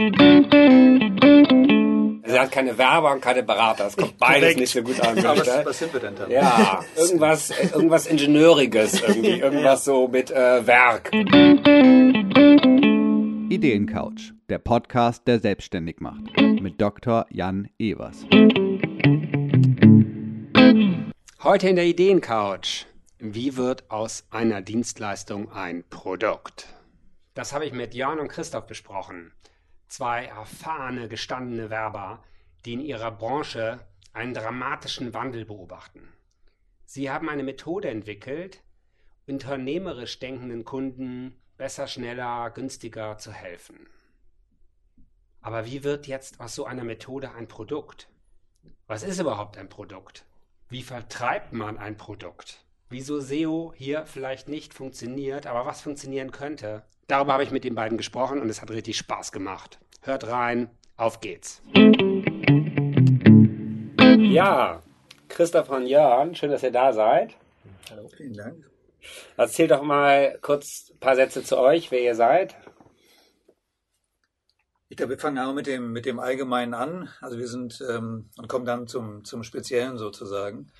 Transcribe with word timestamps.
Er 0.00 0.06
hat 2.42 2.52
keine 2.52 2.78
Werber 2.78 3.10
und 3.12 3.20
keine 3.20 3.42
Berater. 3.42 3.82
Das 3.84 3.96
kommt 3.96 4.16
beides 4.16 4.54
nicht 4.54 4.70
so 4.70 4.80
gut 4.80 5.00
an. 5.00 5.16
Mensch, 5.16 5.26
was, 5.26 5.66
was 5.66 5.78
sind 5.80 5.92
wir 5.92 5.98
denn 5.98 6.14
dann? 6.14 6.30
Ja, 6.30 6.84
irgendwas, 6.94 7.50
irgendwas 7.50 8.06
Ingenieuriges 8.06 9.02
irgendwie, 9.02 9.40
irgendwas 9.40 9.84
so 9.84 10.06
mit 10.06 10.30
äh, 10.30 10.64
Werk. 10.64 11.12
Ideencouch, 13.50 14.34
der 14.48 14.58
Podcast, 14.58 15.26
der 15.26 15.40
selbstständig 15.40 15.98
macht. 15.98 16.22
Mit 16.40 16.80
Dr. 16.80 17.26
Jan 17.30 17.68
Evers. 17.80 18.24
Heute 21.42 21.68
in 21.70 21.74
der 21.74 21.86
Ideencouch. 21.86 22.86
Wie 23.18 23.56
wird 23.56 23.90
aus 23.90 24.28
einer 24.30 24.62
Dienstleistung 24.62 25.50
ein 25.50 25.82
Produkt? 25.90 26.68
Das 27.34 27.52
habe 27.52 27.66
ich 27.66 27.72
mit 27.72 27.94
Jörn 27.94 28.20
und 28.20 28.28
Christoph 28.28 28.68
besprochen. 28.68 29.32
Zwei 29.88 30.26
erfahrene, 30.26 31.08
gestandene 31.08 31.70
Werber, 31.70 32.22
die 32.64 32.74
in 32.74 32.80
ihrer 32.80 33.10
Branche 33.10 33.80
einen 34.12 34.34
dramatischen 34.34 35.14
Wandel 35.14 35.44
beobachten. 35.44 36.12
Sie 36.84 37.10
haben 37.10 37.28
eine 37.28 37.42
Methode 37.42 37.88
entwickelt, 37.88 38.62
unternehmerisch 39.26 40.18
denkenden 40.18 40.64
Kunden 40.64 41.40
besser, 41.56 41.86
schneller, 41.86 42.50
günstiger 42.50 43.18
zu 43.18 43.32
helfen. 43.32 43.88
Aber 45.40 45.66
wie 45.66 45.84
wird 45.84 46.06
jetzt 46.06 46.40
aus 46.40 46.54
so 46.54 46.64
einer 46.64 46.84
Methode 46.84 47.32
ein 47.32 47.48
Produkt? 47.48 48.08
Was 48.86 49.02
ist 49.02 49.20
überhaupt 49.20 49.56
ein 49.56 49.68
Produkt? 49.68 50.24
Wie 50.68 50.82
vertreibt 50.82 51.52
man 51.52 51.78
ein 51.78 51.96
Produkt? 51.96 52.64
Wieso 52.90 53.20
SEO 53.20 53.72
hier 53.76 54.06
vielleicht 54.06 54.48
nicht 54.48 54.74
funktioniert, 54.74 55.46
aber 55.46 55.66
was 55.66 55.80
funktionieren 55.80 56.30
könnte? 56.30 56.84
Darüber 57.08 57.32
habe 57.32 57.42
ich 57.42 57.50
mit 57.50 57.64
den 57.64 57.74
beiden 57.74 57.96
gesprochen 57.96 58.42
und 58.42 58.50
es 58.50 58.60
hat 58.60 58.70
richtig 58.70 58.98
Spaß 58.98 59.32
gemacht. 59.32 59.78
Hört 60.02 60.26
rein, 60.26 60.68
auf 60.98 61.20
geht's. 61.20 61.62
Ja, 64.18 64.82
Christoph 65.28 65.70
und 65.70 65.86
Jörn, 65.86 66.34
schön, 66.34 66.50
dass 66.50 66.62
ihr 66.62 66.70
da 66.70 66.92
seid. 66.92 67.34
Hallo, 67.88 68.08
vielen 68.14 68.34
Dank. 68.34 68.70
Erzählt 69.38 69.70
doch 69.70 69.82
mal 69.82 70.38
kurz 70.42 70.90
ein 70.90 71.00
paar 71.00 71.16
Sätze 71.16 71.42
zu 71.42 71.56
euch, 71.56 71.90
wer 71.90 72.02
ihr 72.02 72.14
seid. 72.14 72.56
Ich 74.90 74.98
glaube, 74.98 75.14
wir 75.14 75.18
fangen 75.18 75.38
auch 75.38 75.54
mit 75.54 75.66
dem, 75.66 75.92
mit 75.92 76.04
dem 76.04 76.18
Allgemeinen 76.18 76.74
an. 76.74 77.08
Also 77.22 77.38
wir 77.38 77.48
sind 77.48 77.82
ähm, 77.88 78.28
und 78.36 78.48
kommen 78.48 78.66
dann 78.66 78.86
zum, 78.86 79.24
zum 79.24 79.44
Speziellen 79.44 79.96
sozusagen. 79.96 80.70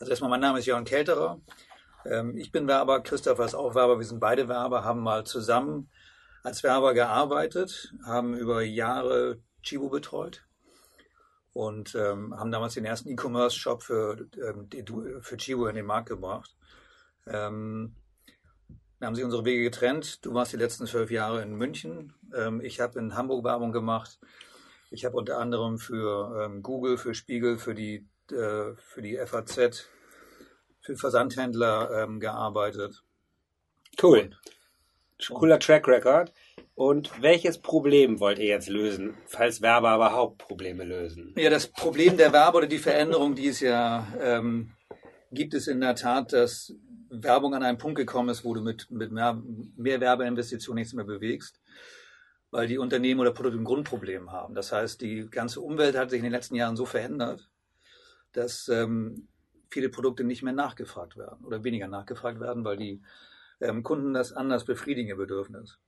Also 0.00 0.08
erstmal, 0.08 0.30
mein 0.30 0.40
Name 0.40 0.60
ist 0.60 0.66
Jörn 0.66 0.86
Kelterer. 0.86 1.42
Ähm, 2.06 2.36
ich 2.36 2.52
bin 2.52 2.68
Werber, 2.68 3.00
Christopher 3.00 3.44
ist 3.44 3.54
auch 3.54 3.74
Werber. 3.74 3.98
Wir 3.98 4.06
sind 4.06 4.20
beide 4.20 4.48
Werber, 4.48 4.84
haben 4.84 5.00
mal 5.00 5.24
zusammen 5.24 5.90
als 6.42 6.62
Werber 6.62 6.94
gearbeitet, 6.94 7.94
haben 8.04 8.34
über 8.34 8.62
Jahre 8.62 9.40
Chibo 9.62 9.88
betreut 9.88 10.44
und 11.54 11.94
ähm, 11.94 12.38
haben 12.38 12.52
damals 12.52 12.74
den 12.74 12.84
ersten 12.84 13.08
E-Commerce-Shop 13.08 13.82
für, 13.82 14.26
ähm, 14.36 14.68
für 15.22 15.36
Chibo 15.36 15.66
in 15.66 15.76
den 15.76 15.86
Markt 15.86 16.08
gebracht. 16.08 16.54
Ähm, 17.26 17.94
dann 18.98 19.08
haben 19.08 19.14
sich 19.14 19.24
unsere 19.24 19.44
Wege 19.44 19.62
getrennt. 19.62 20.24
Du 20.24 20.34
warst 20.34 20.52
die 20.52 20.56
letzten 20.58 20.86
zwölf 20.86 21.10
Jahre 21.10 21.42
in 21.42 21.54
München. 21.54 22.14
Ähm, 22.34 22.60
ich 22.60 22.80
habe 22.80 22.98
in 22.98 23.16
Hamburg 23.16 23.44
Werbung 23.44 23.72
gemacht. 23.72 24.18
Ich 24.90 25.04
habe 25.04 25.16
unter 25.16 25.38
anderem 25.38 25.78
für 25.78 26.44
ähm, 26.44 26.62
Google, 26.62 26.98
für 26.98 27.14
Spiegel, 27.14 27.58
für 27.58 27.74
die, 27.74 28.06
äh, 28.30 28.74
für 28.76 29.02
die 29.02 29.16
FAZ, 29.16 29.86
für 30.84 30.96
Versandhändler 30.96 32.04
ähm, 32.04 32.20
gearbeitet. 32.20 33.02
Cool. 34.00 34.30
Cooler 35.32 35.58
Track 35.58 35.88
Record. 35.88 36.32
Und 36.74 37.22
welches 37.22 37.58
Problem 37.58 38.20
wollt 38.20 38.38
ihr 38.38 38.46
jetzt 38.46 38.68
lösen, 38.68 39.14
falls 39.26 39.62
Werber 39.62 39.94
überhaupt 39.94 40.38
Probleme 40.38 40.84
lösen? 40.84 41.32
Ja, 41.36 41.48
das 41.48 41.68
Problem 41.68 42.16
der 42.16 42.32
Werbe 42.32 42.58
oder 42.58 42.66
die 42.66 42.78
Veränderung, 42.78 43.34
die 43.34 43.46
es 43.46 43.60
ja 43.60 44.06
ähm, 44.20 44.72
gibt, 45.30 45.54
es 45.54 45.68
in 45.68 45.80
der 45.80 45.94
Tat, 45.94 46.32
dass 46.32 46.74
Werbung 47.10 47.54
an 47.54 47.62
einen 47.62 47.78
Punkt 47.78 47.96
gekommen 47.96 48.28
ist, 48.28 48.44
wo 48.44 48.54
du 48.54 48.60
mit, 48.60 48.90
mit 48.90 49.12
mehr, 49.12 49.40
mehr 49.76 50.00
Werbeinvestitionen 50.00 50.80
nichts 50.80 50.94
mehr 50.94 51.04
bewegst, 51.04 51.60
weil 52.50 52.66
die 52.66 52.78
Unternehmen 52.78 53.20
oder 53.20 53.30
Produkte 53.30 53.58
ein 53.58 53.64
Grundproblem 53.64 54.32
haben. 54.32 54.54
Das 54.56 54.72
heißt, 54.72 55.00
die 55.00 55.28
ganze 55.30 55.60
Umwelt 55.60 55.96
hat 55.96 56.10
sich 56.10 56.18
in 56.18 56.24
den 56.24 56.32
letzten 56.32 56.56
Jahren 56.56 56.76
so 56.76 56.86
verändert, 56.86 57.48
dass 58.32 58.68
ähm, 58.68 59.28
viele 59.74 59.88
Produkte 59.88 60.24
nicht 60.24 60.42
mehr 60.42 60.52
nachgefragt 60.52 61.16
werden 61.16 61.44
oder 61.44 61.64
weniger 61.64 61.88
nachgefragt 61.88 62.40
werden, 62.40 62.64
weil 62.64 62.76
die 62.76 63.02
ähm, 63.60 63.82
Kunden 63.82 64.14
das 64.14 64.32
anders 64.32 64.64
befriedigen, 64.64 65.08
ihr 65.08 65.16
Bedürfnis. 65.16 65.78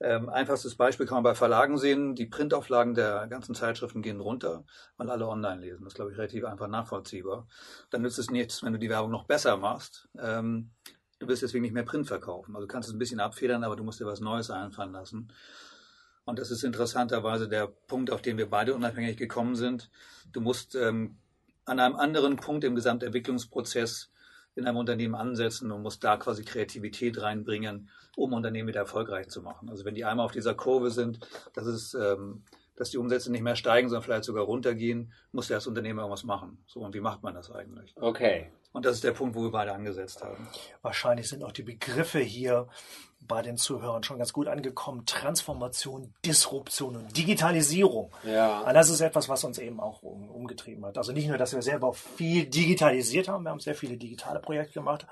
Ähm, 0.00 0.28
einfachstes 0.28 0.74
Beispiel 0.74 1.06
kann 1.06 1.16
man 1.16 1.22
bei 1.22 1.34
Verlagen 1.34 1.78
sehen. 1.78 2.14
Die 2.16 2.26
Printauflagen 2.26 2.94
der 2.94 3.28
ganzen 3.28 3.54
Zeitschriften 3.54 4.02
gehen 4.02 4.20
runter, 4.20 4.64
weil 4.98 5.08
alle 5.08 5.26
online 5.26 5.60
lesen. 5.60 5.84
Das 5.84 5.92
ist, 5.92 5.94
glaube 5.94 6.10
ich, 6.10 6.18
relativ 6.18 6.44
einfach 6.44 6.66
nachvollziehbar. 6.66 7.46
Dann 7.90 8.02
nützt 8.02 8.18
es 8.18 8.30
nichts, 8.30 8.62
wenn 8.62 8.74
du 8.74 8.78
die 8.78 8.90
Werbung 8.90 9.10
noch 9.10 9.24
besser 9.24 9.56
machst. 9.56 10.08
Ähm, 10.18 10.72
du 11.18 11.28
wirst 11.28 11.42
deswegen 11.42 11.62
nicht 11.62 11.72
mehr 11.72 11.84
Print 11.84 12.08
verkaufen. 12.08 12.54
Also 12.56 12.66
du 12.66 12.72
kannst 12.72 12.88
es 12.88 12.94
ein 12.94 12.98
bisschen 12.98 13.20
abfedern, 13.20 13.64
aber 13.64 13.76
du 13.76 13.84
musst 13.84 14.00
dir 14.00 14.06
was 14.06 14.20
Neues 14.20 14.50
einfallen 14.50 14.92
lassen. 14.92 15.32
Und 16.24 16.40
das 16.40 16.50
ist 16.50 16.64
interessanterweise 16.64 17.48
der 17.48 17.68
Punkt, 17.68 18.10
auf 18.10 18.20
den 18.20 18.36
wir 18.36 18.50
beide 18.50 18.74
unabhängig 18.74 19.16
gekommen 19.16 19.54
sind. 19.54 19.90
Du 20.32 20.40
musst 20.40 20.74
ähm, 20.74 21.18
an 21.66 21.80
einem 21.80 21.96
anderen 21.96 22.36
Punkt 22.36 22.64
im 22.64 22.74
Gesamtentwicklungsprozess 22.74 24.10
in 24.54 24.66
einem 24.66 24.78
Unternehmen 24.78 25.14
ansetzen 25.14 25.70
und 25.70 25.82
musst 25.82 26.02
da 26.02 26.16
quasi 26.16 26.44
Kreativität 26.44 27.20
reinbringen, 27.20 27.90
um 28.16 28.32
Unternehmen 28.32 28.68
wieder 28.68 28.80
erfolgreich 28.80 29.28
zu 29.28 29.42
machen. 29.42 29.68
Also 29.68 29.84
wenn 29.84 29.94
die 29.94 30.04
einmal 30.04 30.24
auf 30.24 30.32
dieser 30.32 30.54
Kurve 30.54 30.90
sind, 30.90 31.20
dass 31.52 31.66
es, 31.66 31.92
ähm, 31.92 32.42
dass 32.74 32.90
die 32.90 32.98
Umsätze 32.98 33.30
nicht 33.30 33.42
mehr 33.42 33.56
steigen, 33.56 33.88
sondern 33.88 34.02
vielleicht 34.02 34.24
sogar 34.24 34.44
runtergehen, 34.44 35.12
muss 35.32 35.50
ja 35.50 35.56
das 35.56 35.66
Unternehmen 35.66 35.98
irgendwas 35.98 36.24
machen. 36.24 36.58
So, 36.66 36.80
und 36.80 36.94
wie 36.94 37.00
macht 37.00 37.22
man 37.22 37.34
das 37.34 37.50
eigentlich? 37.50 37.94
Okay. 37.96 38.50
Und 38.72 38.84
das 38.84 38.96
ist 38.96 39.04
der 39.04 39.12
Punkt, 39.12 39.34
wo 39.34 39.42
wir 39.42 39.50
beide 39.50 39.72
angesetzt 39.72 40.22
haben. 40.22 40.48
Wahrscheinlich 40.82 41.28
sind 41.28 41.42
auch 41.42 41.52
die 41.52 41.62
Begriffe 41.62 42.20
hier 42.20 42.68
bei 43.20 43.42
den 43.42 43.56
Zuhörern 43.56 44.02
schon 44.02 44.18
ganz 44.18 44.32
gut 44.32 44.48
angekommen. 44.48 45.04
Transformation, 45.06 46.14
Disruption 46.24 46.96
und 46.96 47.16
Digitalisierung. 47.16 48.12
Ja. 48.24 48.60
Und 48.60 48.74
das 48.74 48.88
ist 48.88 49.00
etwas, 49.00 49.28
was 49.28 49.44
uns 49.44 49.58
eben 49.58 49.80
auch 49.80 50.02
um, 50.02 50.30
umgetrieben 50.30 50.84
hat. 50.86 50.98
Also 50.98 51.12
nicht 51.12 51.28
nur, 51.28 51.38
dass 51.38 51.54
wir 51.54 51.62
selber 51.62 51.92
viel 51.92 52.46
digitalisiert 52.46 53.28
haben, 53.28 53.44
wir 53.44 53.50
haben 53.50 53.60
sehr 53.60 53.74
viele 53.74 53.96
digitale 53.96 54.38
Projekte 54.38 54.74
gemacht, 54.74 55.06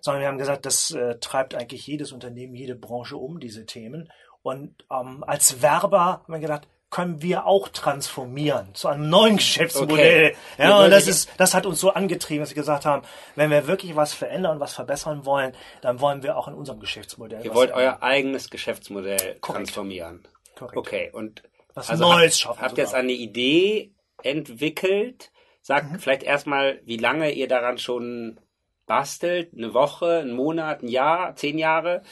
sondern 0.00 0.22
wir 0.22 0.28
haben 0.28 0.38
gesagt, 0.38 0.66
das 0.66 0.90
äh, 0.90 1.18
treibt 1.18 1.54
eigentlich 1.54 1.86
jedes 1.86 2.12
Unternehmen, 2.12 2.54
jede 2.54 2.74
Branche 2.74 3.16
um, 3.16 3.40
diese 3.40 3.66
Themen. 3.66 4.10
Und 4.42 4.84
ähm, 4.90 5.24
als 5.24 5.62
Werber 5.62 6.22
haben 6.22 6.32
wir 6.32 6.40
gedacht, 6.40 6.68
können 6.94 7.22
wir 7.22 7.44
auch 7.44 7.66
transformieren 7.70 8.72
zu 8.72 8.86
einem 8.86 9.08
neuen 9.08 9.38
Geschäftsmodell. 9.38 10.26
Okay. 10.26 10.36
Ja, 10.58 10.78
und 10.84 10.92
das 10.92 11.08
ist, 11.08 11.28
das 11.38 11.52
hat 11.52 11.66
uns 11.66 11.80
so 11.80 11.90
angetrieben, 11.92 12.38
dass 12.40 12.50
wir 12.50 12.54
gesagt 12.54 12.84
haben, 12.84 13.02
wenn 13.34 13.50
wir 13.50 13.66
wirklich 13.66 13.96
was 13.96 14.14
verändern, 14.14 14.60
was 14.60 14.74
verbessern 14.74 15.24
wollen, 15.26 15.56
dann 15.82 15.98
wollen 16.00 16.22
wir 16.22 16.36
auch 16.36 16.46
in 16.46 16.54
unserem 16.54 16.78
Geschäftsmodell. 16.78 17.44
Ihr 17.44 17.52
wollt 17.52 17.70
ändern. 17.70 17.84
euer 17.84 18.02
eigenes 18.04 18.48
Geschäftsmodell 18.48 19.40
transformieren. 19.42 20.22
Korrekt. 20.54 20.76
Okay. 20.76 21.10
Und 21.12 21.42
Was 21.74 21.90
also 21.90 22.04
Neues 22.04 22.34
habt, 22.34 22.34
schaffen 22.34 22.62
habt 22.62 22.78
ihr 22.78 22.84
jetzt 22.84 22.94
eine 22.94 23.10
Idee 23.12 23.90
entwickelt? 24.22 25.32
Sagt 25.62 25.90
Mhm. 25.90 25.98
vielleicht 25.98 26.22
erstmal, 26.22 26.80
wie 26.84 26.96
lange 26.96 27.32
ihr 27.32 27.48
daran 27.48 27.78
schon 27.78 28.38
bastelt? 28.86 29.52
Eine 29.54 29.74
Woche, 29.74 30.18
einen 30.18 30.34
Monat, 30.34 30.82
ein 30.82 30.88
Jahr, 30.88 31.36
zehn 31.36 31.58
Jahre? 31.58 32.02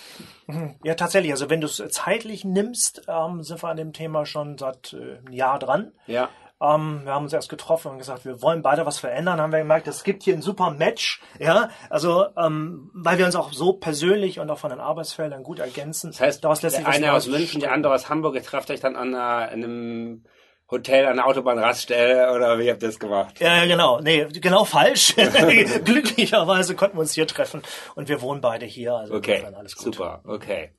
Ja, 0.85 0.95
tatsächlich. 0.95 1.33
Also 1.33 1.49
wenn 1.49 1.61
du 1.61 1.67
es 1.67 1.83
zeitlich 1.91 2.45
nimmst, 2.45 3.03
ähm, 3.09 3.43
sind 3.43 3.63
wir 3.63 3.69
an 3.69 3.77
dem 3.77 3.93
Thema 3.93 4.27
schon 4.27 4.59
seit 4.59 4.93
äh, 4.93 5.19
einem 5.19 5.33
Jahr 5.33 5.59
dran. 5.59 5.93
Ja. 6.07 6.29
Ähm, 6.63 7.01
wir 7.05 7.13
haben 7.13 7.25
uns 7.25 7.33
erst 7.33 7.49
getroffen 7.49 7.93
und 7.93 7.99
gesagt, 7.99 8.25
wir 8.25 8.41
wollen 8.41 8.63
beide 8.63 8.87
was 8.87 8.99
verändern. 8.99 9.41
Haben 9.41 9.53
wir 9.53 9.59
gemerkt, 9.59 9.89
es 9.89 10.05
gibt 10.05 10.23
hier 10.23 10.35
ein 10.35 10.43
super 10.43 10.71
Match. 10.71 11.21
Ja, 11.41 11.71
also 11.91 12.27
ähm, 12.37 12.91
weil 12.95 13.19
wir 13.19 13.27
uns 13.27 13.35
auch 13.35 13.53
so 13.53 13.73
persönlich 13.73 14.39
und 14.39 14.49
auch 14.51 14.59
von 14.59 14.71
den 14.71 14.81
Arbeitsfeldern 14.81 15.43
gut 15.43 15.59
ergänzen. 15.59 16.11
Das 16.11 16.21
heißt, 16.21 16.45
daraus 16.45 16.63
lässt 16.63 16.79
der 16.79 16.87
eine 16.87 17.13
aus 17.13 17.27
München, 17.27 17.61
der 17.61 17.73
andere 17.73 17.95
aus 17.95 18.09
Hamburg, 18.09 18.37
ihr 18.37 18.45
trefft 18.45 18.71
euch 18.71 18.81
dann 18.81 18.95
an 18.95 19.15
einer, 19.15 19.51
in 19.51 19.65
einem 19.65 20.25
Hotel 20.73 21.07
an 21.07 21.17
der 21.17 21.27
Autobahnraststelle 21.27 22.33
oder 22.35 22.59
wie 22.59 22.69
habt 22.71 22.83
ihr 22.83 22.89
das 22.89 22.99
gemacht? 22.99 23.39
Ja, 23.41 23.65
genau. 23.67 24.01
Nee, 24.01 24.27
genau 24.41 24.65
falsch. 24.65 25.15
Glücklicherweise 25.85 26.75
konnten 26.75 26.97
wir 26.97 27.03
uns 27.03 27.13
hier 27.15 27.27
treffen 27.27 27.63
und 27.95 28.09
wir 28.09 28.21
wohnen 28.23 28.41
beide 28.41 28.67
hier. 28.67 28.95
Also 28.95 29.15
Okay, 29.15 29.45
alles 29.57 29.77
gut. 29.77 29.95
super, 29.95 30.23
okay. 30.27 30.73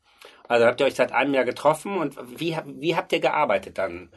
Also 0.47 0.65
habt 0.65 0.79
ihr 0.81 0.87
euch 0.87 0.95
seit 0.95 1.11
einem 1.13 1.33
Jahr 1.33 1.45
getroffen 1.45 1.97
und 1.97 2.17
wie, 2.39 2.57
wie 2.65 2.95
habt 2.95 3.13
ihr 3.13 3.19
gearbeitet 3.21 3.77
dann? 3.77 4.11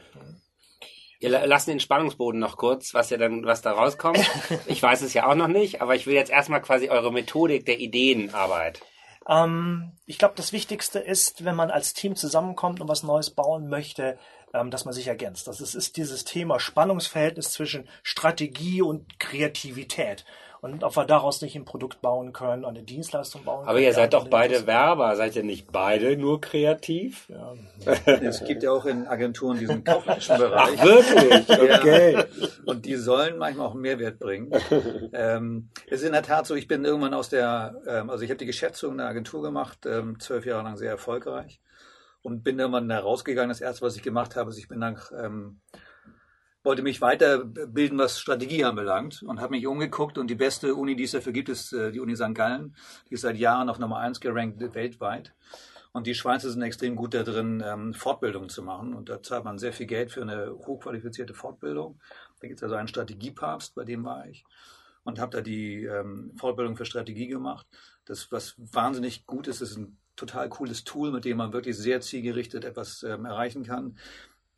Wir 1.19 1.29
la- 1.29 1.45
lassen 1.45 1.71
den 1.71 1.79
Spannungsboden 1.79 2.39
noch 2.39 2.57
kurz, 2.57 2.93
was 2.93 3.09
ihr 3.11 3.17
dann, 3.17 3.45
was 3.45 3.61
da 3.61 3.71
rauskommt. 3.71 4.19
Ich 4.67 4.83
weiß 4.83 5.01
es 5.01 5.13
ja 5.13 5.25
auch 5.27 5.35
noch 5.35 5.47
nicht, 5.47 5.81
aber 5.81 5.95
ich 5.95 6.05
will 6.05 6.13
jetzt 6.15 6.29
erstmal 6.31 6.61
quasi 6.61 6.89
eure 6.89 7.11
Methodik 7.13 7.65
der 7.65 7.79
Ideenarbeit. 7.79 8.81
Ähm, 9.27 9.91
ich 10.05 10.17
glaube, 10.17 10.35
das 10.37 10.53
Wichtigste 10.53 10.99
ist, 10.99 11.43
wenn 11.43 11.55
man 11.55 11.71
als 11.71 11.93
Team 11.93 12.15
zusammenkommt 12.15 12.81
und 12.81 12.87
was 12.87 13.03
Neues 13.03 13.29
bauen 13.29 13.67
möchte, 13.67 14.17
ähm, 14.53 14.71
dass 14.71 14.85
man 14.85 14.93
sich 14.93 15.07
ergänzt. 15.07 15.47
Das 15.47 15.61
ist, 15.61 15.75
ist 15.75 15.97
dieses 15.97 16.23
Thema 16.23 16.59
Spannungsverhältnis 16.59 17.51
zwischen 17.51 17.87
Strategie 18.03 18.81
und 18.81 19.19
Kreativität. 19.19 20.25
Und 20.61 20.83
ob 20.83 20.95
wir 20.95 21.05
daraus 21.05 21.41
nicht 21.41 21.55
ein 21.55 21.65
Produkt 21.65 22.01
bauen 22.01 22.33
können, 22.33 22.65
eine 22.65 22.83
Dienstleistung 22.83 23.43
bauen 23.43 23.59
können. 23.59 23.69
Aber 23.69 23.79
ihr 23.79 23.93
seid 23.93 24.13
doch 24.13 24.27
beide 24.27 24.67
Werber, 24.67 25.15
seid 25.15 25.35
ihr 25.35 25.43
nicht 25.43 25.71
beide 25.71 26.17
nur 26.17 26.41
kreativ? 26.41 27.29
Ja. 27.29 27.53
Es 28.05 28.43
gibt 28.43 28.63
ja 28.63 28.71
auch 28.71 28.85
in 28.85 29.07
Agenturen 29.07 29.59
diesen 29.59 29.83
kaufmännischen 29.83 30.37
Bereich. 30.37 30.79
Ach, 30.79 30.85
wirklich? 30.85 31.49
Okay. 31.49 32.13
Ja. 32.13 32.25
Und 32.65 32.85
die 32.85 32.95
sollen 32.95 33.37
manchmal 33.37 33.67
auch 33.67 33.73
einen 33.73 33.81
Mehrwert 33.81 34.19
bringen. 34.19 34.51
ähm, 35.13 35.69
es 35.87 36.01
ist 36.01 36.07
in 36.07 36.13
der 36.13 36.23
Tat 36.23 36.47
so, 36.47 36.55
ich 36.55 36.67
bin 36.67 36.85
irgendwann 36.85 37.13
aus 37.13 37.29
der, 37.29 37.81
ähm, 37.87 38.09
also 38.09 38.23
ich 38.23 38.29
habe 38.29 38.37
die 38.37 38.45
Geschäftsführung 38.45 38.97
der 38.97 39.07
Agentur 39.07 39.41
gemacht, 39.41 39.85
ähm, 39.85 40.19
zwölf 40.19 40.45
Jahre 40.45 40.63
lang 40.63 40.77
sehr 40.77 40.91
erfolgreich 40.91 41.61
und 42.21 42.43
bin 42.43 42.59
irgendwann 42.59 42.89
da 42.89 42.99
rausgegangen. 42.99 43.49
Das 43.49 43.61
erste, 43.61 43.85
was 43.85 43.95
ich 43.95 44.03
gemacht 44.03 44.35
habe, 44.35 44.49
ist, 44.49 44.57
ich 44.57 44.67
bin 44.67 44.81
dann, 44.81 44.99
ähm, 45.17 45.61
wollte 46.67 46.83
mich 46.83 46.99
weiterbilden, 46.99 47.97
was 47.97 48.19
Strategie 48.19 48.65
anbelangt 48.65 49.23
und 49.23 49.39
habe 49.39 49.51
mich 49.51 49.65
umgeguckt 49.65 50.17
und 50.17 50.27
die 50.27 50.35
beste 50.35 50.75
Uni, 50.75 50.97
die 50.97 51.03
es 51.05 51.11
dafür 51.11 51.31
gibt, 51.31 51.47
ist 51.47 51.71
äh, 51.71 51.93
die 51.93 52.01
Uni 52.01 52.13
St. 52.13 52.35
Gallen. 52.35 52.75
Die 53.09 53.13
ist 53.13 53.21
seit 53.21 53.37
Jahren 53.37 53.69
auf 53.69 53.79
Nummer 53.79 53.99
eins 53.99 54.19
gerankt 54.19 54.61
weltweit. 54.75 55.33
Und 55.93 56.07
die 56.07 56.13
Schweizer 56.13 56.49
sind 56.49 56.61
extrem 56.61 56.97
gut 56.97 57.13
da 57.13 57.23
drin, 57.23 57.63
ähm, 57.65 57.93
Fortbildungen 57.93 58.49
zu 58.49 58.63
machen. 58.63 58.93
Und 58.93 59.07
da 59.07 59.23
zahlt 59.23 59.45
man 59.45 59.57
sehr 59.57 59.71
viel 59.71 59.85
Geld 59.85 60.11
für 60.11 60.21
eine 60.21 60.51
hochqualifizierte 60.51 61.33
Fortbildung. 61.33 62.01
Da 62.41 62.47
gibt 62.47 62.59
es 62.59 62.63
also 62.63 62.75
einen 62.75 62.89
Strategiepapst, 62.89 63.73
bei 63.73 63.85
dem 63.85 64.03
war 64.03 64.27
ich. 64.27 64.43
Und 65.05 65.19
habe 65.19 65.31
da 65.31 65.41
die 65.41 65.85
ähm, 65.85 66.33
Fortbildung 66.35 66.75
für 66.75 66.85
Strategie 66.85 67.27
gemacht. 67.27 67.65
Das, 68.03 68.29
was 68.29 68.55
wahnsinnig 68.57 69.25
gut 69.25 69.47
ist, 69.47 69.61
ist 69.61 69.77
ein 69.77 69.97
total 70.17 70.49
cooles 70.49 70.83
Tool, 70.83 71.13
mit 71.13 71.23
dem 71.23 71.37
man 71.37 71.53
wirklich 71.53 71.77
sehr 71.77 72.01
zielgerichtet 72.01 72.65
etwas 72.65 73.03
ähm, 73.03 73.23
erreichen 73.23 73.63
kann. 73.63 73.95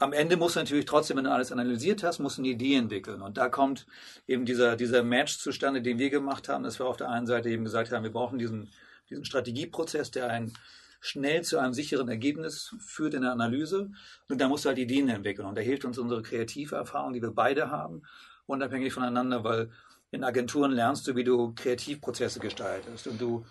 Am 0.02 0.14
Ende 0.14 0.38
musst 0.38 0.56
du 0.56 0.62
natürlich 0.62 0.86
trotzdem, 0.86 1.18
wenn 1.18 1.26
du 1.26 1.32
alles 1.32 1.52
analysiert 1.52 2.04
hast, 2.04 2.20
musst 2.20 2.38
du 2.38 2.42
eine 2.42 2.50
Idee 2.50 2.76
entwickeln. 2.76 3.22
Und 3.22 3.38
da 3.38 3.50
kommt 3.50 3.86
eben 4.28 4.46
dieser, 4.46 4.78
dieser 4.78 5.04
Match 5.04 5.38
zustande, 5.38 5.82
den 5.82 6.00
wir 6.00 6.10
gemacht 6.10 6.48
haben, 6.48 6.64
dass 6.64 6.80
wir 6.80 6.86
auf 6.86 6.96
der 6.96 7.10
einen 7.10 7.28
Seite 7.28 7.50
eben 7.50 7.66
gesagt 7.66 7.92
haben, 7.92 8.04
wir 8.04 8.12
brauchen 8.12 8.40
diesen, 8.40 8.70
diesen 9.10 9.26
Strategieprozess, 9.26 10.10
der 10.12 10.30
einen 10.30 10.54
schnell 11.02 11.44
zu 11.44 11.60
einem 11.60 11.74
sicheren 11.74 12.08
Ergebnis 12.08 12.74
führt 12.80 13.14
in 13.14 13.24
der 13.24 13.34
Analyse. 13.34 13.92
Und 14.30 14.40
da 14.40 14.48
musst 14.48 14.64
du 14.64 14.70
halt 14.70 14.80
Ideen 14.80 15.10
entwickeln. 15.10 15.46
Und 15.46 15.58
da 15.58 15.62
hilft 15.62 15.84
uns 15.84 15.98
unsere 15.98 16.22
kreative 16.22 16.78
Erfahrung, 16.78 17.12
die 17.12 17.22
wir 17.22 17.32
beide 17.32 17.70
haben, 17.70 18.04
unabhängig 18.48 18.94
voneinander, 18.94 19.44
weil 19.44 19.70
in 20.12 20.24
Agenturen 20.24 20.72
lernst 20.72 21.08
du, 21.08 21.18
wie 21.18 21.26
du 21.26 21.54
Kreativprozesse 21.56 22.40
gestaltest. 22.40 23.08
Und 23.08 23.20
du, 23.20 23.46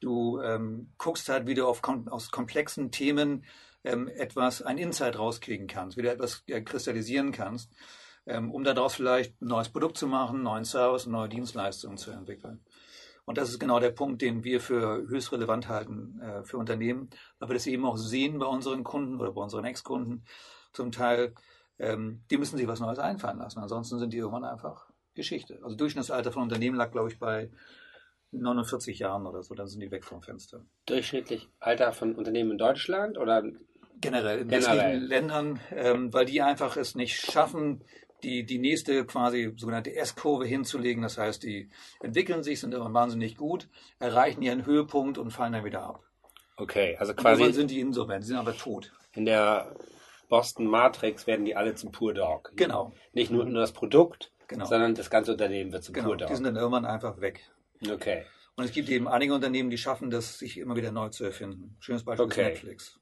du 0.00 0.42
ähm, 0.42 0.88
guckst 0.98 1.30
halt, 1.30 1.46
wie 1.46 1.54
du 1.54 1.66
auf, 1.66 1.80
aus 2.10 2.30
komplexen 2.30 2.90
Themen 2.90 3.44
ähm, 3.86 4.08
etwas, 4.08 4.62
ein 4.62 4.78
Insight 4.78 5.18
rauskriegen 5.18 5.66
kannst, 5.66 5.96
wie 5.96 6.02
du 6.02 6.10
etwas 6.10 6.42
ja, 6.46 6.60
kristallisieren 6.60 7.32
kannst, 7.32 7.70
ähm, 8.26 8.50
um 8.50 8.64
daraus 8.64 8.94
vielleicht 8.94 9.40
ein 9.40 9.48
neues 9.48 9.68
Produkt 9.68 9.96
zu 9.96 10.06
machen, 10.08 10.36
einen 10.36 10.44
neuen 10.44 10.64
Service, 10.64 11.06
neue 11.06 11.28
Dienstleistung 11.28 11.96
zu 11.96 12.10
entwickeln. 12.10 12.60
Und 13.24 13.38
das 13.38 13.50
ist 13.50 13.58
genau 13.58 13.80
der 13.80 13.90
Punkt, 13.90 14.22
den 14.22 14.44
wir 14.44 14.60
für 14.60 15.08
höchst 15.08 15.32
relevant 15.32 15.68
halten 15.68 16.20
äh, 16.20 16.44
für 16.44 16.58
Unternehmen, 16.58 17.10
weil 17.38 17.48
wir 17.48 17.54
das 17.54 17.66
eben 17.66 17.84
auch 17.84 17.96
sehen 17.96 18.38
bei 18.38 18.46
unseren 18.46 18.84
Kunden 18.84 19.20
oder 19.20 19.32
bei 19.32 19.42
unseren 19.42 19.64
Ex-Kunden. 19.64 20.24
Zum 20.72 20.92
Teil, 20.92 21.34
ähm, 21.78 22.22
die 22.30 22.36
müssen 22.38 22.56
sich 22.56 22.68
was 22.68 22.80
Neues 22.80 22.98
einfallen 22.98 23.38
lassen. 23.38 23.58
Ansonsten 23.60 23.98
sind 23.98 24.12
die 24.12 24.18
irgendwann 24.18 24.44
einfach 24.44 24.86
Geschichte. 25.14 25.58
Also 25.62 25.76
Durchschnittsalter 25.76 26.30
von 26.30 26.42
Unternehmen 26.42 26.76
lag, 26.76 26.92
glaube 26.92 27.10
ich, 27.10 27.18
bei 27.18 27.50
49 28.30 28.98
Jahren 28.98 29.26
oder 29.26 29.42
so. 29.42 29.54
Dann 29.54 29.66
sind 29.66 29.80
die 29.80 29.90
weg 29.90 30.04
vom 30.04 30.22
Fenster. 30.22 30.64
Durchschnittlich 30.86 31.48
Alter 31.58 31.92
von 31.92 32.14
Unternehmen 32.14 32.52
in 32.52 32.58
Deutschland 32.58 33.18
oder 33.18 33.42
Generell 34.00 34.40
in 34.40 34.48
Generell. 34.48 34.76
westlichen 34.78 35.02
Ländern, 35.08 35.60
ähm, 35.74 36.12
weil 36.12 36.26
die 36.26 36.42
einfach 36.42 36.76
es 36.76 36.94
nicht 36.94 37.16
schaffen, 37.20 37.82
die, 38.22 38.44
die 38.44 38.58
nächste 38.58 39.04
quasi 39.04 39.52
sogenannte 39.56 39.94
S-Kurve 39.94 40.46
hinzulegen. 40.46 41.02
Das 41.02 41.18
heißt, 41.18 41.42
die 41.42 41.70
entwickeln 42.00 42.42
sich, 42.42 42.60
sind 42.60 42.74
immer 42.74 42.92
wahnsinnig 42.92 43.36
gut, 43.36 43.68
erreichen 43.98 44.42
ihren 44.42 44.66
Höhepunkt 44.66 45.18
und 45.18 45.30
fallen 45.30 45.52
dann 45.52 45.64
wieder 45.64 45.82
ab. 45.82 46.02
Okay, 46.56 46.96
also 46.98 47.12
irgendwann 47.12 47.36
quasi 47.38 47.52
sind 47.52 47.70
die 47.70 47.80
insolvent, 47.80 48.24
sie 48.24 48.28
sind 48.28 48.38
aber 48.38 48.56
tot. 48.56 48.92
in 49.12 49.26
der 49.26 49.74
Boston 50.28 50.66
Matrix 50.66 51.26
werden 51.26 51.44
die 51.44 51.54
alle 51.54 51.74
zum 51.74 51.92
Pure 51.92 52.14
Dog. 52.14 52.52
Genau. 52.56 52.92
Nicht 53.12 53.30
nur, 53.30 53.44
nur 53.44 53.60
das 53.60 53.72
Produkt, 53.72 54.32
Genau. 54.48 54.64
sondern 54.64 54.94
das 54.94 55.10
ganze 55.10 55.32
Unternehmen 55.32 55.72
wird 55.72 55.84
zum 55.84 55.92
Genau, 55.94 56.06
Pure 56.08 56.16
die 56.18 56.34
sind 56.34 56.44
Dog. 56.44 56.54
dann 56.54 56.56
irgendwann 56.56 56.84
einfach 56.86 57.20
weg. 57.20 57.48
Okay. 57.90 58.24
Und 58.56 58.64
es 58.64 58.72
gibt 58.72 58.88
eben 58.88 59.06
einige 59.06 59.34
Unternehmen, 59.34 59.68
die 59.70 59.76
schaffen 59.78 60.08
das, 60.10 60.38
sich 60.38 60.56
immer 60.58 60.74
wieder 60.76 60.90
neu 60.90 61.10
zu 61.10 61.24
erfinden. 61.24 61.76
Schönes 61.78 62.04
Beispiel 62.04 62.24
Okay. 62.26 62.40
ist 62.42 62.48
Netflix. 62.62 62.98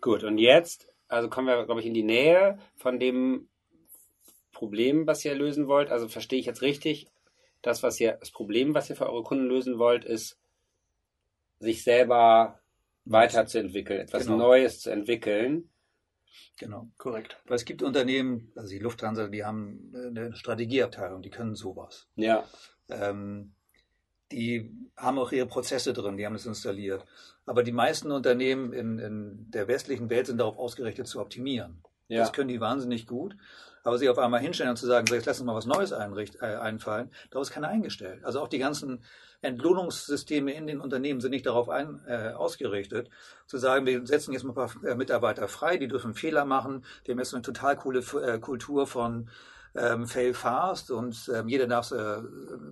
Gut, 0.00 0.24
und 0.24 0.38
jetzt, 0.38 0.88
also 1.08 1.28
kommen 1.28 1.48
wir, 1.48 1.64
glaube 1.64 1.80
ich, 1.80 1.86
in 1.86 1.94
die 1.94 2.02
Nähe 2.02 2.58
von 2.76 2.98
dem 2.98 3.48
Problem, 4.52 5.06
was 5.06 5.24
ihr 5.24 5.34
lösen 5.34 5.66
wollt. 5.68 5.90
Also 5.90 6.08
verstehe 6.08 6.38
ich 6.38 6.46
jetzt 6.46 6.62
richtig, 6.62 7.06
das, 7.62 7.82
was 7.82 8.00
ihr, 8.00 8.12
das 8.12 8.30
Problem, 8.30 8.74
was 8.74 8.90
ihr 8.90 8.96
für 8.96 9.08
eure 9.08 9.22
Kunden 9.22 9.46
lösen 9.46 9.78
wollt, 9.78 10.04
ist, 10.04 10.38
sich 11.60 11.82
selber 11.82 12.60
weiterzuentwickeln, 13.04 14.00
etwas 14.00 14.26
Genau. 14.26 14.38
Neues 14.38 14.80
zu 14.80 14.90
entwickeln. 14.90 15.70
Genau. 16.58 16.88
Korrekt. 16.98 17.40
Weil 17.46 17.56
es 17.56 17.64
gibt 17.64 17.82
Unternehmen, 17.82 18.52
also 18.54 18.70
die 18.70 18.78
Lufthansa, 18.78 19.28
die 19.28 19.44
haben 19.44 19.92
eine 19.94 20.34
Strategieabteilung, 20.34 21.22
die 21.22 21.30
können 21.30 21.54
sowas. 21.54 22.08
Ja. 22.16 22.44
Ähm, 22.88 23.54
die 24.30 24.70
haben 24.96 25.18
auch 25.18 25.32
ihre 25.32 25.46
Prozesse 25.46 25.92
drin, 25.92 26.16
die 26.16 26.26
haben 26.26 26.34
das 26.34 26.46
installiert. 26.46 27.04
Aber 27.48 27.62
die 27.62 27.72
meisten 27.72 28.12
Unternehmen 28.12 28.72
in, 28.72 28.98
in 28.98 29.50
der 29.50 29.68
westlichen 29.68 30.10
Welt 30.10 30.26
sind 30.26 30.38
darauf 30.38 30.58
ausgerichtet 30.58 31.06
zu 31.06 31.20
optimieren. 31.20 31.82
Ja. 32.08 32.20
Das 32.20 32.32
können 32.32 32.48
die 32.48 32.60
wahnsinnig 32.60 33.06
gut. 33.06 33.36
Aber 33.84 33.96
sich 33.96 34.08
auf 34.08 34.18
einmal 34.18 34.40
hinstellen 34.40 34.70
und 34.70 34.76
zu 34.76 34.86
sagen, 34.86 35.06
so, 35.06 35.14
jetzt 35.14 35.26
lass 35.26 35.40
uns 35.40 35.46
mal 35.46 35.54
was 35.54 35.66
Neues 35.66 35.92
einricht, 35.92 36.36
äh, 36.42 36.56
einfallen, 36.56 37.10
darauf 37.30 37.46
ist 37.46 37.54
keiner 37.54 37.68
eingestellt. 37.68 38.24
Also 38.24 38.40
auch 38.40 38.48
die 38.48 38.58
ganzen 38.58 39.02
Entlohnungssysteme 39.40 40.52
in 40.52 40.66
den 40.66 40.80
Unternehmen 40.80 41.20
sind 41.20 41.30
nicht 41.30 41.46
darauf 41.46 41.68
ein, 41.68 42.00
äh, 42.06 42.32
ausgerichtet, 42.32 43.08
zu 43.46 43.56
sagen, 43.56 43.86
wir 43.86 44.04
setzen 44.06 44.32
jetzt 44.32 44.42
mal 44.42 44.50
ein 44.50 44.54
paar 44.56 44.84
äh, 44.84 44.94
Mitarbeiter 44.94 45.48
frei, 45.48 45.76
die 45.76 45.88
dürfen 45.88 46.12
Fehler 46.12 46.44
machen, 46.44 46.84
wir 47.04 47.12
haben 47.12 47.18
jetzt 47.18 47.32
eine 47.32 47.42
total 47.42 47.76
coole 47.76 48.00
äh, 48.00 48.38
Kultur 48.40 48.86
von 48.86 49.30
ähm, 49.74 50.06
Fail 50.06 50.34
Fast 50.34 50.90
und 50.90 51.30
ähm, 51.32 51.48
jeder 51.48 51.66
darf 51.66 51.92
äh, 51.92 52.18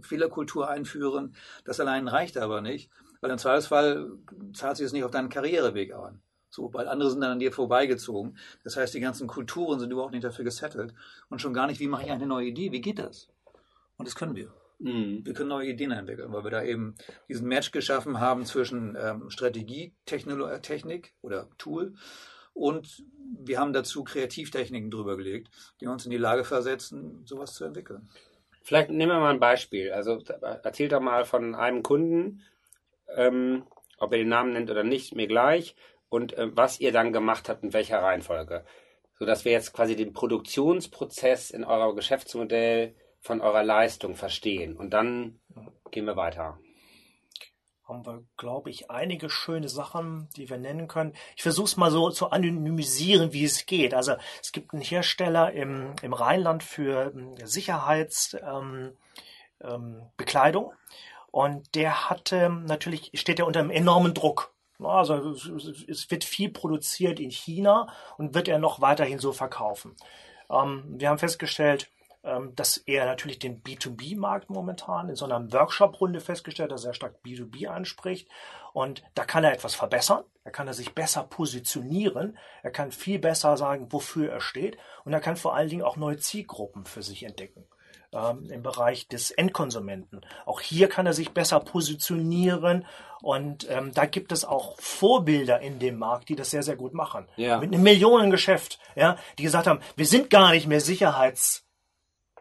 Fehlerkultur 0.02 0.68
einführen. 0.68 1.34
Das 1.64 1.78
allein 1.78 2.08
reicht 2.08 2.36
aber 2.36 2.60
nicht, 2.60 2.90
weil 3.20 3.30
im 3.30 3.38
Zweifelsfall 3.38 4.10
zahlt 4.52 4.76
sich 4.76 4.86
es 4.86 4.92
nicht 4.92 5.04
auf 5.04 5.10
deinen 5.10 5.28
Karriereweg 5.28 5.94
an. 5.94 6.20
So, 6.48 6.72
weil 6.72 6.88
andere 6.88 7.10
sind 7.10 7.20
dann 7.20 7.32
an 7.32 7.38
dir 7.38 7.52
vorbeigezogen. 7.52 8.38
Das 8.64 8.76
heißt, 8.76 8.94
die 8.94 9.00
ganzen 9.00 9.26
Kulturen 9.26 9.78
sind 9.78 9.90
überhaupt 9.90 10.12
nicht 10.12 10.24
dafür 10.24 10.44
gesettelt 10.44 10.94
und 11.28 11.40
schon 11.40 11.52
gar 11.52 11.66
nicht, 11.66 11.80
wie 11.80 11.88
mache 11.88 12.04
ich 12.04 12.10
eine 12.10 12.26
neue 12.26 12.46
Idee, 12.46 12.72
wie 12.72 12.80
geht 12.80 12.98
das? 12.98 13.28
Und 13.98 14.08
das 14.08 14.14
können 14.14 14.36
wir. 14.36 14.52
Mhm. 14.78 15.24
Wir 15.24 15.34
können 15.34 15.48
neue 15.48 15.68
Ideen 15.68 15.90
entwickeln, 15.90 16.32
weil 16.32 16.44
wir 16.44 16.50
da 16.50 16.62
eben 16.62 16.94
diesen 17.28 17.48
Match 17.48 17.72
geschaffen 17.72 18.20
haben 18.20 18.44
zwischen 18.44 18.96
ähm, 18.98 19.30
Strategie, 19.30 19.94
Technolo 20.04 20.56
Technik 20.58 21.14
oder 21.22 21.48
Tool 21.58 21.94
und 22.52 23.04
wir 23.38 23.58
haben 23.58 23.74
dazu 23.74 24.02
Kreativtechniken 24.02 24.90
drüber 24.90 25.18
gelegt, 25.18 25.50
die 25.80 25.86
uns 25.86 26.06
in 26.06 26.10
die 26.10 26.16
Lage 26.16 26.44
versetzen, 26.44 27.20
sowas 27.26 27.52
zu 27.52 27.64
entwickeln. 27.64 28.08
Vielleicht 28.62 28.88
nehmen 28.88 29.12
wir 29.12 29.20
mal 29.20 29.34
ein 29.34 29.40
Beispiel. 29.40 29.92
Also 29.92 30.22
erzählt 30.40 30.92
doch 30.92 31.00
mal 31.00 31.24
von 31.24 31.54
einem 31.54 31.82
Kunden, 31.82 32.42
ähm, 33.14 33.66
ob 33.98 34.12
ihr 34.12 34.18
den 34.18 34.28
Namen 34.28 34.52
nennt 34.52 34.70
oder 34.70 34.84
nicht, 34.84 35.14
mir 35.14 35.26
gleich, 35.26 35.74
und 36.08 36.34
äh, 36.34 36.54
was 36.56 36.80
ihr 36.80 36.92
dann 36.92 37.12
gemacht 37.12 37.48
habt, 37.48 37.62
in 37.62 37.72
welcher 37.72 38.02
Reihenfolge. 38.02 38.64
Sodass 39.18 39.44
wir 39.44 39.52
jetzt 39.52 39.72
quasi 39.72 39.96
den 39.96 40.12
Produktionsprozess 40.12 41.50
in 41.50 41.64
eurem 41.64 41.96
Geschäftsmodell 41.96 42.94
von 43.20 43.40
eurer 43.40 43.62
Leistung 43.64 44.14
verstehen. 44.14 44.76
Und 44.76 44.90
dann 44.90 45.40
gehen 45.90 46.04
wir 46.04 46.16
weiter. 46.16 46.58
haben 47.88 48.04
wir, 48.04 48.24
glaube 48.36 48.68
ich, 48.70 48.90
einige 48.90 49.30
schöne 49.30 49.68
Sachen, 49.68 50.28
die 50.36 50.50
wir 50.50 50.58
nennen 50.58 50.86
können. 50.86 51.14
Ich 51.34 51.42
versuche 51.42 51.66
es 51.66 51.76
mal 51.76 51.90
so 51.90 52.10
zu 52.10 52.30
anonymisieren, 52.30 53.32
wie 53.32 53.44
es 53.44 53.64
geht. 53.66 53.94
Also 53.94 54.16
es 54.42 54.52
gibt 54.52 54.74
einen 54.74 54.82
Hersteller 54.82 55.52
im, 55.52 55.94
im 56.02 56.12
Rheinland 56.12 56.62
für 56.62 57.12
ähm, 57.14 57.36
Sicherheitsbekleidung 57.42 58.92
ähm, 59.62 60.70
ähm. 60.70 60.76
Und 61.30 61.74
der 61.74 62.10
hatte 62.10 62.48
natürlich, 62.50 63.10
steht 63.14 63.38
ja 63.38 63.44
unter 63.44 63.60
einem 63.60 63.70
enormen 63.70 64.14
Druck. 64.14 64.52
Also 64.82 65.14
es- 65.30 65.84
es 65.88 66.10
wird 66.10 66.24
viel 66.24 66.50
produziert 66.50 67.18
in 67.18 67.30
China 67.30 67.88
und 68.18 68.34
wird 68.34 68.48
er 68.48 68.58
noch 68.58 68.80
weiterhin 68.80 69.18
so 69.18 69.32
verkaufen. 69.32 69.96
Ähm, 70.50 70.84
wir 70.88 71.08
haben 71.08 71.18
festgestellt, 71.18 71.90
ähm, 72.24 72.54
dass 72.56 72.76
er 72.76 73.06
natürlich 73.06 73.38
den 73.38 73.62
B2B-Markt 73.62 74.50
momentan 74.50 75.08
in 75.08 75.14
so 75.16 75.24
einer 75.24 75.52
Workshop-Runde 75.52 76.20
festgestellt, 76.20 76.72
dass 76.72 76.84
er 76.84 76.92
stark 76.92 77.22
B2B 77.24 77.68
anspricht. 77.68 78.28
Und 78.72 79.02
da 79.14 79.24
kann 79.24 79.44
er 79.44 79.52
etwas 79.52 79.74
verbessern. 79.74 80.24
Da 80.44 80.50
kann 80.50 80.66
er 80.66 80.74
sich 80.74 80.94
besser 80.94 81.22
positionieren. 81.22 82.36
Er 82.62 82.70
kann 82.70 82.92
viel 82.92 83.18
besser 83.18 83.56
sagen, 83.56 83.92
wofür 83.92 84.30
er 84.30 84.40
steht. 84.40 84.76
Und 85.04 85.12
er 85.12 85.20
kann 85.20 85.36
vor 85.36 85.54
allen 85.54 85.68
Dingen 85.68 85.82
auch 85.82 85.96
neue 85.96 86.18
Zielgruppen 86.18 86.84
für 86.84 87.02
sich 87.02 87.22
entdecken. 87.22 87.64
Ähm, 88.16 88.50
Im 88.50 88.62
Bereich 88.62 89.08
des 89.08 89.30
Endkonsumenten. 89.30 90.24
Auch 90.46 90.60
hier 90.60 90.88
kann 90.88 91.06
er 91.06 91.12
sich 91.12 91.32
besser 91.32 91.60
positionieren. 91.60 92.86
Und 93.20 93.68
ähm, 93.68 93.92
da 93.92 94.06
gibt 94.06 94.32
es 94.32 94.44
auch 94.44 94.80
Vorbilder 94.80 95.60
in 95.60 95.78
dem 95.78 95.98
Markt, 95.98 96.28
die 96.30 96.36
das 96.36 96.50
sehr, 96.50 96.62
sehr 96.62 96.76
gut 96.76 96.94
machen. 96.94 97.26
Ja. 97.36 97.58
Mit 97.58 97.74
einem 97.74 97.82
Millionengeschäft, 97.82 98.78
ja, 98.94 99.18
die 99.38 99.42
gesagt 99.42 99.66
haben, 99.66 99.80
wir 99.96 100.06
sind 100.06 100.30
gar 100.30 100.52
nicht 100.52 100.66
mehr 100.66 100.80
Sicherheits 100.80 101.66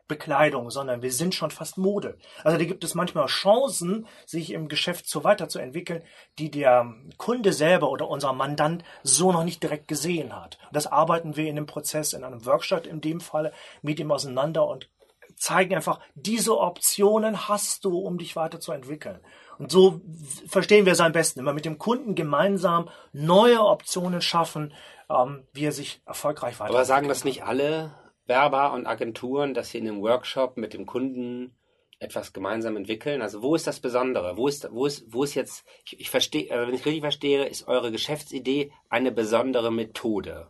Bekleidung, 0.08 0.70
sondern 0.70 1.02
wir 1.02 1.12
sind 1.12 1.34
schon 1.34 1.50
fast 1.50 1.78
Mode. 1.78 2.18
Also 2.44 2.58
da 2.58 2.64
gibt 2.64 2.84
es 2.84 2.94
manchmal 2.94 3.26
Chancen, 3.26 4.08
sich 4.26 4.52
im 4.52 4.68
Geschäft 4.68 5.10
so 5.10 5.24
weiterzuentwickeln, 5.24 6.04
die 6.38 6.52
der 6.52 6.94
Kunde 7.18 7.54
selber 7.54 7.90
oder 7.90 8.08
unser 8.08 8.32
Mandant 8.32 8.84
so 9.02 9.32
noch 9.32 9.44
nicht 9.44 9.64
direkt 9.64 9.88
gesehen 9.88 10.36
hat. 10.36 10.60
Und 10.68 10.76
das 10.76 10.88
arbeiten 10.88 11.36
wir 11.36 11.48
in 11.48 11.56
dem 11.56 11.66
Prozess, 11.66 12.14
in 12.14 12.24
einem 12.24 12.46
Workshop 12.46 12.86
in 12.86 13.02
dem 13.02 13.20
Fall, 13.20 13.52
mit 13.82 14.00
ihm 14.00 14.12
auseinander 14.12 14.68
und 14.68 14.90
zeigen 15.36 15.76
einfach, 15.76 16.00
diese 16.16 16.58
Optionen 16.58 17.48
hast 17.48 17.86
du, 17.86 17.98
um 17.98 18.18
dich 18.18 18.36
weiterzuentwickeln. 18.36 19.20
Und 19.58 19.72
so 19.72 20.02
verstehen 20.48 20.86
wir 20.86 20.94
es 20.94 21.00
am 21.00 21.12
besten, 21.12 21.40
immer 21.40 21.54
mit 21.54 21.66
dem 21.66 21.78
Kunden 21.78 22.16
gemeinsam 22.16 22.90
neue 23.14 23.62
Optionen 23.62 24.22
schaffen, 24.22 24.74
ähm, 25.10 25.44
wie 25.54 25.66
er 25.66 25.72
sich 25.72 26.02
erfolgreich 26.06 26.56
weiterentwickelt. 26.60 26.76
Aber 26.76 26.86
sagen 26.86 27.08
das 27.08 27.24
nicht 27.24 27.44
alle 27.44 27.94
Werber 28.26 28.74
und 28.74 28.88
Agenturen, 28.88 29.54
dass 29.54 29.70
sie 29.70 29.78
in 29.78 29.88
einem 29.88 30.02
Workshop 30.02 30.58
mit 30.58 30.74
dem 30.74 30.86
Kunden 30.86 31.56
etwas 32.00 32.34
gemeinsam 32.34 32.76
entwickeln? 32.78 33.22
Also 33.22 33.42
wo 33.42 33.56
ist 33.56 33.68
das 33.68 33.80
Besondere? 33.80 34.38
Wo 34.38 34.48
ist, 34.48 34.68
wo 34.72 34.86
ist, 34.86 35.06
wo 35.14 35.24
ist 35.24 35.36
jetzt, 35.36 35.66
ich, 35.86 36.00
ich 36.00 36.10
verstehe, 36.10 36.52
also 36.52 36.68
wenn 36.68 36.76
ich 36.76 36.86
richtig 36.86 37.02
verstehe, 37.02 37.46
ist 37.46 37.68
eure 37.68 37.92
Geschäftsidee 37.92 38.72
eine 38.90 39.12
besondere 39.12 39.72
Methode? 39.72 40.50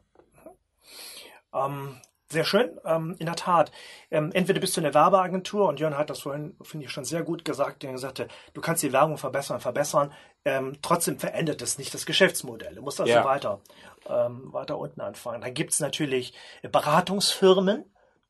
Ähm, 1.54 2.02
sehr 2.32 2.44
schön, 2.44 2.80
ähm, 2.86 3.16
in 3.20 3.28
der 3.28 3.36
Tat. 3.36 3.72
Ähm, 4.10 4.32
entweder 4.34 4.60
bist 4.60 4.76
du 4.76 4.82
eine 4.82 4.94
Werbeagentur 4.94 5.68
und 5.68 5.80
Jörn 5.80 5.98
hat 5.98 6.10
das 6.10 6.22
vorhin, 6.22 6.56
finde 6.62 6.86
ich, 6.86 6.92
schon 6.92 7.06
sehr 7.06 7.24
gut 7.24 7.46
gesagt, 7.46 7.84
der 7.84 7.92
gesagt 7.92 8.26
du 8.54 8.62
kannst 8.62 8.84
die 8.84 8.94
Werbung 8.94 9.18
verbessern, 9.18 9.60
verbessern. 9.60 10.12
Ähm, 10.44 10.78
trotzdem 10.82 11.20
verändert 11.20 11.62
es 11.62 11.78
nicht 11.78 11.94
das 11.94 12.06
Geschäftsmodell. 12.06 12.76
Du 12.76 12.82
musst 12.82 13.00
also 13.00 13.12
ja. 13.12 13.26
weiter, 13.26 13.62
ähm, 14.08 14.54
weiter 14.54 14.78
unten 14.78 15.02
anfangen. 15.02 15.42
Dann 15.42 15.54
gibt 15.54 15.74
es 15.74 15.80
natürlich 15.80 16.34
Beratungsfirmen, 16.62 17.86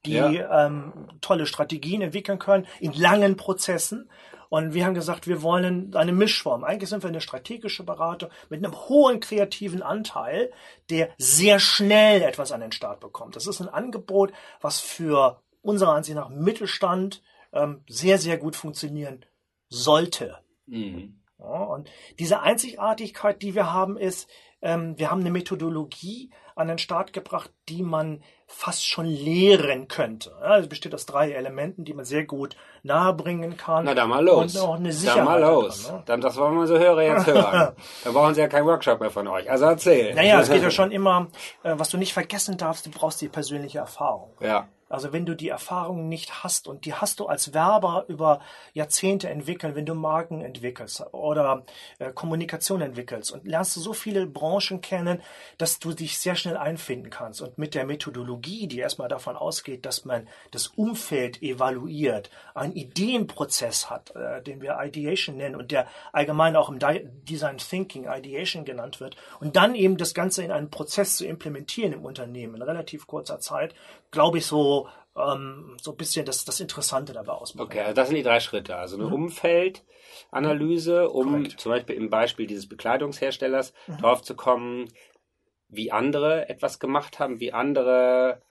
die 0.05 0.13
ja. 0.13 0.65
ähm, 0.65 0.93
tolle 1.21 1.45
Strategien 1.45 2.01
entwickeln 2.01 2.39
können 2.39 2.67
in 2.79 2.93
langen 2.93 3.35
Prozessen. 3.37 4.09
Und 4.49 4.73
wir 4.73 4.85
haben 4.85 4.93
gesagt, 4.93 5.27
wir 5.27 5.41
wollen 5.41 5.95
eine 5.95 6.13
Mischform. 6.13 6.63
Eigentlich 6.63 6.89
sind 6.89 7.03
wir 7.03 7.09
eine 7.09 7.21
strategische 7.21 7.83
Beratung 7.83 8.29
mit 8.49 8.63
einem 8.63 8.73
hohen 8.87 9.19
kreativen 9.19 9.81
Anteil, 9.81 10.51
der 10.89 11.09
sehr 11.17 11.59
schnell 11.59 12.21
etwas 12.21 12.51
an 12.51 12.61
den 12.61 12.71
Start 12.71 12.99
bekommt. 12.99 13.35
Das 13.35 13.47
ist 13.47 13.59
ein 13.59 13.69
Angebot, 13.69 14.31
was 14.61 14.79
für 14.79 15.41
unserer 15.61 15.93
Ansicht 15.93 16.15
nach 16.15 16.29
Mittelstand 16.29 17.23
ähm, 17.53 17.83
sehr, 17.87 18.17
sehr 18.19 18.37
gut 18.37 18.55
funktionieren 18.55 19.25
sollte. 19.67 20.37
Mhm. 20.67 21.21
Ja, 21.39 21.45
und 21.45 21.89
diese 22.19 22.41
Einzigartigkeit, 22.41 23.41
die 23.41 23.55
wir 23.55 23.73
haben, 23.73 23.97
ist, 23.97 24.29
ähm, 24.61 24.97
wir 24.97 25.11
haben 25.11 25.21
eine 25.21 25.31
Methodologie 25.31 26.31
an 26.55 26.69
den 26.69 26.77
Start 26.77 27.11
gebracht, 27.13 27.51
die 27.67 27.83
man 27.83 28.23
fast 28.47 28.87
schon 28.87 29.05
lehren 29.05 29.87
könnte. 29.87 30.31
Ja, 30.41 30.57
es 30.57 30.69
besteht 30.69 30.93
aus 30.93 31.05
drei 31.05 31.31
Elementen, 31.31 31.83
die 31.83 31.93
man 31.93 32.05
sehr 32.05 32.23
gut 32.23 32.55
nahebringen 32.83 33.57
kann. 33.57 33.85
Na, 33.85 33.93
da 33.93 34.07
mal 34.07 34.23
los. 34.23 34.55
Und 34.55 34.61
auch 34.61 34.75
eine 34.75 34.93
Sicherheit. 34.93 35.19
Da 35.19 35.25
mal 35.25 35.41
los. 35.41 35.87
Dran, 35.87 35.95
ne? 35.97 36.03
Dann, 36.05 36.21
das 36.21 36.37
wollen 36.37 36.55
wir 36.55 36.67
so 36.67 36.77
hören 36.77 37.05
jetzt 37.05 37.27
hören. 37.27 37.73
da 38.03 38.11
brauchen 38.11 38.33
Sie 38.33 38.41
ja 38.41 38.47
keinen 38.47 38.67
Workshop 38.67 38.99
mehr 39.01 39.11
von 39.11 39.27
euch. 39.27 39.49
Also 39.49 39.65
erzähl. 39.65 40.13
Naja, 40.13 40.39
es 40.39 40.49
geht 40.49 40.61
ja 40.61 40.71
schon 40.71 40.91
immer, 40.91 41.27
äh, 41.63 41.73
was 41.75 41.89
du 41.89 41.97
nicht 41.97 42.13
vergessen 42.13 42.57
darfst, 42.57 42.85
du 42.85 42.91
brauchst 42.91 43.19
die 43.21 43.29
persönliche 43.29 43.79
Erfahrung. 43.79 44.31
Ja. 44.39 44.67
Also 44.87 45.13
wenn 45.13 45.25
du 45.25 45.35
die 45.35 45.49
Erfahrung 45.49 46.07
nicht 46.09 46.43
hast 46.43 46.67
und 46.67 46.85
die 46.85 46.93
hast 46.93 47.19
du 47.19 47.25
als 47.25 47.53
Werber 47.53 48.05
über 48.07 48.41
Jahrzehnte 48.73 49.29
entwickeln, 49.29 49.75
wenn 49.75 49.85
du 49.85 49.95
Marken 49.95 50.41
entwickelst 50.41 51.03
oder 51.11 51.65
äh, 51.97 52.11
Kommunikation 52.11 52.81
entwickelst 52.81 53.31
und 53.31 53.47
lernst 53.47 53.75
du 53.75 53.79
so 53.79 53.93
viele 53.93 54.27
Branchen 54.27 54.81
kennen, 54.81 55.21
dass 55.57 55.79
du 55.79 55.93
dich 55.93 56.19
sehr 56.19 56.35
schnell 56.35 56.57
einfinden 56.57 57.09
kannst. 57.09 57.41
Und 57.41 57.57
mit 57.57 57.73
der 57.73 57.85
Methodologie, 57.85 58.67
die 58.67 58.79
erstmal 58.79 59.07
davon 59.07 59.35
ausgeht, 59.35 59.85
dass 59.85 60.05
man 60.05 60.27
das 60.51 60.67
Umfeld 60.67 61.41
evaluiert, 61.41 62.29
einen 62.53 62.73
Ideenprozess 62.73 63.89
hat, 63.89 64.15
äh, 64.15 64.43
den 64.43 64.61
wir 64.61 64.77
Ideation 64.79 65.37
nennen 65.37 65.55
und 65.55 65.71
der 65.71 65.87
allgemein 66.11 66.55
auch 66.55 66.69
im 66.69 66.79
Design 67.25 67.57
Thinking 67.57 68.07
Ideation 68.07 68.65
genannt 68.65 68.99
wird, 68.99 69.15
und 69.39 69.55
dann 69.55 69.73
eben 69.73 69.97
das 69.97 70.13
Ganze 70.13 70.43
in 70.43 70.51
einen 70.51 70.69
Prozess 70.69 71.17
zu 71.17 71.25
implementieren 71.25 71.93
im 71.93 72.05
Unternehmen 72.05 72.55
in 72.55 72.61
relativ 72.61 73.07
kurzer 73.07 73.39
Zeit, 73.39 73.73
glaube 74.15 74.39
ich, 74.39 74.45
so, 74.47 74.87
ähm, 75.15 75.77
so 75.79 75.91
ein 75.91 75.97
bisschen 75.97 76.25
das, 76.25 76.45
das 76.45 76.59
Interessante 76.59 77.13
dabei 77.13 77.33
ausmachen. 77.33 77.67
Okay, 77.67 77.81
also 77.81 77.93
das 77.93 78.07
sind 78.07 78.17
die 78.17 78.23
drei 78.23 78.39
Schritte. 78.39 78.77
Also 78.77 78.95
eine 78.95 79.05
mhm. 79.07 79.13
Umfeldanalyse, 79.13 81.09
um 81.09 81.43
Correct. 81.43 81.59
zum 81.59 81.71
Beispiel 81.73 81.95
im 81.97 82.09
Beispiel 82.09 82.47
dieses 82.47 82.67
Bekleidungsherstellers 82.67 83.73
mhm. 83.87 83.97
drauf 83.97 84.23
zu 84.23 84.35
kommen, 84.35 84.87
wie 85.67 85.91
andere 85.91 86.49
etwas 86.49 86.79
gemacht 86.79 87.19
haben, 87.19 87.39
wie 87.39 87.53
andere 87.53 88.41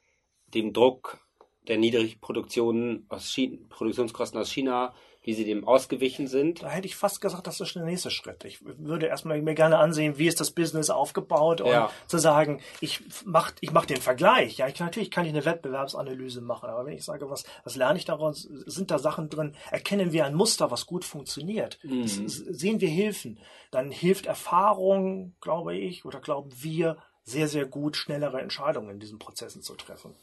dem 0.48 0.72
Druck 0.72 1.18
der 1.66 1.78
niedrigen 1.78 2.20
Produktion 2.20 3.06
aus 3.08 3.30
China, 3.30 3.58
Produktionskosten 3.70 4.38
aus 4.38 4.50
China 4.50 4.94
wie 5.24 5.32
sie 5.32 5.44
dem 5.44 5.66
ausgewichen 5.66 6.26
sind. 6.26 6.62
Da 6.62 6.68
hätte 6.68 6.86
ich 6.86 6.96
fast 6.96 7.20
gesagt, 7.20 7.46
das 7.46 7.58
ist 7.58 7.74
der 7.74 7.84
nächste 7.84 8.10
Schritt. 8.10 8.44
Ich 8.44 8.58
würde 8.62 9.06
erstmal 9.06 9.40
mir 9.40 9.54
gerne 9.54 9.78
ansehen, 9.78 10.18
wie 10.18 10.26
ist 10.26 10.38
das 10.38 10.50
Business 10.50 10.90
aufgebaut 10.90 11.62
und 11.62 11.70
ja. 11.70 11.90
zu 12.06 12.18
sagen, 12.18 12.60
ich 12.80 13.00
mach, 13.24 13.52
ich 13.60 13.72
mach 13.72 13.86
den 13.86 14.00
Vergleich. 14.00 14.58
Ja, 14.58 14.68
ich, 14.68 14.78
natürlich 14.78 15.10
kann 15.10 15.24
ich 15.24 15.32
eine 15.32 15.44
Wettbewerbsanalyse 15.44 16.42
machen, 16.42 16.68
aber 16.68 16.84
wenn 16.86 16.94
ich 16.94 17.04
sage, 17.04 17.30
was, 17.30 17.44
was 17.64 17.74
lerne 17.74 17.98
ich 17.98 18.04
daraus, 18.04 18.42
sind 18.66 18.90
da 18.90 18.98
Sachen 18.98 19.30
drin, 19.30 19.56
erkennen 19.70 20.12
wir 20.12 20.26
ein 20.26 20.34
Muster, 20.34 20.70
was 20.70 20.86
gut 20.86 21.04
funktioniert, 21.04 21.78
mhm. 21.82 22.06
sehen 22.06 22.80
wir 22.80 22.88
Hilfen, 22.88 23.38
dann 23.70 23.90
hilft 23.90 24.26
Erfahrung, 24.26 25.34
glaube 25.40 25.74
ich, 25.74 26.04
oder 26.04 26.20
glauben 26.20 26.50
wir, 26.60 26.98
sehr, 27.26 27.48
sehr 27.48 27.64
gut 27.64 27.96
schnellere 27.96 28.40
Entscheidungen 28.40 28.90
in 28.90 29.00
diesen 29.00 29.18
Prozessen 29.18 29.62
zu 29.62 29.74
treffen. 29.74 30.14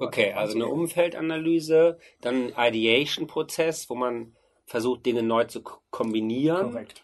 okay, 0.00 0.32
also 0.32 0.54
eine 0.54 0.66
Umfeldanalyse, 0.66 1.98
dann 2.22 2.54
ein 2.54 2.74
Ideation-Prozess, 2.74 3.90
wo 3.90 3.94
man 3.94 4.34
versucht, 4.66 5.06
Dinge 5.06 5.22
neu 5.22 5.44
zu 5.44 5.62
kombinieren. 5.62 6.72
Korrekt. 6.72 7.02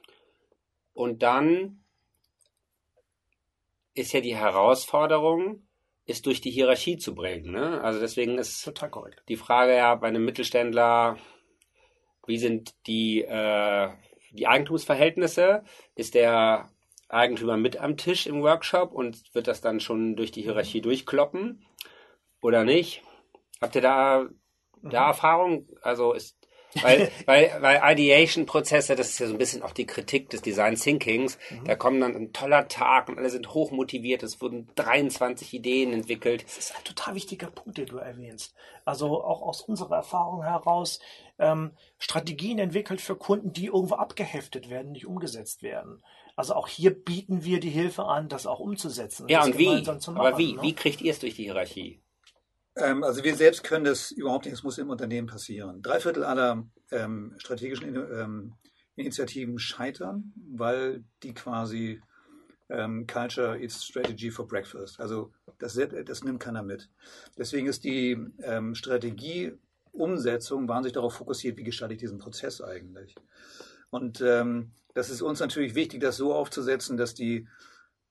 Und 0.93 1.23
dann 1.23 1.83
ist 3.95 4.13
ja 4.13 4.21
die 4.21 4.37
Herausforderung, 4.37 5.67
ist 6.05 6.27
durch 6.27 6.41
die 6.41 6.51
Hierarchie 6.51 6.99
zu 6.99 7.15
bringen. 7.15 7.53
Ne? 7.53 7.81
Also 7.83 8.01
deswegen 8.01 8.39
ist 8.39 8.63
Total 8.65 8.91
korrekt. 8.91 9.23
die 9.29 9.37
Frage 9.37 9.77
ja 9.77 9.95
bei 9.95 10.09
einem 10.09 10.25
Mittelständler, 10.25 11.19
wie 12.27 12.39
sind 12.39 12.75
die, 12.87 13.23
äh, 13.23 13.91
die 14.33 14.47
Eigentumsverhältnisse? 14.47 15.65
Ist 15.95 16.15
der 16.15 16.69
Eigentümer 17.09 17.57
mit 17.57 17.77
am 17.77 17.97
Tisch 17.97 18.27
im 18.27 18.43
Workshop 18.43 18.93
und 18.93 19.35
wird 19.35 19.47
das 19.47 19.61
dann 19.61 19.81
schon 19.81 20.17
durch 20.17 20.33
die 20.33 20.43
Hierarchie 20.43 20.81
durchkloppen 20.81 21.65
oder 22.41 22.65
nicht? 22.65 23.03
Habt 23.61 23.77
ihr 23.77 23.83
da, 23.83 24.29
da 24.83 25.03
mhm. 25.03 25.09
Erfahrung? 25.09 25.69
Also 25.83 26.13
ist 26.13 26.42
weil, 26.81 27.11
weil, 27.27 27.51
weil 27.61 27.81
Ideation-Prozesse, 27.93 28.97
das 28.97 29.11
ist 29.11 29.19
ja 29.19 29.27
so 29.27 29.35
ein 29.35 29.39
bisschen 29.39 29.63
auch 29.63 29.73
die 29.73 29.87
Kritik 29.87 30.31
des 30.31 30.43
Design 30.43 30.77
Thinkings. 30.77 31.39
Mhm. 31.51 31.65
Da 31.65 31.77
kommen 31.77 32.01
dann 32.01 32.17
ein 32.17 32.33
toller 32.33 32.69
Tag 32.69 33.09
und 33.09 33.19
alle 33.19 33.31
sind 33.31 33.53
hochmotiviert. 33.53 34.23
Es 34.23 34.41
wurden 34.41 34.69
23 34.77 35.53
Ideen 35.55 35.93
entwickelt. 35.93 36.45
Das 36.45 36.59
ist 36.59 36.77
ein 36.77 36.85
total 36.85 37.15
wichtiger 37.15 37.51
Punkt, 37.51 37.79
den 37.79 37.87
du 37.87 37.99
erwähnst. 37.99 38.55
Also 38.85 39.23
auch 39.23 39.43
aus 39.43 39.63
unserer 39.63 39.97
Erfahrung 39.97 40.43
heraus 40.43 41.01
ähm, 41.39 41.73
Strategien 41.99 42.59
entwickelt 42.59 43.01
für 43.01 43.17
Kunden, 43.17 43.53
die 43.53 43.67
irgendwo 43.67 43.95
abgeheftet 43.95 44.71
werden, 44.71 44.93
nicht 44.93 45.07
umgesetzt 45.07 45.63
werden. 45.63 46.03
Also 46.37 46.55
auch 46.55 46.69
hier 46.69 46.95
bieten 46.95 47.45
wir 47.45 47.61
die 47.61 47.71
Hilfe 47.71 48.05
an, 48.05 48.29
das 48.29 48.47
auch 48.47 48.59
umzusetzen. 48.59 49.29
Ja, 49.29 49.45
und 49.45 49.59
wie? 49.59 49.87
Aber 50.07 50.39
wie? 50.39 50.55
Ne? 50.55 50.63
Wie 50.63 50.75
kriegt 50.75 51.03
ihr 51.03 51.13
es 51.13 51.19
durch 51.19 51.35
die 51.35 51.45
Hierarchie? 51.45 52.01
Ähm, 52.77 53.05
also 53.05 53.23
wir 53.23 53.35
selbst 53.37 53.65
können 53.65 53.85
das 53.85 54.11
überhaupt 54.11 54.45
nicht, 54.45 54.55
es 54.55 54.63
muss 54.63 54.79
im 54.79 54.91
Unternehmen 54.91 55.27
passieren. 55.27 55.83
Drei 55.83 56.01
Viertel 56.01 56.25
aller 56.25 56.67
ähm, 56.91 57.35
strategischen 57.39 57.95
ähm, 57.95 58.55
Initiativen 58.97 59.59
scheitern, 59.59 60.33
weil 60.37 61.05
die 61.23 61.35
quasi 61.35 62.01
ähm, 62.69 63.07
Culture 63.07 63.59
is 63.59 63.85
Strategy 63.85 64.31
for 64.31 64.47
Breakfast. 64.47 65.01
Also 65.01 65.33
das, 65.59 65.79
das 66.05 66.25
nimmt 66.25 66.41
keiner 66.41 66.63
mit. 66.63 66.89
Deswegen 67.37 67.67
ist 67.67 67.85
die 67.85 68.19
ähm, 68.43 68.75
Strategieumsetzung 68.75 70.69
wahnsinnig 70.69 70.95
darauf 70.95 71.15
fokussiert, 71.15 71.57
wie 71.59 71.65
gestalte 71.65 71.95
ich 71.95 72.01
diesen 72.01 72.19
Prozess 72.19 72.61
eigentlich. 72.61 73.15
Und 73.91 74.21
ähm, 74.23 74.73
das 74.95 75.11
ist 75.11 75.23
uns 75.23 75.41
natürlich 75.41 75.75
wichtig, 75.75 76.01
das 76.01 76.17
so 76.17 76.35
aufzusetzen, 76.35 76.97
dass 76.97 77.15
die 77.15 77.47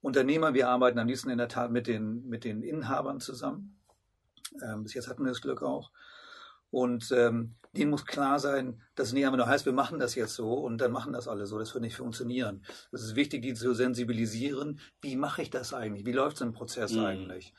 Unternehmer, 0.02 0.54
wir 0.54 0.70
arbeiten 0.70 1.00
am 1.00 1.08
liebsten 1.08 1.30
in 1.30 1.38
der 1.38 1.48
Tat 1.48 1.72
mit 1.72 1.88
den, 1.88 2.28
mit 2.28 2.44
den 2.44 2.62
Inhabern 2.64 3.20
zusammen, 3.20 3.81
ähm, 4.64 4.84
bis 4.84 4.94
jetzt 4.94 5.08
hatten 5.08 5.24
wir 5.24 5.32
das 5.32 5.42
Glück 5.42 5.62
auch. 5.62 5.92
Und 6.72 7.12
ähm, 7.12 7.56
denen 7.74 7.92
muss 7.92 8.06
klar 8.06 8.40
sein, 8.40 8.82
dass 8.96 9.08
es 9.08 9.14
nicht 9.14 9.26
einfach 9.26 9.38
nur 9.38 9.48
heißt, 9.48 9.66
wir 9.66 9.74
machen 9.74 10.00
das 10.00 10.16
jetzt 10.16 10.36
so 10.36 10.54
und 10.54 10.80
dann 10.80 10.92
machen 10.92 11.14
das 11.14 11.28
alle 11.28 11.46
so. 11.46 11.60
Das 11.60 11.74
wird 11.74 11.84
nicht 11.84 11.98
funktionieren. 11.98 12.64
Es 12.92 13.04
ist 13.04 13.16
wichtig, 13.16 13.42
die 13.42 13.54
zu 13.54 13.74
sensibilisieren. 13.74 14.80
Wie 15.02 15.18
mache 15.18 15.42
ich 15.42 15.50
das 15.50 15.74
eigentlich? 15.74 16.06
Wie 16.06 16.14
läuft 16.14 16.38
so 16.38 16.46
ein 16.46 16.54
Prozess 16.54 16.94
mhm. 16.94 17.06
eigentlich? 17.06 17.54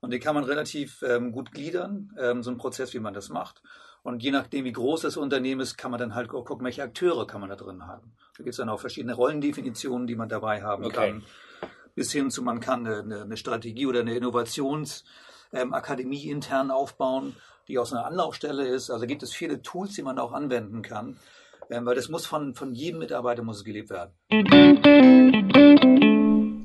Und 0.00 0.10
den 0.10 0.20
kann 0.20 0.34
man 0.34 0.44
relativ 0.44 1.02
ähm, 1.02 1.32
gut 1.32 1.52
gliedern, 1.52 2.14
ähm, 2.18 2.42
so 2.42 2.50
ein 2.50 2.58
Prozess, 2.58 2.92
wie 2.94 3.00
man 3.00 3.14
das 3.14 3.28
macht. 3.28 3.62
Und 4.02 4.22
je 4.22 4.30
nachdem, 4.30 4.66
wie 4.66 4.72
groß 4.72 5.00
das 5.02 5.16
Unternehmen 5.16 5.62
ist, 5.62 5.78
kann 5.78 5.90
man 5.90 6.00
dann 6.00 6.14
halt 6.14 6.30
auch 6.30 6.44
gucken, 6.44 6.64
welche 6.64 6.82
Akteure 6.82 7.26
kann 7.26 7.40
man 7.40 7.48
da 7.48 7.56
drin 7.56 7.86
haben. 7.86 8.12
Da 8.36 8.44
gibt 8.44 8.50
es 8.50 8.58
dann 8.58 8.68
auch 8.68 8.80
verschiedene 8.80 9.14
Rollendefinitionen, 9.14 10.06
die 10.06 10.14
man 10.14 10.28
dabei 10.28 10.62
haben 10.62 10.84
okay. 10.84 10.94
kann. 10.94 11.22
Bis 11.94 12.12
hin 12.12 12.30
zu, 12.30 12.42
man 12.42 12.60
kann 12.60 12.86
eine, 12.86 13.22
eine 13.22 13.36
Strategie 13.36 13.86
oder 13.86 14.00
eine 14.00 14.14
Innovations- 14.14 15.04
ähm, 15.54 15.74
Akademie 15.74 16.28
intern 16.28 16.70
aufbauen, 16.70 17.36
die 17.68 17.78
aus 17.78 17.92
einer 17.92 18.06
Anlaufstelle 18.06 18.66
ist. 18.66 18.90
Also 18.90 19.06
gibt 19.06 19.22
es 19.22 19.32
viele 19.32 19.62
Tools, 19.62 19.94
die 19.94 20.02
man 20.02 20.18
auch 20.18 20.32
anwenden 20.32 20.82
kann, 20.82 21.16
ähm, 21.70 21.86
weil 21.86 21.94
das 21.94 22.08
muss 22.08 22.26
von, 22.26 22.54
von 22.54 22.74
jedem 22.74 22.98
Mitarbeiter 22.98 23.42
muss 23.42 23.64
gelebt 23.64 23.90
werden. 23.90 24.12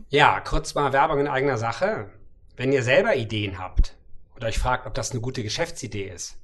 Ja, 0.09 0.39
kurz 0.41 0.73
mal 0.75 0.91
Werbung 0.91 1.19
in 1.19 1.27
eigener 1.27 1.57
Sache. 1.57 2.09
Wenn 2.57 2.73
ihr 2.73 2.83
selber 2.83 3.15
Ideen 3.15 3.59
habt 3.59 3.95
oder 4.35 4.47
euch 4.47 4.59
fragt, 4.59 4.85
ob 4.85 4.93
das 4.93 5.11
eine 5.11 5.21
gute 5.21 5.43
Geschäftsidee 5.43 6.09
ist, 6.09 6.37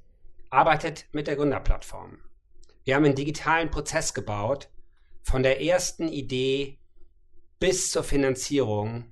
arbeitet 0.49 1.05
mit 1.11 1.27
der 1.27 1.35
Gründerplattform. 1.35 2.19
Wir 2.85 2.95
haben 2.95 3.05
einen 3.05 3.15
digitalen 3.15 3.71
Prozess 3.71 4.13
gebaut, 4.13 4.69
von 5.23 5.41
der 5.41 5.61
ersten 5.61 6.07
Idee 6.07 6.77
bis 7.59 7.89
zur 7.89 8.03
Finanzierung 8.03 9.11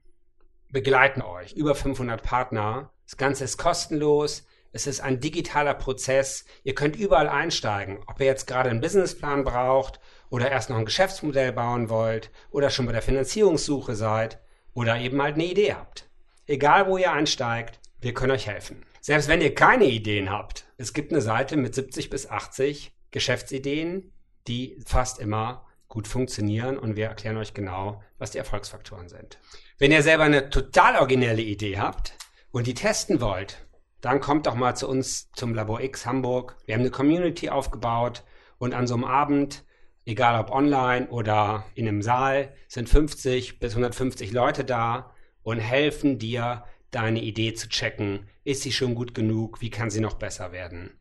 begleiten 0.69 1.23
euch. 1.23 1.53
Über 1.53 1.73
500 1.73 2.21
Partner. 2.21 2.92
Das 3.05 3.17
Ganze 3.17 3.43
ist 3.43 3.57
kostenlos. 3.57 4.45
Es 4.71 4.87
ist 4.87 5.01
ein 5.01 5.19
digitaler 5.19 5.75
Prozess. 5.75 6.45
Ihr 6.63 6.73
könnt 6.73 6.95
überall 6.95 7.29
einsteigen. 7.29 7.99
Ob 8.07 8.19
ihr 8.19 8.25
jetzt 8.25 8.47
gerade 8.47 8.69
einen 8.69 8.81
Businessplan 8.81 9.43
braucht 9.43 9.99
oder 10.29 10.49
erst 10.49 10.69
noch 10.69 10.77
ein 10.77 10.85
Geschäftsmodell 10.85 11.53
bauen 11.53 11.89
wollt 11.89 12.31
oder 12.49 12.69
schon 12.69 12.87
bei 12.87 12.91
der 12.91 13.03
Finanzierungssuche 13.03 13.95
seid 13.95 14.39
oder 14.73 14.97
eben 14.97 15.21
halt 15.21 15.35
eine 15.35 15.45
Idee 15.45 15.73
habt. 15.73 16.09
Egal 16.47 16.87
wo 16.87 16.97
ihr 16.97 17.11
einsteigt, 17.11 17.79
wir 18.01 18.13
können 18.13 18.31
euch 18.31 18.47
helfen. 18.47 18.83
Selbst 18.99 19.27
wenn 19.27 19.41
ihr 19.41 19.53
keine 19.53 19.85
Ideen 19.85 20.29
habt, 20.29 20.65
es 20.77 20.93
gibt 20.93 21.11
eine 21.11 21.21
Seite 21.21 21.55
mit 21.55 21.75
70 21.75 22.09
bis 22.09 22.27
80 22.27 22.93
Geschäftsideen, 23.11 24.11
die 24.47 24.81
fast 24.85 25.19
immer 25.19 25.65
gut 25.87 26.07
funktionieren 26.07 26.77
und 26.79 26.95
wir 26.95 27.07
erklären 27.07 27.37
euch 27.37 27.53
genau, 27.53 28.01
was 28.17 28.31
die 28.31 28.39
Erfolgsfaktoren 28.39 29.07
sind. 29.07 29.37
Wenn 29.77 29.91
ihr 29.91 30.01
selber 30.01 30.23
eine 30.23 30.49
total 30.49 30.95
originelle 30.95 31.43
Idee 31.43 31.77
habt 31.77 32.15
und 32.53 32.67
die 32.67 32.75
testen 32.75 33.19
wollt, 33.19 33.67
dann 33.99 34.21
kommt 34.21 34.45
doch 34.45 34.55
mal 34.55 34.75
zu 34.75 34.87
uns 34.87 35.31
zum 35.31 35.55
Labor 35.55 35.81
X 35.81 36.05
Hamburg. 36.05 36.55
Wir 36.65 36.75
haben 36.75 36.81
eine 36.81 36.91
Community 36.91 37.49
aufgebaut 37.49 38.23
und 38.59 38.75
an 38.75 38.85
so 38.85 38.93
einem 38.93 39.05
Abend, 39.05 39.65
egal 40.05 40.39
ob 40.39 40.51
online 40.51 41.09
oder 41.09 41.65
in 41.73 41.87
einem 41.87 42.03
Saal, 42.03 42.53
sind 42.67 42.87
50 42.87 43.59
bis 43.59 43.71
150 43.71 44.31
Leute 44.31 44.63
da 44.63 45.15
und 45.41 45.57
helfen 45.57 46.19
dir, 46.19 46.63
deine 46.91 47.23
Idee 47.23 47.55
zu 47.55 47.69
checken. 47.69 48.29
Ist 48.43 48.61
sie 48.61 48.71
schon 48.71 48.93
gut 48.93 49.15
genug? 49.15 49.61
Wie 49.61 49.71
kann 49.71 49.89
sie 49.89 49.99
noch 49.99 50.13
besser 50.13 50.51
werden? 50.51 50.91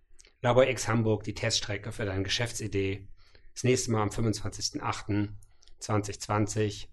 Labor 0.40 0.66
X 0.66 0.88
Hamburg, 0.88 1.24
die 1.24 1.34
Teststrecke 1.34 1.92
für 1.92 2.06
deine 2.06 2.22
Geschäftsidee. 2.22 3.08
Das 3.52 3.64
nächste 3.64 3.90
Mal 3.90 4.00
am 4.00 4.08
25.08.2020. 4.08 6.86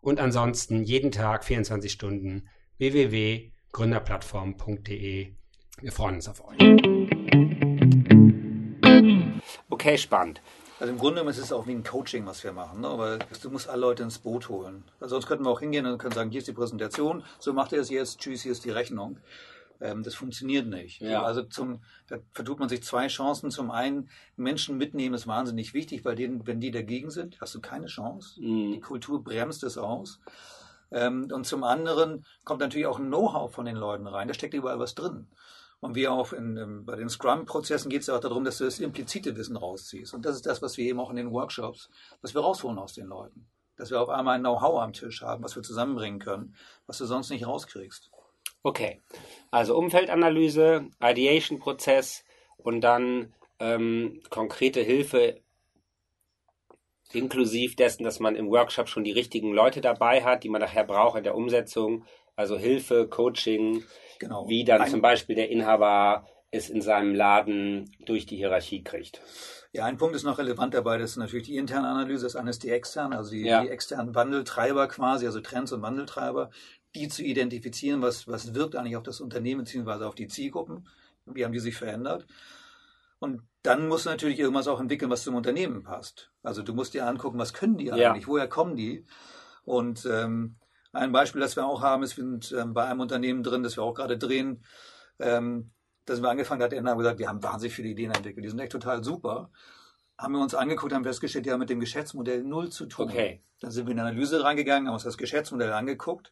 Und 0.00 0.18
ansonsten 0.18 0.82
jeden 0.82 1.12
Tag 1.12 1.44
24 1.44 1.92
Stunden 1.92 2.48
www.gründerplattform.de. 3.76 5.32
Wir 5.80 5.92
freuen 5.92 6.14
uns 6.16 6.28
auf 6.28 6.42
euch. 6.46 6.58
Okay, 9.68 9.98
spannend. 9.98 10.40
Also 10.80 10.92
im 10.92 10.98
Grunde 10.98 11.16
genommen 11.16 11.30
ist 11.30 11.38
es 11.38 11.52
auch 11.52 11.66
wie 11.66 11.72
ein 11.72 11.84
Coaching, 11.84 12.26
was 12.26 12.42
wir 12.44 12.52
machen, 12.52 12.80
ne? 12.80 12.92
weil 12.96 13.18
du 13.42 13.50
musst 13.50 13.68
alle 13.68 13.80
Leute 13.80 14.02
ins 14.02 14.18
Boot 14.18 14.48
holen. 14.48 14.84
Also 15.00 15.14
sonst 15.16 15.26
könnten 15.26 15.44
wir 15.44 15.50
auch 15.50 15.60
hingehen 15.60 15.86
und 15.86 15.98
können 15.98 16.14
sagen, 16.14 16.30
hier 16.30 16.38
ist 16.38 16.48
die 16.48 16.52
Präsentation, 16.52 17.22
so 17.38 17.52
macht 17.52 17.72
ihr 17.72 17.80
es 17.80 17.88
jetzt, 17.88 18.18
tschüss, 18.18 18.42
hier 18.42 18.52
ist 18.52 18.64
die 18.64 18.70
Rechnung. 18.70 19.18
Ähm, 19.80 20.02
das 20.02 20.14
funktioniert 20.14 20.66
nicht. 20.66 21.00
Ja. 21.00 21.22
Also 21.22 21.42
zum, 21.42 21.80
da 22.08 22.18
vertut 22.32 22.58
man 22.58 22.68
sich 22.68 22.82
zwei 22.82 23.08
Chancen. 23.08 23.50
Zum 23.50 23.70
einen, 23.70 24.08
Menschen 24.36 24.78
mitnehmen 24.78 25.14
ist 25.14 25.26
wahnsinnig 25.26 25.74
wichtig, 25.74 26.04
weil 26.04 26.16
denen, 26.16 26.46
wenn 26.46 26.60
die 26.60 26.70
dagegen 26.70 27.10
sind, 27.10 27.40
hast 27.40 27.54
du 27.54 27.60
keine 27.60 27.86
Chance. 27.86 28.40
Mhm. 28.40 28.72
Die 28.72 28.80
Kultur 28.80 29.22
bremst 29.22 29.64
es 29.64 29.76
aus. 29.76 30.20
Ähm, 30.96 31.28
und 31.30 31.46
zum 31.46 31.62
anderen 31.62 32.24
kommt 32.44 32.60
natürlich 32.60 32.86
auch 32.86 32.98
ein 32.98 33.08
Know-how 33.08 33.52
von 33.52 33.66
den 33.66 33.76
Leuten 33.76 34.06
rein. 34.06 34.28
Da 34.28 34.34
steckt 34.34 34.54
überall 34.54 34.78
was 34.78 34.94
drin. 34.94 35.28
Und 35.80 35.94
wie 35.94 36.08
auch 36.08 36.32
in, 36.32 36.56
ähm, 36.56 36.86
bei 36.86 36.96
den 36.96 37.10
Scrum-Prozessen 37.10 37.90
geht 37.90 38.00
es 38.00 38.06
ja 38.06 38.16
auch 38.16 38.20
darum, 38.20 38.44
dass 38.44 38.58
du 38.58 38.64
das 38.64 38.80
implizite 38.80 39.36
Wissen 39.36 39.56
rausziehst. 39.56 40.14
Und 40.14 40.24
das 40.24 40.36
ist 40.36 40.46
das, 40.46 40.62
was 40.62 40.78
wir 40.78 40.86
eben 40.86 40.98
auch 40.98 41.10
in 41.10 41.16
den 41.16 41.32
Workshops, 41.32 41.90
was 42.22 42.34
wir 42.34 42.40
rausholen 42.40 42.78
aus 42.78 42.94
den 42.94 43.08
Leuten. 43.08 43.46
Dass 43.76 43.90
wir 43.90 44.00
auf 44.00 44.08
einmal 44.08 44.36
ein 44.36 44.40
Know-how 44.40 44.80
am 44.80 44.94
Tisch 44.94 45.20
haben, 45.20 45.44
was 45.44 45.54
wir 45.54 45.62
zusammenbringen 45.62 46.18
können, 46.18 46.56
was 46.86 46.96
du 46.96 47.04
sonst 47.04 47.28
nicht 47.28 47.46
rauskriegst. 47.46 48.10
Okay, 48.62 49.02
also 49.50 49.76
Umfeldanalyse, 49.76 50.86
Ideation-Prozess 51.02 52.24
und 52.56 52.80
dann 52.80 53.34
ähm, 53.58 54.22
konkrete 54.30 54.80
Hilfe 54.80 55.42
inklusive 57.12 57.76
dessen, 57.76 58.04
dass 58.04 58.20
man 58.20 58.34
im 58.36 58.48
Workshop 58.50 58.88
schon 58.88 59.04
die 59.04 59.12
richtigen 59.12 59.52
Leute 59.52 59.80
dabei 59.80 60.22
hat, 60.24 60.44
die 60.44 60.48
man 60.48 60.60
nachher 60.60 60.84
braucht 60.84 61.18
in 61.18 61.24
der 61.24 61.34
Umsetzung. 61.34 62.04
Also 62.34 62.58
Hilfe, 62.58 63.08
Coaching, 63.08 63.84
Genau. 64.18 64.48
wie 64.48 64.64
dann 64.64 64.82
Ein- 64.82 64.90
zum 64.90 65.00
Beispiel 65.02 65.36
der 65.36 65.50
Inhaber 65.50 66.26
es 66.50 66.70
in 66.70 66.80
seinem 66.80 67.14
Laden 67.14 67.90
durch 68.06 68.24
die 68.26 68.36
Hierarchie 68.36 68.82
kriegt. 68.82 69.20
Ja, 69.72 69.84
ein 69.84 69.98
Punkt 69.98 70.14
ist 70.16 70.22
noch 70.24 70.38
relevant 70.38 70.72
dabei, 70.74 70.96
das 70.96 71.10
ist 71.12 71.16
natürlich 71.16 71.46
die 71.46 71.56
interne 71.56 71.88
Analyse, 71.88 72.24
das 72.24 72.36
eine 72.36 72.50
ist 72.50 72.62
die 72.62 72.70
externe, 72.70 73.16
also 73.16 73.32
die, 73.32 73.42
Ja. 73.44 73.62
die 73.62 73.68
externen 73.68 74.14
Wandeltreiber 74.14 74.86
quasi, 74.88 75.26
also 75.26 75.40
Trends 75.40 75.72
und 75.72 75.82
Wandeltreiber, 75.82 76.50
die 76.94 77.08
zu 77.08 77.22
identifizieren, 77.22 78.00
was, 78.00 78.26
was 78.26 78.54
wirkt 78.54 78.74
eigentlich 78.76 78.96
auf 78.96 79.02
das 79.02 79.20
Unternehmen 79.20 79.64
bzw. 79.64 80.04
auf 80.04 80.14
die 80.14 80.28
Zielgruppen, 80.28 80.88
wie 81.26 81.44
haben 81.44 81.52
die 81.52 81.58
sich 81.58 81.74
verändert. 81.76 82.26
Und 83.18 83.42
dann 83.62 83.88
musst 83.88 84.06
du 84.06 84.10
natürlich 84.10 84.38
irgendwas 84.38 84.68
auch 84.68 84.80
entwickeln, 84.80 85.10
was 85.10 85.22
zum 85.22 85.34
Unternehmen 85.34 85.82
passt. 85.82 86.30
Also 86.42 86.62
du 86.62 86.74
musst 86.74 86.94
dir 86.94 87.06
angucken, 87.06 87.38
was 87.38 87.52
können 87.52 87.78
die 87.78 87.86
Ja. 87.86 87.94
eigentlich, 87.94 88.28
woher 88.28 88.48
kommen 88.48 88.76
die? 88.76 89.06
Und 89.64 90.06
ähm, 90.06 90.56
ein 90.92 91.12
Beispiel, 91.12 91.40
das 91.40 91.56
wir 91.56 91.66
auch 91.66 91.82
haben, 91.82 92.02
ist, 92.02 92.16
wir 92.16 92.24
sind 92.24 92.52
ähm, 92.52 92.74
bei 92.74 92.84
einem 92.84 93.00
Unternehmen 93.00 93.42
drin, 93.42 93.62
das 93.62 93.76
wir 93.76 93.82
auch 93.82 93.94
gerade 93.94 94.18
drehen, 94.18 94.64
ähm, 95.18 95.72
dass 96.04 96.20
wir 96.20 96.30
angefangen 96.30 96.62
hat, 96.62 96.72
haben 96.72 96.98
gesagt, 96.98 97.18
wir 97.18 97.28
haben 97.28 97.42
wahnsinnig 97.42 97.74
viele 97.74 97.88
Ideen 97.88 98.12
entwickelt, 98.12 98.44
die 98.44 98.48
sind 98.48 98.60
echt 98.60 98.72
total 98.72 99.02
super. 99.02 99.50
Haben 100.16 100.34
wir 100.34 100.40
uns 100.40 100.54
angeguckt, 100.54 100.92
haben 100.92 101.04
festgestellt, 101.04 101.44
die 101.46 101.52
haben 101.52 101.58
mit 101.60 101.68
dem 101.68 101.80
Geschäftsmodell 101.80 102.44
null 102.44 102.70
zu 102.70 102.86
tun. 102.86 103.10
Okay. 103.10 103.42
Dann 103.60 103.70
sind 103.70 103.86
wir 103.86 103.92
in 103.92 103.98
eine 103.98 104.10
Analyse 104.10 104.42
reingegangen, 104.42 104.86
haben 104.86 104.94
uns 104.94 105.02
das 105.02 105.18
Geschäftsmodell 105.18 105.72
angeguckt. 105.72 106.30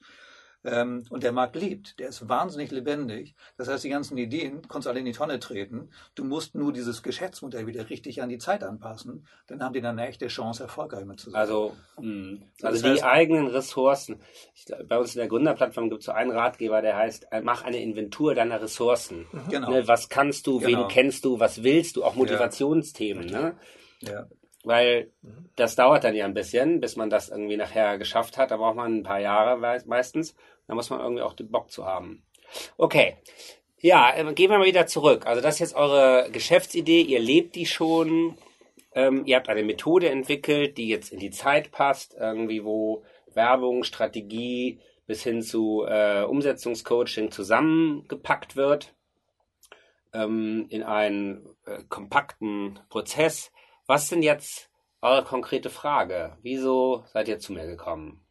Ähm, 0.64 1.04
und 1.10 1.22
der 1.22 1.32
Markt 1.32 1.56
lebt, 1.56 1.98
der 2.00 2.08
ist 2.08 2.26
wahnsinnig 2.28 2.70
lebendig. 2.70 3.34
Das 3.58 3.68
heißt, 3.68 3.84
die 3.84 3.90
ganzen 3.90 4.16
Ideen 4.16 4.66
konntest 4.66 4.88
alle 4.88 4.98
in 5.00 5.04
die 5.04 5.12
Tonne 5.12 5.38
treten. 5.38 5.90
Du 6.14 6.24
musst 6.24 6.54
nur 6.54 6.72
dieses 6.72 7.02
Geschäftsmodell 7.02 7.66
wieder 7.66 7.90
richtig 7.90 8.22
an 8.22 8.30
die 8.30 8.38
Zeit 8.38 8.64
anpassen. 8.64 9.26
Dann 9.46 9.62
haben 9.62 9.74
die 9.74 9.82
dann 9.82 9.98
eine 9.98 10.08
echte 10.08 10.28
Chance, 10.28 10.62
erfolgreich 10.62 11.04
mit 11.04 11.20
zu 11.20 11.30
sein. 11.30 11.40
Also, 11.40 11.76
mh, 12.00 12.38
Das 12.60 12.72
also 12.72 12.86
heißt- 12.86 12.94
die 12.94 13.02
eigenen 13.02 13.46
Ressourcen. 13.48 14.20
Glaub, 14.64 14.88
bei 14.88 14.98
uns 14.98 15.14
in 15.14 15.18
der 15.18 15.28
Gründerplattform 15.28 15.90
gibt 15.90 16.00
es 16.00 16.06
so 16.06 16.12
einen 16.12 16.30
Ratgeber, 16.30 16.80
der 16.80 16.96
heißt, 16.96 17.26
äh, 17.30 17.42
mach 17.42 17.62
eine 17.62 17.82
Inventur 17.82 18.34
deiner 18.34 18.62
Ressourcen. 18.62 19.26
genau. 19.50 19.70
Ne, 19.70 19.86
was 19.86 20.08
kannst 20.08 20.46
du, 20.46 20.60
Genau. 20.60 20.82
wen 20.84 20.88
kennst 20.88 21.24
du, 21.26 21.38
was 21.40 21.62
willst 21.62 21.96
du, 21.96 22.04
auch 22.04 22.14
Motivationsthemen. 22.14 23.26
Ne? 23.26 23.54
Ja. 24.00 24.26
Weil 24.64 25.10
das 25.56 25.76
dauert 25.76 26.04
dann 26.04 26.14
ja 26.14 26.24
ein 26.24 26.34
bisschen, 26.34 26.80
bis 26.80 26.96
man 26.96 27.10
das 27.10 27.28
irgendwie 27.28 27.56
nachher 27.56 27.98
geschafft 27.98 28.38
hat. 28.38 28.50
Da 28.50 28.56
braucht 28.56 28.76
man 28.76 28.98
ein 28.98 29.02
paar 29.02 29.20
Jahre 29.20 29.56
meistens. 29.86 30.34
Da 30.66 30.74
muss 30.74 30.90
man 30.90 31.00
irgendwie 31.00 31.22
auch 31.22 31.34
den 31.34 31.50
Bock 31.50 31.70
zu 31.70 31.84
haben. 31.84 32.24
Okay. 32.76 33.16
Ja, 33.78 34.14
äh, 34.16 34.32
gehen 34.32 34.50
wir 34.50 34.58
mal 34.58 34.66
wieder 34.66 34.86
zurück. 34.86 35.26
Also 35.26 35.42
das 35.42 35.54
ist 35.54 35.60
jetzt 35.60 35.76
eure 35.76 36.30
Geschäftsidee. 36.32 37.02
Ihr 37.02 37.20
lebt 37.20 37.54
die 37.54 37.66
schon. 37.66 38.38
Ähm, 38.94 39.24
ihr 39.26 39.36
habt 39.36 39.48
eine 39.48 39.62
Methode 39.62 40.08
entwickelt, 40.08 40.78
die 40.78 40.88
jetzt 40.88 41.12
in 41.12 41.18
die 41.18 41.30
Zeit 41.30 41.70
passt. 41.70 42.14
Irgendwie, 42.18 42.64
wo 42.64 43.04
Werbung, 43.34 43.84
Strategie 43.84 44.80
bis 45.06 45.22
hin 45.22 45.42
zu 45.42 45.84
äh, 45.86 46.22
Umsetzungscoaching 46.22 47.30
zusammengepackt 47.30 48.56
wird 48.56 48.94
ähm, 50.14 50.66
in 50.70 50.82
einen 50.82 51.46
äh, 51.66 51.82
kompakten 51.88 52.78
Prozess. 52.88 53.52
Was 53.86 54.08
sind 54.08 54.22
jetzt 54.22 54.70
eure 55.02 55.24
konkrete 55.24 55.70
Frage? 55.70 56.36
Wieso 56.42 57.04
seid 57.12 57.28
ihr 57.28 57.38
zu 57.38 57.52
mir 57.52 57.66
gekommen? 57.66 58.24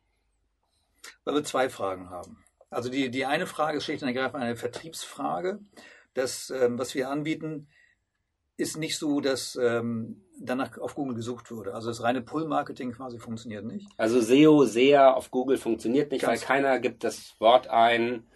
Weil 1.23 1.35
wir 1.35 1.43
zwei 1.43 1.69
Fragen 1.69 2.09
haben. 2.09 2.43
Also 2.69 2.89
die, 2.89 3.11
die 3.11 3.25
eine 3.25 3.45
Frage 3.45 3.77
ist 3.77 3.83
schlicht 3.85 4.01
und 4.01 4.07
ergreifend 4.07 4.41
eine 4.41 4.55
Vertriebsfrage. 4.55 5.59
Das, 6.15 6.49
ähm, 6.49 6.79
was 6.79 6.95
wir 6.95 7.09
anbieten, 7.09 7.67
ist 8.57 8.77
nicht 8.77 8.97
so, 8.97 9.19
dass 9.21 9.55
ähm, 9.61 10.23
danach 10.39 10.77
auf 10.79 10.95
Google 10.95 11.15
gesucht 11.15 11.51
wurde. 11.51 11.73
Also 11.73 11.89
das 11.89 12.01
reine 12.01 12.21
Pull-Marketing 12.21 12.91
quasi 12.93 13.19
funktioniert 13.19 13.65
nicht. 13.65 13.87
Also 13.97 14.21
SEO, 14.21 14.65
SEA 14.65 15.11
auf 15.13 15.29
Google 15.31 15.57
funktioniert 15.57 16.11
nicht, 16.11 16.21
Ganz- 16.21 16.41
weil 16.41 16.47
keiner 16.47 16.79
gibt 16.79 17.03
das 17.03 17.35
Wort 17.39 17.67
ein. 17.67 18.27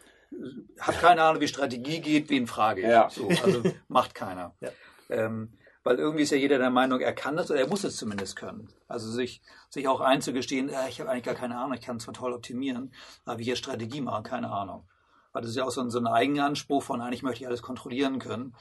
Hab 0.80 1.00
keine 1.00 1.24
Ahnung, 1.24 1.42
wie 1.42 1.48
Strategie 1.48 2.02
geht, 2.02 2.30
wen 2.30 2.48
frage 2.48 2.82
ich. 2.82 2.88
Ja. 2.88 3.10
So, 3.10 3.28
also 3.44 3.64
macht 3.88 4.14
keiner. 4.14 4.56
Ja. 4.60 4.70
Ähm, 5.10 5.57
weil 5.88 6.00
irgendwie 6.00 6.24
ist 6.24 6.32
ja 6.32 6.38
jeder 6.38 6.58
der 6.58 6.70
Meinung, 6.70 7.00
er 7.00 7.14
kann 7.14 7.38
das 7.38 7.50
oder 7.50 7.62
er 7.62 7.68
muss 7.68 7.86
es 7.86 7.96
zumindest 7.96 8.36
können. 8.36 8.68
Also 8.90 9.10
sich, 9.10 9.42
sich 9.70 9.88
auch 9.88 10.02
einzugestehen, 10.02 10.68
äh, 10.68 10.90
ich 10.90 11.00
habe 11.00 11.10
eigentlich 11.10 11.24
gar 11.24 11.34
keine 11.34 11.58
Ahnung, 11.58 11.76
ich 11.76 11.82
kann 11.82 12.02
zwar 12.02 12.14
toll 12.14 12.34
optimieren, 12.34 12.92
aber 13.24 13.40
wie 13.40 13.50
ich 13.50 13.58
Strategie 13.58 14.02
machen, 14.02 14.26
keine 14.26 14.52
Ahnung. 14.52 14.86
Weil 15.32 15.44
das 15.44 15.52
ist 15.52 15.56
ja 15.56 15.64
auch 15.64 15.72
so 15.72 15.80
ein, 15.80 15.90
so 15.90 16.00
ein 16.00 16.08
Eigenanspruch 16.08 16.84
von, 16.84 17.00
eigentlich 17.00 17.24
möchte 17.24 17.42
ich 17.42 17.48
alles 17.48 17.62
kontrollieren 17.62 18.20
können. 18.20 18.54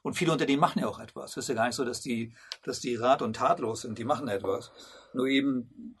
Und 0.00 0.14
viele 0.14 0.32
Unternehmen 0.32 0.60
machen 0.60 0.78
ja 0.78 0.88
auch 0.88 0.98
etwas. 0.98 1.32
Es 1.32 1.44
ist 1.44 1.48
ja 1.50 1.56
gar 1.56 1.66
nicht 1.66 1.76
so, 1.76 1.84
dass 1.84 2.00
die, 2.00 2.34
dass 2.62 2.80
die 2.80 2.96
rat- 2.96 3.20
und 3.20 3.36
tatlos 3.36 3.82
sind. 3.82 3.98
Die 3.98 4.04
machen 4.04 4.28
etwas. 4.28 4.72
Nur 5.12 5.26
eben 5.26 5.98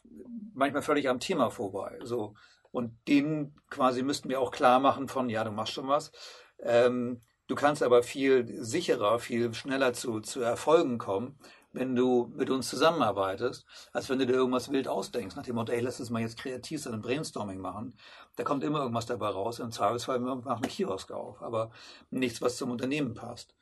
manchmal 0.54 0.80
völlig 0.80 1.06
am 1.10 1.20
Thema 1.20 1.50
vorbei. 1.50 1.98
So, 2.02 2.32
Und 2.70 2.96
denen 3.08 3.60
quasi 3.68 4.02
müssten 4.02 4.30
wir 4.30 4.40
auch 4.40 4.52
klar 4.52 4.80
machen 4.80 5.06
von, 5.06 5.28
ja, 5.28 5.44
du 5.44 5.50
machst 5.50 5.74
schon 5.74 5.86
was. 5.86 6.12
Ähm, 6.60 7.20
du 7.52 7.56
kannst 7.56 7.82
aber 7.82 8.02
viel 8.02 8.64
sicherer, 8.64 9.18
viel 9.18 9.52
schneller 9.52 9.92
zu, 9.92 10.20
zu 10.20 10.40
Erfolgen 10.40 10.96
kommen, 10.96 11.36
wenn 11.74 11.94
du 11.94 12.32
mit 12.34 12.48
uns 12.48 12.66
zusammenarbeitest, 12.70 13.66
als 13.92 14.08
wenn 14.08 14.18
du 14.18 14.26
dir 14.26 14.32
irgendwas 14.32 14.72
wild 14.72 14.88
ausdenkst, 14.88 15.36
nach 15.36 15.42
dem 15.42 15.56
Motto, 15.56 15.70
ey, 15.70 15.82
lass 15.82 16.00
uns 16.00 16.08
mal 16.08 16.22
jetzt 16.22 16.38
kreativ 16.38 16.80
sein, 16.80 16.94
ein 16.94 17.02
Brainstorming 17.02 17.58
machen. 17.58 17.94
Da 18.36 18.42
kommt 18.42 18.64
immer 18.64 18.80
irgendwas 18.80 19.04
dabei 19.04 19.28
raus. 19.28 19.58
Im 19.58 19.70
Zweifelsfall 19.70 20.18
machen 20.18 20.62
wir 20.62 20.68
Kiosk 20.70 21.12
auf, 21.12 21.42
aber 21.42 21.70
nichts, 22.10 22.40
was 22.40 22.56
zum 22.56 22.70
Unternehmen 22.70 23.12
passt. 23.12 23.54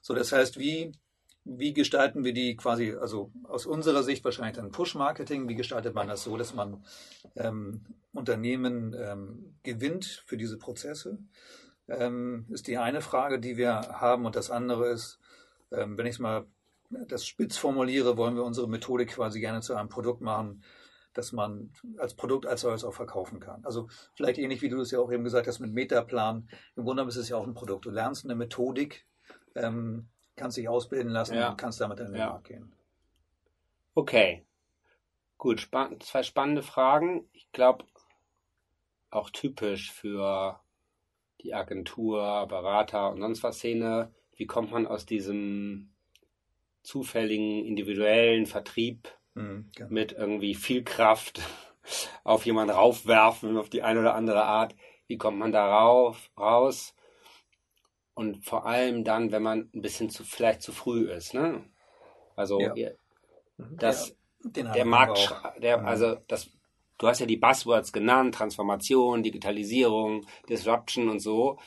So, 0.00 0.14
das 0.14 0.32
heißt, 0.32 0.58
wie, 0.58 0.92
wie 1.44 1.74
gestalten 1.74 2.24
wir 2.24 2.32
die 2.32 2.56
quasi, 2.56 2.96
also 2.98 3.30
aus 3.44 3.66
unserer 3.66 4.04
Sicht 4.04 4.24
wahrscheinlich 4.24 4.56
dann 4.56 4.70
Push-Marketing, 4.70 5.50
wie 5.50 5.54
gestaltet 5.54 5.94
man 5.94 6.08
das 6.08 6.24
so, 6.24 6.38
dass 6.38 6.54
man 6.54 6.82
ähm, 7.36 7.84
Unternehmen 8.14 8.96
ähm, 8.98 9.58
gewinnt 9.62 10.24
für 10.24 10.38
diese 10.38 10.56
Prozesse? 10.56 11.18
Ähm, 11.88 12.46
ist 12.50 12.66
die 12.66 12.78
eine 12.78 13.00
Frage, 13.00 13.38
die 13.40 13.56
wir 13.56 13.74
haben. 14.00 14.26
Und 14.26 14.36
das 14.36 14.50
andere 14.50 14.88
ist, 14.88 15.18
ähm, 15.72 15.96
wenn 15.96 16.06
ich 16.06 16.14
es 16.14 16.18
mal 16.18 16.46
das 16.90 17.26
spitz 17.26 17.56
formuliere, 17.56 18.16
wollen 18.16 18.34
wir 18.36 18.44
unsere 18.44 18.68
Methodik 18.68 19.10
quasi 19.10 19.40
gerne 19.40 19.60
zu 19.60 19.74
einem 19.74 19.88
Produkt 19.88 20.20
machen, 20.20 20.62
das 21.14 21.32
man 21.32 21.72
als 21.98 22.14
Produkt 22.14 22.46
als 22.46 22.60
solches 22.62 22.84
auch 22.84 22.94
verkaufen 22.94 23.40
kann. 23.40 23.64
Also 23.64 23.88
vielleicht 24.14 24.38
ähnlich 24.38 24.62
wie 24.62 24.68
du 24.68 24.80
es 24.80 24.90
ja 24.90 24.98
auch 25.00 25.10
eben 25.10 25.24
gesagt 25.24 25.46
hast 25.46 25.58
mit 25.58 25.72
Metaplan. 25.72 26.48
Im 26.76 26.84
Grunde 26.84 26.90
genommen 27.02 27.08
ist 27.08 27.16
es 27.16 27.28
ja 27.28 27.36
auch 27.36 27.46
ein 27.46 27.54
Produkt. 27.54 27.86
Du 27.86 27.90
lernst 27.90 28.24
eine 28.24 28.34
Methodik, 28.34 29.06
ähm, 29.54 30.08
kannst 30.36 30.56
dich 30.56 30.68
ausbilden 30.68 31.10
lassen 31.10 31.34
Ja. 31.34 31.50
und 31.50 31.56
kannst 31.58 31.80
damit 31.80 32.00
in 32.00 32.06
den 32.06 32.16
Ja. 32.16 32.30
Markt 32.30 32.44
gehen. 32.48 32.72
Okay. 33.94 34.44
Gut, 35.38 35.60
span 35.60 36.00
zwei 36.00 36.22
spannende 36.22 36.62
Fragen. 36.62 37.28
Ich 37.32 37.50
glaube, 37.52 37.84
auch 39.10 39.30
typisch 39.30 39.92
für 39.92 40.60
die 41.42 41.54
Agentur, 41.54 42.46
Berater 42.48 43.10
und 43.10 43.20
sonst 43.20 43.42
was 43.42 43.58
Szene. 43.58 44.12
Wie 44.36 44.46
kommt 44.46 44.70
man 44.72 44.86
aus 44.86 45.06
diesem 45.06 45.92
zufälligen, 46.82 47.64
individuellen 47.64 48.46
Vertrieb 48.46 49.08
Mhm, 49.34 49.70
genau. 49.74 49.90
mit 49.90 50.12
irgendwie 50.12 50.54
viel 50.54 50.82
Kraft 50.84 51.40
auf 52.24 52.46
jemanden 52.46 52.74
raufwerfen, 52.74 53.56
auf 53.56 53.70
die 53.70 53.82
eine 53.82 54.00
oder 54.00 54.14
andere 54.14 54.44
Art. 54.44 54.74
Wie 55.06 55.18
kommt 55.18 55.38
man 55.38 55.52
da 55.52 55.66
rauf, 55.80 56.30
raus? 56.38 56.94
Und 58.14 58.44
vor 58.44 58.66
allem 58.66 59.04
dann, 59.04 59.30
wenn 59.30 59.42
man 59.42 59.70
ein 59.74 59.80
bisschen 59.80 60.10
zu, 60.10 60.24
vielleicht 60.24 60.62
zu 60.62 60.72
früh 60.72 61.08
ist, 61.10 61.34
ne? 61.34 61.64
Also, 62.36 62.60
Ja. 62.60 62.74
ihr- 62.74 62.96
Mhm. 63.58 63.76
das, 63.78 64.16
Den 64.42 64.72
der 64.72 64.84
Markt, 64.84 65.34
der, 65.60 65.78
Mhm. 65.78 65.86
also, 65.86 66.14
das, 66.26 66.50
du 66.98 67.06
hast 67.06 67.20
ja 67.20 67.26
die 67.26 67.36
Buzzwords 67.36 67.92
genannt, 67.92 68.34
Transformation, 68.34 69.22
Digitalisierung, 69.22 70.26
Disruption 70.48 71.08
und 71.08 71.20
so. 71.20 71.58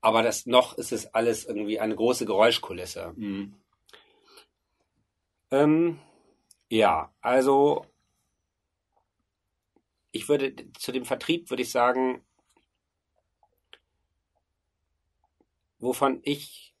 Aber 0.00 0.22
das 0.22 0.46
noch 0.46 0.74
ist 0.74 0.92
es 0.92 1.06
alles 1.14 1.44
irgendwie 1.44 1.80
eine 1.80 1.96
große 1.96 2.26
Geräuschkulisse. 2.26 3.12
Mhm. 3.16 3.54
Ähm, 5.50 5.98
ja, 6.68 7.12
also 7.20 7.86
ich 10.12 10.28
würde 10.28 10.54
zu 10.78 10.92
dem 10.92 11.04
Vertrieb 11.04 11.50
würde 11.50 11.62
ich 11.62 11.70
sagen, 11.70 12.24
wovon 15.78 16.20
ich 16.22 16.74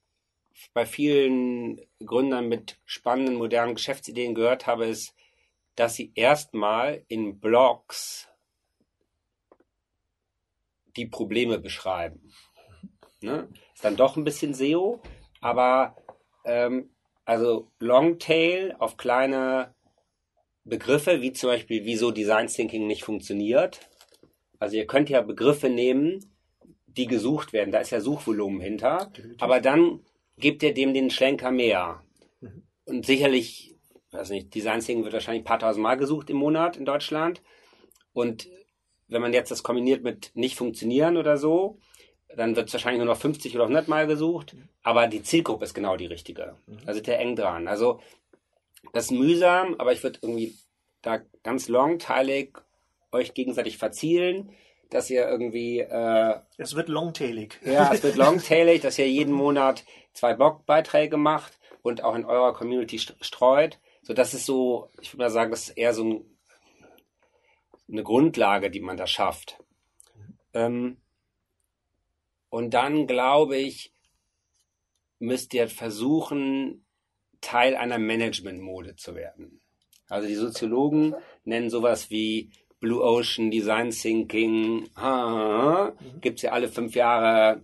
bei 0.72 0.86
vielen 0.86 1.80
Gründern 2.04 2.48
mit 2.48 2.78
spannenden 2.84 3.36
modernen 3.36 3.74
Geschäftsideen 3.74 4.34
gehört 4.34 4.66
habe, 4.66 4.86
ist, 4.86 5.14
dass 5.76 5.94
sie 5.94 6.12
erstmal 6.14 7.04
in 7.08 7.38
Blogs 7.38 8.28
die 10.96 11.06
Probleme 11.06 11.58
beschreiben. 11.58 12.32
Ne? 13.20 13.48
Ist 13.74 13.84
dann 13.84 13.96
doch 13.96 14.16
ein 14.16 14.24
bisschen 14.24 14.54
SEO, 14.54 15.00
aber 15.40 15.96
ähm, 16.44 16.90
also 17.24 17.70
Longtail 17.78 18.74
auf 18.78 18.96
kleine 18.96 19.74
Begriffe, 20.64 21.22
wie 21.22 21.32
zum 21.32 21.50
Beispiel, 21.50 21.84
wieso 21.84 22.10
Design 22.10 22.48
Thinking 22.48 22.86
nicht 22.86 23.04
funktioniert. 23.04 23.80
Also 24.58 24.76
ihr 24.76 24.86
könnt 24.86 25.10
ja 25.10 25.20
Begriffe 25.20 25.68
nehmen, 25.68 26.32
die 26.86 27.06
gesucht 27.06 27.52
werden. 27.52 27.70
Da 27.70 27.78
ist 27.78 27.90
ja 27.90 28.00
Suchvolumen 28.00 28.60
hinter. 28.60 29.12
Aber 29.38 29.60
dann 29.60 30.00
gebt 30.38 30.62
ihr 30.62 30.74
dem 30.74 30.94
den 30.94 31.10
Schlenker 31.10 31.50
mehr. 31.50 32.02
Und 32.84 33.04
sicherlich, 33.04 33.75
weiß 34.16 34.30
nicht, 34.30 34.54
Design 34.54 34.80
Thinking 34.80 35.04
wird 35.04 35.12
wahrscheinlich 35.14 35.42
ein 35.42 35.46
paar 35.46 35.58
tausend 35.58 35.82
Mal 35.82 35.96
gesucht 35.96 36.30
im 36.30 36.36
Monat 36.36 36.76
in 36.76 36.84
Deutschland. 36.84 37.42
Und 38.12 38.48
wenn 39.08 39.22
man 39.22 39.32
jetzt 39.32 39.50
das 39.50 39.62
kombiniert 39.62 40.02
mit 40.02 40.30
nicht 40.34 40.56
funktionieren 40.56 41.16
oder 41.16 41.36
so, 41.36 41.78
dann 42.34 42.56
wird 42.56 42.68
es 42.68 42.74
wahrscheinlich 42.74 42.98
nur 43.04 43.12
noch 43.14 43.20
50 43.20 43.54
oder 43.54 43.64
100 43.64 43.88
Mal 43.88 44.06
gesucht. 44.06 44.56
Aber 44.82 45.06
die 45.06 45.22
Zielgruppe 45.22 45.64
ist 45.64 45.74
genau 45.74 45.96
die 45.96 46.06
richtige. 46.06 46.56
Da 46.84 46.92
sind 46.92 47.06
wir 47.06 47.18
eng 47.18 47.36
dran. 47.36 47.68
Also 47.68 48.00
das 48.92 49.04
ist 49.06 49.10
mühsam, 49.12 49.74
aber 49.78 49.92
ich 49.92 50.02
würde 50.02 50.18
irgendwie 50.22 50.54
da 51.02 51.20
ganz 51.42 51.68
longteilig 51.68 52.58
euch 53.12 53.34
gegenseitig 53.34 53.78
verzielen, 53.78 54.50
dass 54.90 55.10
ihr 55.10 55.26
irgendwie 55.28 55.80
äh, 55.80 56.34
Es 56.58 56.74
wird 56.76 56.88
longtailig. 56.88 57.58
ja, 57.64 57.92
es 57.92 58.02
wird 58.02 58.16
longtailig, 58.24 58.82
dass 58.82 58.98
ihr 58.98 59.08
jeden 59.08 59.32
Monat 59.32 59.84
zwei 60.12 60.34
Blogbeiträge 60.34 61.16
macht 61.16 61.58
und 61.82 62.02
auch 62.04 62.14
in 62.14 62.24
eurer 62.24 62.52
Community 62.52 62.96
st- 62.96 63.14
streut. 63.20 63.78
So, 64.06 64.14
das 64.14 64.34
ist 64.34 64.46
so, 64.46 64.88
ich 65.00 65.12
würde 65.12 65.24
mal 65.24 65.30
sagen, 65.30 65.50
das 65.50 65.68
ist 65.68 65.76
eher 65.76 65.92
so 65.92 66.04
ein, 66.04 66.24
eine 67.90 68.04
Grundlage, 68.04 68.70
die 68.70 68.78
man 68.78 68.96
da 68.96 69.08
schafft. 69.08 69.58
Ähm, 70.54 70.98
und 72.48 72.72
dann 72.72 73.08
glaube 73.08 73.56
ich, 73.56 73.92
müsst 75.18 75.54
ihr 75.54 75.66
versuchen, 75.68 76.86
Teil 77.40 77.74
einer 77.74 77.98
Management-Mode 77.98 78.94
zu 78.94 79.16
werden. 79.16 79.60
Also 80.08 80.28
die 80.28 80.36
Soziologen 80.36 81.16
nennen 81.42 81.68
sowas 81.68 82.08
wie 82.08 82.52
Blue 82.78 83.02
Ocean 83.02 83.50
Design 83.50 83.90
Thinking. 83.90 84.88
Ah, 84.94 85.90
Gibt 86.20 86.38
es 86.38 86.42
ja 86.42 86.52
alle 86.52 86.68
fünf 86.68 86.94
Jahre 86.94 87.60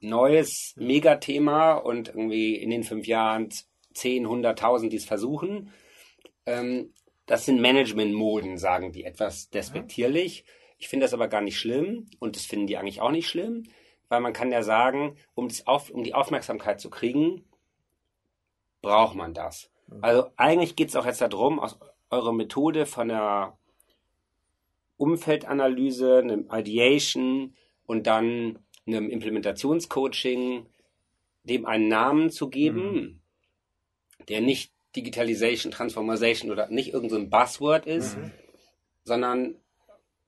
neues 0.00 0.74
Megathema 0.76 1.72
und 1.72 2.10
irgendwie 2.10 2.54
in 2.54 2.70
den 2.70 2.84
fünf 2.84 3.08
Jahren 3.08 3.48
10, 3.94 4.26
100.000, 4.26 4.88
die 4.88 4.96
es 4.96 5.04
versuchen. 5.04 5.70
Ähm, 6.46 6.92
das 7.26 7.46
sind 7.46 7.60
Management-Moden, 7.60 8.58
sagen 8.58 8.92
die 8.92 9.04
etwas 9.04 9.48
despektierlich. 9.50 10.44
Ich 10.78 10.88
finde 10.88 11.04
das 11.04 11.14
aber 11.14 11.28
gar 11.28 11.40
nicht 11.40 11.58
schlimm 11.58 12.06
und 12.18 12.36
das 12.36 12.44
finden 12.44 12.66
die 12.66 12.76
eigentlich 12.76 13.00
auch 13.00 13.10
nicht 13.10 13.28
schlimm, 13.28 13.64
weil 14.08 14.20
man 14.20 14.32
kann 14.32 14.52
ja 14.52 14.62
sagen, 14.62 15.16
um, 15.34 15.48
auf, 15.64 15.90
um 15.90 16.04
die 16.04 16.14
Aufmerksamkeit 16.14 16.80
zu 16.80 16.90
kriegen, 16.90 17.44
braucht 18.82 19.14
man 19.14 19.32
das. 19.32 19.70
Also 20.02 20.26
eigentlich 20.36 20.76
geht 20.76 20.88
es 20.88 20.96
auch 20.96 21.06
jetzt 21.06 21.20
darum, 21.20 21.58
aus 21.58 21.78
eurer 22.10 22.32
Methode 22.32 22.84
von 22.86 23.08
der 23.08 23.56
Umfeldanalyse, 24.96 26.18
einem 26.18 26.48
Ideation 26.52 27.54
und 27.86 28.06
dann 28.06 28.58
einem 28.86 29.08
Implementationscoaching 29.08 30.66
dem 31.44 31.66
einen 31.66 31.88
Namen 31.88 32.30
zu 32.30 32.48
geben, 32.48 33.22
der 34.28 34.40
nicht 34.40 34.72
Digitalization, 34.96 35.72
Transformation 35.72 36.50
oder 36.50 36.68
nicht 36.68 36.92
irgendein 36.92 37.24
so 37.24 37.30
Buzzword 37.30 37.86
ist, 37.86 38.16
sondern 39.02 39.56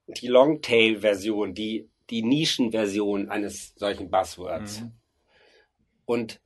die 0.06 0.28
Longtail-Version, 0.28 1.54
die, 1.54 1.88
die 2.10 2.22
Nischenversion 2.22 3.28
eines 3.28 3.74
solchen 3.76 4.10
Buzzwords. 4.10 4.80
Mhm. 4.80 4.92
Und 6.04 6.40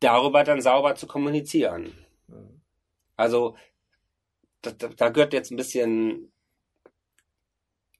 darüber 0.00 0.44
dann 0.44 0.60
sauber 0.60 0.94
zu 0.94 1.06
kommunizieren. 1.06 1.92
Also 3.16 3.56
da, 4.62 4.70
da, 4.72 4.88
da 4.88 5.08
gehört 5.08 5.32
jetzt 5.32 5.50
ein 5.50 5.56
bisschen 5.56 6.30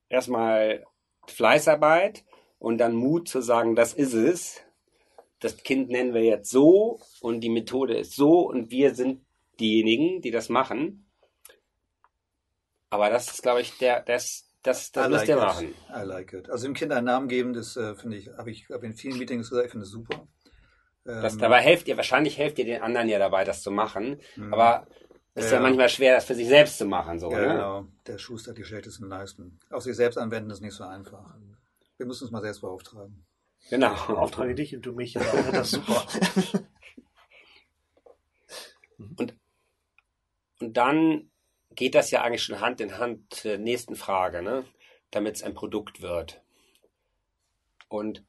erstmal 0.08 0.84
Fleißarbeit 1.26 2.24
und 2.58 2.78
dann 2.78 2.94
Mut 2.94 3.28
zu 3.28 3.40
sagen, 3.40 3.74
das 3.74 3.94
ist 3.94 4.14
es. 4.14 4.62
Das 5.40 5.56
Kind 5.58 5.90
nennen 5.90 6.14
wir 6.14 6.22
jetzt 6.22 6.50
so 6.50 7.00
und 7.20 7.40
die 7.40 7.50
Methode 7.50 7.96
ist 7.96 8.14
so 8.14 8.48
und 8.48 8.70
wir 8.70 8.94
sind 8.94 9.24
diejenigen, 9.60 10.20
die 10.22 10.30
das 10.30 10.48
machen. 10.48 11.10
Aber 12.90 13.10
das 13.10 13.30
ist, 13.30 13.42
glaube 13.42 13.60
ich, 13.60 13.76
der, 13.78 14.00
das, 14.02 14.50
das, 14.62 14.92
das 14.92 15.06
I 15.06 15.10
müsst 15.10 15.20
like 15.20 15.28
ihr 15.28 15.36
machen. 15.36 15.74
I 15.90 16.02
like 16.04 16.32
it. 16.32 16.50
Also 16.50 16.66
dem 16.66 16.74
Kind 16.74 16.92
einen 16.92 17.06
Namen 17.06 17.28
geben, 17.28 17.52
das 17.52 17.76
äh, 17.76 17.94
finde 17.94 18.16
ich, 18.16 18.28
habe 18.28 18.50
ich 18.50 18.68
hab 18.70 18.82
in 18.82 18.94
vielen 18.94 19.18
Meetings 19.18 19.50
gesagt, 19.50 19.66
ich 19.66 19.72
finde 19.72 19.84
es 19.84 19.90
super. 19.90 20.26
Das, 21.04 21.34
Ähm, 21.34 21.40
dabei 21.40 21.60
helft 21.60 21.86
ihr, 21.88 21.96
wahrscheinlich 21.96 22.36
helft 22.38 22.58
ihr 22.58 22.64
den 22.64 22.82
anderen 22.82 23.08
ja 23.08 23.18
dabei, 23.18 23.44
das 23.44 23.62
zu 23.62 23.70
machen. 23.70 24.20
Aber 24.50 24.86
es 25.34 25.46
ist 25.46 25.50
ja. 25.50 25.58
Ja. 25.58 25.62
manchmal 25.62 25.88
schwer, 25.88 26.14
das 26.14 26.24
für 26.24 26.34
sich 26.34 26.48
selbst 26.48 26.78
zu 26.78 26.86
machen. 26.86 27.18
So, 27.20 27.30
ja, 27.30 27.40
ne? 27.40 27.46
genau. 27.48 27.86
Der 28.06 28.18
Schuster 28.18 28.50
hat 28.50 28.58
die 28.58 28.64
schlechtesten 28.64 29.08
Leisten. 29.08 29.58
Auf 29.70 29.82
sich 29.82 29.94
selbst 29.94 30.16
anwenden 30.16 30.50
ist 30.50 30.62
nicht 30.62 30.74
so 30.74 30.84
einfach. 30.84 31.34
Wir 31.96 32.06
müssen 32.06 32.24
uns 32.24 32.32
mal 32.32 32.42
selbst 32.42 32.60
beauftragen. 32.60 33.24
Genau. 33.70 33.92
Auftrage 33.92 34.54
dich 34.54 34.74
und 34.74 34.82
du 34.82 34.92
mich. 34.92 35.14
Ja, 35.14 35.22
das 35.52 35.72
ist 35.72 35.86
super. 35.86 36.06
Und 39.18 39.34
Und 40.58 40.76
dann 40.76 41.30
geht 41.74 41.94
das 41.94 42.10
ja 42.10 42.22
eigentlich 42.22 42.42
schon 42.42 42.60
Hand 42.60 42.80
in 42.80 42.98
Hand 42.98 43.34
zur 43.34 43.58
nächsten 43.58 43.96
Frage, 43.96 44.42
ne? 44.42 44.64
damit 45.10 45.36
es 45.36 45.42
ein 45.42 45.54
Produkt 45.54 46.02
wird. 46.02 46.42
Und 47.88 48.24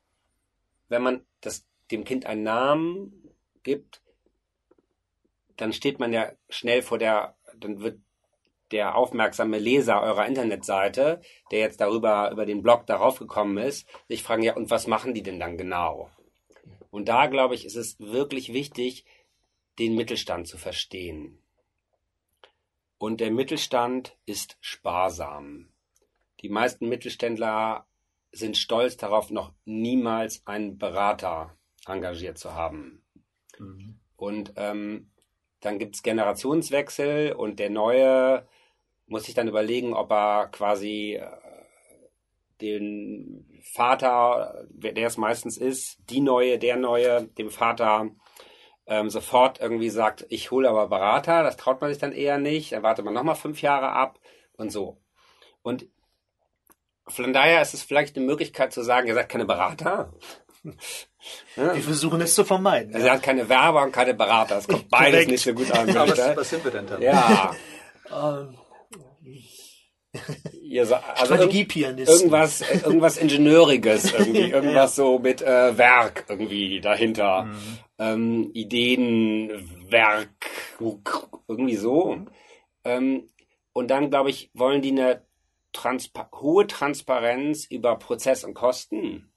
wenn 0.90 1.02
man 1.02 1.26
das, 1.42 1.66
dem 1.92 2.04
Kind 2.04 2.26
einen 2.26 2.44
Namen 2.44 3.34
gibt, 3.64 4.02
dann 5.56 5.74
steht 5.74 6.00
man 6.00 6.14
ja 6.14 6.32
schnell 6.50 6.82
vor 6.82 6.98
der, 6.98 7.36
dann 7.56 7.80
wird 7.80 8.00
der 8.72 8.96
aufmerksame 8.96 9.60
Leser 9.60 10.02
eurer 10.02 10.26
Internetseite, 10.26 11.22
der 11.52 11.60
jetzt 11.60 11.82
darüber, 11.82 12.32
über 12.32 12.46
den 12.46 12.62
Blog 12.62 12.86
darauf 12.86 13.20
gekommen 13.20 13.58
ist, 13.58 13.88
sich 14.08 14.24
fragen, 14.24 14.44
ja, 14.44 14.56
und 14.56 14.70
was 14.70 14.88
machen 14.88 15.14
die 15.14 15.24
denn 15.24 15.40
dann 15.40 15.58
genau? 15.58 16.10
Und 16.90 17.10
da, 17.10 17.28
glaube 17.28 17.56
ich, 17.56 17.66
ist 17.66 17.76
es 17.76 18.00
wirklich 18.00 18.54
wichtig, 18.54 19.06
den 19.80 19.96
Mittelstand 19.96 20.48
zu 20.48 20.58
verstehen. 20.58 21.40
Und 22.98 23.22
der 23.22 23.32
Mittelstand 23.32 24.18
ist 24.26 24.58
sparsam. 24.60 25.70
Die 26.42 26.50
meisten 26.50 26.90
Mittelständler 26.90 27.86
sind 28.32 28.58
stolz 28.58 28.98
darauf, 28.98 29.30
noch 29.30 29.54
niemals 29.66 30.46
einen 30.46 30.78
Berater 30.78 31.56
engagiert 31.86 32.38
zu 32.38 32.54
haben. 32.54 33.04
Mhm. 33.60 34.00
Und 34.16 34.54
ähm, 34.56 35.12
dann 35.60 35.80
gibt 35.80 35.96
es 35.96 36.04
Generationswechsel 36.04 37.34
und 37.34 37.60
der 37.60 37.70
Neue 37.70 38.48
muss 39.08 39.24
sich 39.24 39.34
dann 39.34 39.48
überlegen, 39.48 39.94
ob 39.94 40.12
er 40.12 40.48
quasi 40.48 41.16
äh, 41.16 41.28
den 42.62 43.46
Vater, 43.74 44.66
der 44.70 45.08
es 45.08 45.18
meistens 45.18 45.58
ist, 45.58 45.98
die 46.10 46.22
Neue, 46.22 46.58
der 46.58 46.78
Neue, 46.78 47.24
dem 47.24 47.50
Vater 47.50 48.10
ähm, 48.88 49.10
sofort 49.10 49.60
irgendwie 49.60 49.90
sagt, 49.90 50.26
ich 50.30 50.52
hole 50.52 50.70
aber 50.70 50.88
Berater, 50.88 51.44
das 51.44 51.58
traut 51.58 51.82
man 51.82 51.90
sich 51.90 52.00
dann 52.00 52.14
eher 52.14 52.38
nicht, 52.38 52.72
dann 52.72 52.84
wartet 52.84 53.06
man 53.06 53.14
nochmal 53.14 53.36
fünf 53.36 53.62
Jahre 53.62 53.92
ab 53.92 54.20
und 54.54 54.72
so. 54.72 54.98
Und 55.62 55.88
von 57.08 57.34
daher 57.34 57.62
ist 57.62 57.74
es 57.74 57.84
vielleicht 57.84 58.16
eine 58.16 58.26
Möglichkeit 58.26 58.74
zu 58.74 58.82
sagen, 58.82 59.08
ihr 59.08 59.14
seid 59.14 59.30
keine 59.30 59.46
Berater. 59.46 60.14
Ja. 61.58 61.76
Wir 61.76 61.82
versuchen 61.82 62.22
es 62.22 62.36
zu 62.36 62.46
vermeiden. 62.46 62.94
Also 62.94 63.06
ja. 63.06 63.12
Er 63.12 63.18
hat 63.18 63.24
keine 63.24 63.50
Werber 63.50 63.84
und 63.84 63.92
keine 63.92 64.14
Berater. 64.14 64.56
Das 64.56 64.68
kommt 64.68 64.88
beides 64.90 65.28
nicht 65.28 65.44
so 65.44 65.54
gut 65.54 65.70
an. 65.72 65.88
was, 65.94 66.18
was 66.18 66.50
sind 66.50 66.64
wir 66.64 66.72
denn 66.72 66.88
dann? 66.88 67.02
Ja. 67.02 67.54
Ähm, 68.10 68.58
Ihr, 70.62 70.82
also 70.82 71.36
irgendwas, 71.36 72.62
irgendwas 72.62 73.18
Ingenieuriges, 73.18 74.14
irgendwie, 74.18 74.52
irgendwas 74.52 74.96
so 74.96 75.20
mit 75.20 75.42
äh, 75.42 75.78
Werk 75.78 76.26
irgendwie 76.30 76.82
dahinter. 76.82 77.44
Mhm. 77.44 77.78
Ähm, 78.00 78.52
Ideenwerk, 78.54 80.30
irgendwie 81.48 81.76
so. 81.76 82.18
Ähm, 82.84 83.30
und 83.74 83.90
dann, 83.90 84.10
glaube 84.10 84.30
ich, 84.30 84.50
wollen 84.54 84.82
die 84.82 84.92
eine 84.92 85.22
Transpa 85.72 86.30
hohe 86.34 86.66
Transparenz 86.68 87.66
über 87.66 87.98
Prozess 87.98 88.44
und 88.44 88.56
Kosten. 88.56 89.32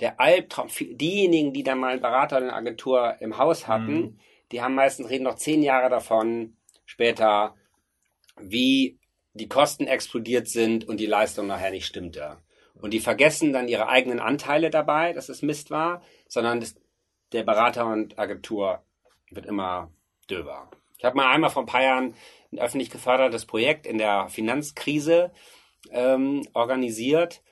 Der 0.00 0.20
Albtraum, 0.20 0.68
diejenigen, 0.78 1.52
die 1.52 1.62
dann 1.62 1.78
mal 1.78 1.92
einen 1.92 2.00
Berater 2.00 2.36
oder 2.36 2.46
eine 2.46 2.54
Agentur 2.54 3.16
im 3.20 3.38
Haus 3.38 3.66
hatten, 3.66 3.94
mhm. 3.94 4.18
die 4.52 4.62
haben 4.62 4.74
meistens 4.74 5.10
reden 5.10 5.24
noch 5.24 5.36
zehn 5.36 5.62
Jahre 5.62 5.90
davon, 5.90 6.56
später, 6.84 7.54
wie 8.38 8.99
die 9.40 9.48
Kosten 9.48 9.86
explodiert 9.86 10.48
sind 10.48 10.86
und 10.86 11.00
die 11.00 11.06
Leistung 11.06 11.46
nachher 11.46 11.70
nicht 11.70 11.86
stimmte. 11.86 12.38
Und 12.74 12.92
die 12.92 13.00
vergessen 13.00 13.52
dann 13.52 13.68
ihre 13.68 13.88
eigenen 13.88 14.20
Anteile 14.20 14.70
dabei, 14.70 15.12
dass 15.12 15.28
es 15.28 15.42
Mist 15.42 15.70
war, 15.70 16.02
sondern 16.28 16.60
das, 16.60 16.76
der 17.32 17.42
Berater 17.42 17.86
und 17.86 18.18
Agentur 18.18 18.82
wird 19.30 19.46
immer 19.46 19.90
döber. 20.30 20.70
Ich 20.98 21.04
habe 21.04 21.16
mal 21.16 21.30
einmal 21.30 21.50
vor 21.50 21.62
ein 21.62 21.66
paar 21.66 21.82
Jahren 21.82 22.14
ein 22.52 22.58
öffentlich 22.58 22.90
gefördertes 22.90 23.46
Projekt 23.46 23.86
in 23.86 23.98
der 23.98 24.28
Finanzkrise 24.28 25.32
ähm, 25.90 26.46
organisiert, 26.52 27.42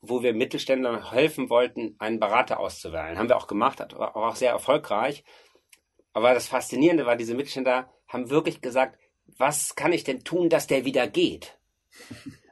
wo 0.00 0.22
wir 0.22 0.34
Mittelständlern 0.34 1.10
helfen 1.10 1.50
wollten, 1.50 1.96
einen 1.98 2.20
Berater 2.20 2.60
auszuwählen. 2.60 3.18
Haben 3.18 3.28
wir 3.28 3.36
auch 3.36 3.46
gemacht, 3.46 3.80
war 3.96 4.16
auch 4.16 4.36
sehr 4.36 4.50
erfolgreich. 4.50 5.24
Aber 6.12 6.34
das 6.34 6.46
Faszinierende 6.46 7.06
war, 7.06 7.16
diese 7.16 7.34
Mittelständler 7.34 7.90
haben 8.06 8.30
wirklich 8.30 8.60
gesagt, 8.60 8.98
was 9.38 9.74
kann 9.74 9.92
ich 9.92 10.04
denn 10.04 10.24
tun, 10.24 10.48
dass 10.48 10.66
der 10.66 10.84
wieder 10.84 11.08
geht? 11.08 11.56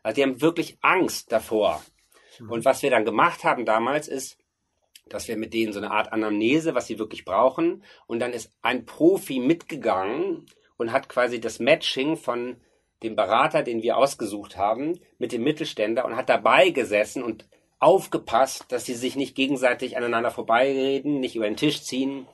Also 0.02 0.16
die 0.16 0.22
haben 0.22 0.40
wirklich 0.40 0.78
Angst 0.80 1.30
davor. 1.30 1.82
Und 2.48 2.64
was 2.64 2.82
wir 2.82 2.90
dann 2.90 3.04
gemacht 3.04 3.44
haben 3.44 3.64
damals 3.64 4.08
ist, 4.08 4.38
dass 5.08 5.28
wir 5.28 5.36
mit 5.36 5.52
denen 5.54 5.72
so 5.72 5.78
eine 5.78 5.90
Art 5.90 6.12
Anamnese, 6.12 6.74
was 6.74 6.86
sie 6.86 6.98
wirklich 6.98 7.24
brauchen, 7.24 7.84
und 8.06 8.20
dann 8.20 8.32
ist 8.32 8.50
ein 8.62 8.84
Profi 8.84 9.38
mitgegangen 9.38 10.46
und 10.76 10.92
hat 10.92 11.08
quasi 11.08 11.40
das 11.40 11.60
Matching 11.60 12.16
von 12.16 12.56
dem 13.02 13.16
Berater, 13.16 13.62
den 13.62 13.82
wir 13.82 13.96
ausgesucht 13.96 14.56
haben, 14.56 14.98
mit 15.18 15.32
dem 15.32 15.42
Mittelständler 15.42 16.04
und 16.04 16.16
hat 16.16 16.28
dabei 16.28 16.70
gesessen 16.70 17.22
und 17.22 17.46
aufgepasst, 17.78 18.66
dass 18.70 18.84
sie 18.86 18.94
sich 18.94 19.16
nicht 19.16 19.34
gegenseitig 19.34 19.96
aneinander 19.96 20.30
vorbeireden, 20.30 21.18
nicht 21.18 21.34
über 21.34 21.46
den 21.46 21.56
Tisch 21.56 21.82
ziehen, 21.82 22.26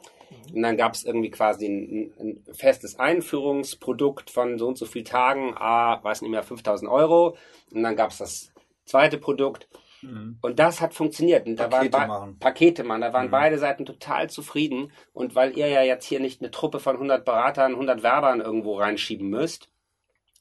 und 0.52 0.62
dann 0.62 0.76
gab 0.76 0.94
es 0.94 1.04
irgendwie 1.04 1.30
quasi 1.30 1.66
ein, 1.66 2.12
ein, 2.18 2.44
festes 2.54 2.98
Einführungsprodukt 2.98 4.30
von 4.30 4.58
so 4.58 4.68
und 4.68 4.78
so 4.78 4.86
viel 4.86 5.04
Tagen, 5.04 5.54
ah, 5.56 6.02
weiß 6.02 6.22
nicht 6.22 6.30
mehr, 6.30 6.42
5000 6.42 6.90
Euro. 6.90 7.36
Und 7.72 7.82
dann 7.82 7.96
gab 7.96 8.10
es 8.10 8.18
das 8.18 8.52
zweite 8.84 9.18
Produkt. 9.18 9.68
Mhm. 10.02 10.38
Und 10.40 10.58
das 10.58 10.80
hat 10.80 10.94
funktioniert. 10.94 11.46
Und 11.46 11.56
Pakete 11.56 11.90
da 11.90 11.98
waren 11.98 12.08
machen. 12.08 12.38
Pakete 12.38 12.84
machen. 12.84 13.00
Da 13.00 13.12
waren 13.12 13.26
mhm. 13.26 13.32
beide 13.32 13.58
Seiten 13.58 13.84
total 13.84 14.30
zufrieden. 14.30 14.92
Und 15.12 15.34
weil 15.34 15.56
ihr 15.56 15.68
ja 15.68 15.82
jetzt 15.82 16.04
hier 16.04 16.20
nicht 16.20 16.40
eine 16.40 16.50
Truppe 16.50 16.78
von 16.78 16.94
100 16.96 17.24
Beratern, 17.24 17.72
100 17.72 18.02
Werbern 18.02 18.40
irgendwo 18.40 18.78
reinschieben 18.78 19.28
müsst, 19.28 19.70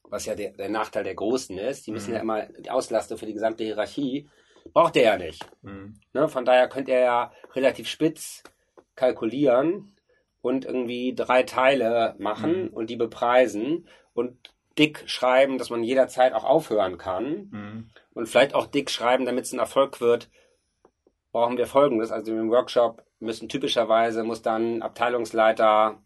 was 0.04 0.26
ja 0.26 0.36
der, 0.36 0.52
der 0.52 0.70
Nachteil 0.70 1.04
der 1.04 1.16
Großen 1.16 1.58
ist, 1.58 1.88
die 1.88 1.92
müssen 1.92 2.10
mhm. 2.10 2.16
ja 2.16 2.22
immer 2.22 2.46
die 2.46 2.70
Auslastung 2.70 3.18
für 3.18 3.26
die 3.26 3.34
gesamte 3.34 3.64
Hierarchie, 3.64 4.30
braucht 4.74 4.96
ihr 4.96 5.04
ja 5.04 5.18
nicht. 5.18 5.46
Mhm. 5.62 6.00
Ne, 6.14 6.30
von 6.30 6.46
daher 6.46 6.70
könnt 6.70 6.88
ihr 6.88 7.00
ja 7.00 7.32
relativ 7.54 7.88
spitz 7.90 8.44
kalkulieren 8.98 9.96
und 10.42 10.66
irgendwie 10.66 11.16
drei 11.16 11.44
Teile 11.44 12.16
machen 12.18 12.64
mhm. 12.64 12.68
und 12.70 12.90
die 12.90 12.98
bepreisen 12.98 13.88
und 14.14 14.54
dick 14.78 15.04
schreiben, 15.08 15.58
dass 15.58 15.70
man 15.70 15.84
jederzeit 15.84 16.34
auch 16.34 16.44
aufhören 16.44 16.98
kann 16.98 17.50
mhm. 17.52 17.90
und 18.14 18.28
vielleicht 18.28 18.54
auch 18.54 18.68
dick 18.68 18.92
schreiben, 18.92 19.26
damit 19.26 19.46
es 19.46 19.54
ein 19.54 19.60
Erfolg 19.60 20.02
wird, 20.02 20.30
brauchen 21.32 21.58
wir 21.58 21.68
Folgendes. 21.68 22.12
Also 22.12 22.32
im 22.34 22.52
Workshop 22.52 23.04
müssen 23.20 23.50
typischerweise, 23.50 24.24
muss 24.24 24.42
dann 24.42 24.82
Abteilungsleiter 24.82 26.00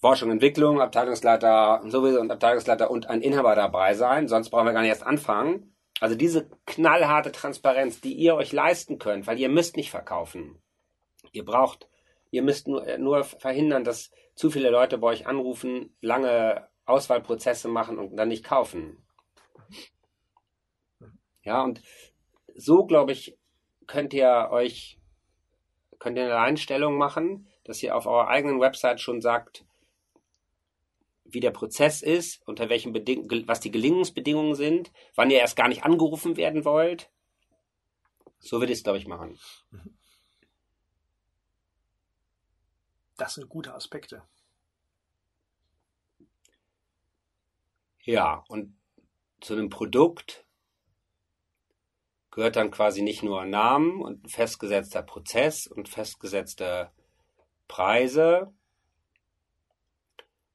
Forschung, 0.00 0.30
Entwicklung, 0.30 0.80
Abteilungsleiter 0.80 1.82
sowieso 1.86 2.20
und 2.20 2.30
Abteilungsleiter 2.30 2.90
und 2.90 3.08
ein 3.08 3.20
Inhaber 3.20 3.56
dabei 3.56 3.94
sein, 3.94 4.28
sonst 4.28 4.50
brauchen 4.50 4.66
wir 4.66 4.72
gar 4.72 4.82
nicht 4.82 4.90
erst 4.90 5.06
anfangen. 5.06 5.74
Also 6.00 6.14
diese 6.14 6.48
knallharte 6.66 7.32
Transparenz, 7.32 8.00
die 8.00 8.12
ihr 8.12 8.36
euch 8.36 8.52
leisten 8.52 9.00
könnt, 9.00 9.26
weil 9.26 9.40
ihr 9.40 9.48
müsst 9.48 9.76
nicht 9.76 9.90
verkaufen. 9.90 10.62
Ihr 11.32 11.44
braucht, 11.44 11.88
ihr 12.30 12.42
müsst 12.42 12.68
nur, 12.68 12.86
äh, 12.86 12.98
nur 12.98 13.24
verhindern, 13.24 13.84
dass 13.84 14.10
zu 14.34 14.50
viele 14.50 14.70
Leute 14.70 14.98
bei 14.98 15.08
euch 15.08 15.26
anrufen, 15.26 15.96
lange 16.00 16.68
Auswahlprozesse 16.86 17.68
machen 17.68 17.98
und 17.98 18.16
dann 18.16 18.28
nicht 18.28 18.44
kaufen. 18.44 19.04
Ja, 21.42 21.62
und 21.62 21.82
so, 22.54 22.84
glaube 22.86 23.12
ich, 23.12 23.36
könnt 23.86 24.14
ihr 24.14 24.48
euch, 24.50 24.98
könnt 25.98 26.18
ihr 26.18 26.24
eine 26.24 26.38
Einstellung 26.38 26.96
machen, 26.98 27.48
dass 27.64 27.82
ihr 27.82 27.96
auf 27.96 28.06
eurer 28.06 28.28
eigenen 28.28 28.60
Website 28.60 29.00
schon 29.00 29.20
sagt, 29.20 29.64
wie 31.24 31.40
der 31.40 31.50
Prozess 31.50 32.02
ist, 32.02 32.46
unter 32.46 32.70
welchen 32.70 32.92
Bedingungen, 32.92 33.46
was 33.46 33.60
die 33.60 33.70
Gelingensbedingungen 33.70 34.54
sind, 34.54 34.92
wann 35.14 35.30
ihr 35.30 35.38
erst 35.38 35.56
gar 35.56 35.68
nicht 35.68 35.84
angerufen 35.84 36.36
werden 36.36 36.64
wollt. 36.64 37.10
So 38.38 38.60
würde 38.60 38.72
ich 38.72 38.78
es, 38.78 38.84
glaube 38.84 38.98
ich, 38.98 39.06
machen. 39.06 39.38
Mhm. 39.70 39.97
Das 43.18 43.34
sind 43.34 43.48
gute 43.48 43.74
Aspekte. 43.74 44.22
Ja, 48.04 48.44
und 48.48 48.74
zu 49.40 49.52
einem 49.52 49.68
Produkt 49.68 50.46
gehört 52.30 52.56
dann 52.56 52.70
quasi 52.70 53.02
nicht 53.02 53.22
nur 53.22 53.44
Namen 53.44 54.00
und 54.00 54.24
ein 54.24 54.28
festgesetzter 54.28 55.02
Prozess 55.02 55.66
und 55.66 55.88
festgesetzte 55.88 56.90
Preise, 57.66 58.54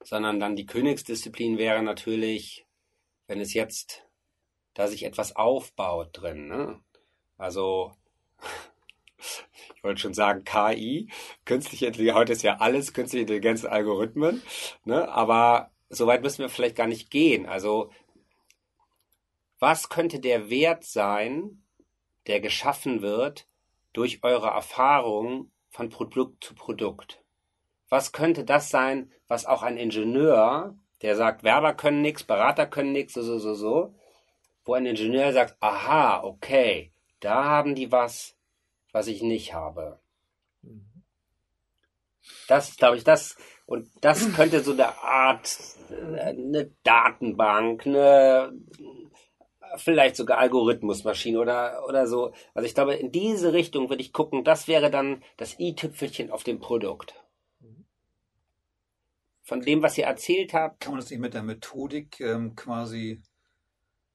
sondern 0.02 0.40
dann 0.40 0.56
die 0.56 0.66
Königsdisziplin 0.66 1.58
wäre 1.58 1.84
natürlich, 1.84 2.66
wenn 3.28 3.42
es 3.42 3.54
jetzt 3.54 4.08
da 4.74 4.88
sich 4.88 5.04
etwas 5.04 5.36
aufbaut 5.36 6.10
drin. 6.14 6.48
Ne? 6.48 6.82
Also 7.38 7.94
ich 9.76 9.84
wollte 9.84 10.02
schon 10.02 10.14
sagen 10.14 10.44
KI, 10.44 11.10
künstliche 11.46 11.88
Intelligenz, 11.88 12.18
heute 12.18 12.34
ist 12.34 12.44
ja 12.44 12.58
alles 12.58 12.94
künstliche 12.94 13.22
Intelligenz 13.22 13.66
Algorithmen, 13.66 14.42
ne? 14.86 15.10
aber 15.10 15.72
so 15.90 16.08
weit 16.08 16.24
müssen 16.24 16.40
wir 16.40 16.50
vielleicht 16.50 16.76
gar 16.76 16.88
nicht 16.88 17.10
gehen. 17.10 17.46
Also 17.46 17.92
was 19.60 19.90
könnte 19.90 20.20
der 20.20 20.50
Wert 20.50 20.84
sein, 20.84 21.64
der 22.28 22.40
geschaffen 22.40 23.02
wird 23.02 23.48
durch 23.94 24.24
eure 24.24 24.48
Erfahrung 24.48 25.52
von 25.70 25.90
Produkt 25.90 26.44
zu 26.44 26.56
Produkt? 26.56 27.24
was 27.94 28.12
könnte 28.12 28.44
das 28.44 28.70
sein, 28.70 29.12
was 29.28 29.46
auch 29.46 29.62
ein 29.62 29.78
Ingenieur, 29.78 30.76
der 31.04 31.16
sagt, 31.16 31.44
Werber 31.44 31.76
können 31.76 32.02
nichts, 32.02 32.24
Berater 32.24 32.66
können 32.66 32.92
nichts, 32.92 33.14
so, 33.14 33.22
so, 33.22 33.38
so, 33.38 33.54
so, 33.54 33.94
wo 34.66 34.74
ein 34.74 34.88
Ingenieur 34.88 35.32
sagt, 35.32 35.56
aha, 35.60 36.24
okay, 36.24 36.92
da 37.20 37.44
haben 37.44 37.76
die 37.76 37.92
was, 37.92 38.33
was 38.94 39.08
ich 39.08 39.22
nicht 39.22 39.54
habe. 39.54 40.00
Das, 42.48 42.78
glaube 42.78 42.96
ich, 42.96 43.04
das, 43.04 43.36
und 43.66 43.90
das 44.00 44.34
könnte 44.34 44.62
so 44.62 44.72
eine 44.72 44.98
Art, 45.04 45.58
äh, 45.90 46.20
eine 46.20 46.72
Datenbank, 46.84 47.86
eine, 47.86 48.54
vielleicht 49.76 50.16
sogar 50.16 50.38
Algorithmusmaschine 50.38 51.40
oder, 51.40 51.84
oder 51.88 52.08
so. 52.08 52.34
Also 52.54 52.66
ich 52.66 52.76
glaube, 52.76 52.94
in 52.94 53.12
diese 53.12 53.52
Richtung 53.52 53.90
würde 53.90 54.02
ich 54.02 54.14
gucken, 54.14 54.46
das 54.46 54.68
wäre 54.70 54.90
dann 54.90 55.22
das 55.36 55.60
i-Tüpfelchen 55.60 56.32
auf 56.32 56.44
dem 56.44 56.60
Produkt. 56.60 57.16
Von 59.42 59.60
dem, 59.60 59.82
was 59.82 59.98
ihr 59.98 60.06
erzählt 60.06 60.54
habt. 60.54 60.80
Kann 60.80 60.94
man 60.94 61.02
das 61.02 61.10
nicht 61.10 61.20
mit 61.20 61.34
der 61.34 61.44
Methodik 61.44 62.22
ähm, 62.22 62.56
quasi 62.56 63.22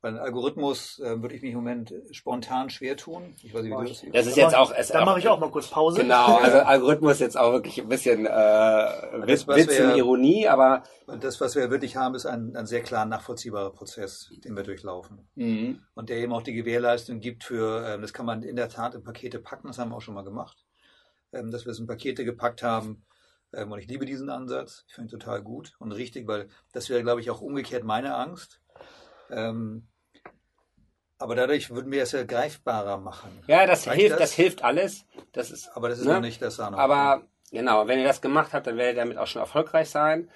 bei 0.01 0.09
einem 0.09 0.19
Algorithmus 0.19 1.01
äh, 1.01 1.21
würde 1.21 1.35
ich 1.35 1.43
mich 1.43 1.51
im 1.53 1.59
Moment 1.59 1.93
spontan 2.13 2.71
schwer 2.71 2.97
tun. 2.97 3.35
Ich 3.43 3.53
weiß 3.53 3.63
nicht, 3.65 3.73
wie 3.73 3.83
du 3.83 3.89
das 3.89 3.99
siehst. 3.99 4.15
Das 4.15 4.27
ist 4.27 4.37
jetzt 4.37 4.55
auch. 4.55 4.73
Es 4.73 4.89
Dann 4.89 5.05
mache 5.05 5.19
ich 5.19 5.27
auch 5.29 5.41
mal 5.41 5.51
kurz 5.51 5.69
Pause. 5.69 6.03
Genau, 6.03 6.37
also 6.43 6.59
Algorithmus 6.59 7.19
jetzt 7.19 7.37
auch 7.37 7.53
wirklich 7.53 7.81
ein 7.81 7.89
bisschen 7.89 8.25
äh, 8.27 8.31
Witz, 9.27 9.49
was 9.49 9.57
Witz 9.57 9.81
und 9.81 9.89
wir- 9.89 9.97
Ironie, 9.97 10.47
aber 10.47 10.85
Und 11.07 11.25
das, 11.25 11.41
was 11.41 11.57
wir 11.57 11.71
wirklich 11.71 11.97
haben, 11.97 12.15
ist 12.15 12.27
ein, 12.27 12.55
ein 12.55 12.67
sehr 12.67 12.83
klar 12.83 13.07
nachvollziehbarer 13.07 13.73
Prozess, 13.73 14.31
den 14.45 14.55
wir 14.55 14.63
durchlaufen. 14.63 15.29
Und 15.95 16.09
der 16.09 16.19
eben 16.19 16.33
auch 16.33 16.43
die 16.43 16.53
Gewährleistung 16.55 17.19
gibt 17.19 17.43
für, 17.43 17.85
ähm, 17.87 18.01
das 18.03 18.13
kann 18.13 18.27
man 18.27 18.43
in 18.45 18.55
der 18.57 18.69
Tat 18.69 18.95
in 18.95 19.03
Pakete 19.03 19.41
packen, 19.41 19.67
das 19.67 19.79
haben 19.79 19.91
wir 19.91 19.97
auch 19.97 20.01
schon 20.03 20.15
mal 20.15 20.23
gemacht, 20.25 20.65
ähm, 21.33 21.51
dass 21.51 21.65
wir 21.65 21.73
es 21.73 21.79
in 21.81 21.87
Pakete 21.89 22.25
gepackt 22.25 22.63
haben. 22.63 23.05
Ähm, 23.53 23.73
und 23.73 23.79
ich 23.81 23.89
liebe 23.89 24.05
diesen 24.07 24.31
Ansatz, 24.31 24.85
ich 24.87 24.95
finde 24.95 25.09
ihn 25.09 25.19
total 25.19 25.43
gut 25.43 25.73
und 25.81 25.91
richtig, 25.91 26.29
weil 26.29 26.49
das 26.73 26.89
wäre, 26.89 27.03
glaube 27.03 27.21
ich, 27.21 27.31
auch 27.31 27.41
umgekehrt 27.41 27.83
meine 27.83 28.15
Angst. 28.15 28.61
Ähm, 29.31 29.89
aber 31.19 31.35
dadurch 31.35 31.71
würden 31.71 31.91
wir 31.91 32.03
es 32.05 32.13
ja 32.13 32.23
greifbarer 32.25 32.97
machen. 32.99 33.31
ja, 33.49 33.67
das 33.67 33.87
Reicht 33.87 34.01
hilft, 34.01 34.13
das? 34.15 34.21
das? 34.21 34.33
hilft 34.35 34.63
alles. 34.63 35.05
Das 35.33 35.51
ist 35.51 35.69
Aber 35.75 35.89
das 35.89 35.99
ist 35.99 36.07
Ne? 36.07 36.15
noch 36.15 36.21
nicht 36.21 36.41
das 36.41 36.57
Sahne. 36.57 36.77
Aber 36.79 37.27
genau, 37.51 37.87
wenn 37.89 37.99
ihr 37.99 38.07
das 38.07 38.21
gemacht 38.21 38.53
habt, 38.53 38.67
dann 38.67 38.77
werdet 38.77 38.97
ihr 38.97 39.03
damit 39.03 39.19
auch 39.19 39.27
schon 39.27 39.41
erfolgreich 39.41 39.91
sein. 39.91 40.31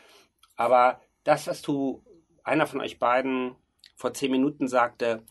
Aber 0.57 1.01
das, 1.25 1.47
was 1.47 1.63
du, 1.63 2.05
einer 2.43 2.67
von 2.67 2.81
euch 2.81 2.99
beiden 2.99 3.55
vor 3.95 4.13
zehn 4.13 4.33
Minuten 4.33 4.67
sagte, 4.67 5.23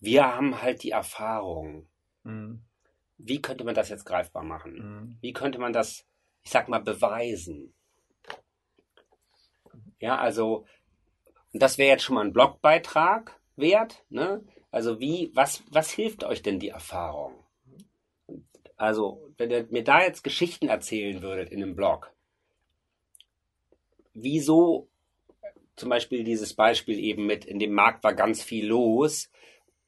wir 0.00 0.34
haben 0.34 0.60
halt 0.60 0.82
die 0.82 0.90
Erfahrung. 0.90 1.86
Mhm. 2.24 2.62
Wie 3.18 3.40
könnte 3.40 3.62
man 3.64 3.74
das 3.74 3.90
jetzt 3.90 4.06
greifbar 4.06 4.42
machen? 4.42 4.72
Mhm. 4.74 5.18
Wie 5.20 5.32
könnte 5.32 5.58
man 5.60 5.72
das, 5.72 6.04
ich 6.42 6.50
sag 6.50 6.68
mal, 6.68 6.80
beweisen? 6.80 7.74
Ja, 10.00 10.18
also, 10.18 10.66
und 11.52 11.62
das 11.62 11.78
wäre 11.78 11.90
jetzt 11.90 12.02
schon 12.02 12.14
mal 12.14 12.24
ein 12.24 12.32
Blogbeitrag 12.32 13.40
wert, 13.56 14.04
ne? 14.08 14.44
Also 14.70 15.00
wie, 15.00 15.30
was, 15.34 15.62
was 15.70 15.90
hilft 15.90 16.24
euch 16.24 16.42
denn 16.42 16.60
die 16.60 16.68
Erfahrung? 16.68 17.44
Also, 18.76 19.32
wenn 19.36 19.50
ihr 19.50 19.66
mir 19.70 19.84
da 19.84 20.02
jetzt 20.02 20.22
Geschichten 20.22 20.68
erzählen 20.68 21.22
würdet 21.22 21.50
in 21.50 21.62
einem 21.62 21.74
Blog, 21.74 22.12
wieso 24.14 24.88
zum 25.76 25.90
Beispiel 25.90 26.24
dieses 26.24 26.54
Beispiel 26.54 26.98
eben 26.98 27.26
mit, 27.26 27.44
in 27.44 27.58
dem 27.58 27.72
Markt 27.72 28.04
war 28.04 28.14
ganz 28.14 28.42
viel 28.42 28.66
los 28.66 29.30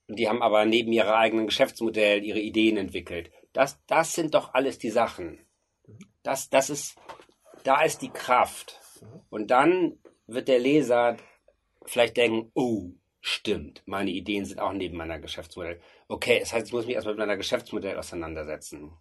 und 0.08 0.18
die 0.18 0.28
haben 0.28 0.42
aber 0.42 0.64
neben 0.64 0.92
ihrer 0.92 1.16
eigenen 1.16 1.46
Geschäftsmodell 1.46 2.24
ihre 2.24 2.40
Ideen 2.40 2.76
entwickelt. 2.76 3.30
Das, 3.52 3.78
das 3.86 4.14
sind 4.14 4.34
doch 4.34 4.54
alles 4.54 4.78
die 4.78 4.90
Sachen. 4.90 5.38
Das, 6.22 6.50
das 6.50 6.70
ist, 6.70 6.96
da 7.64 7.82
ist 7.82 8.02
die 8.02 8.10
Kraft. 8.10 8.80
Und 9.30 9.50
dann 9.50 9.98
wird 10.26 10.48
der 10.48 10.58
Leser 10.58 11.16
vielleicht 11.86 12.16
denken, 12.16 12.50
oh, 12.54 12.90
stimmt, 13.20 13.82
meine 13.86 14.10
Ideen 14.10 14.44
sind 14.44 14.60
auch 14.60 14.72
neben 14.72 14.96
meiner 14.96 15.18
Geschäftsmodell. 15.18 15.80
Okay, 16.08 16.40
das 16.40 16.52
heißt, 16.52 16.66
ich 16.66 16.72
muss 16.72 16.86
mich 16.86 16.94
erstmal 16.94 17.14
mit 17.14 17.20
meiner 17.20 17.36
Geschäftsmodell 17.36 17.98
auseinandersetzen. 17.98 18.92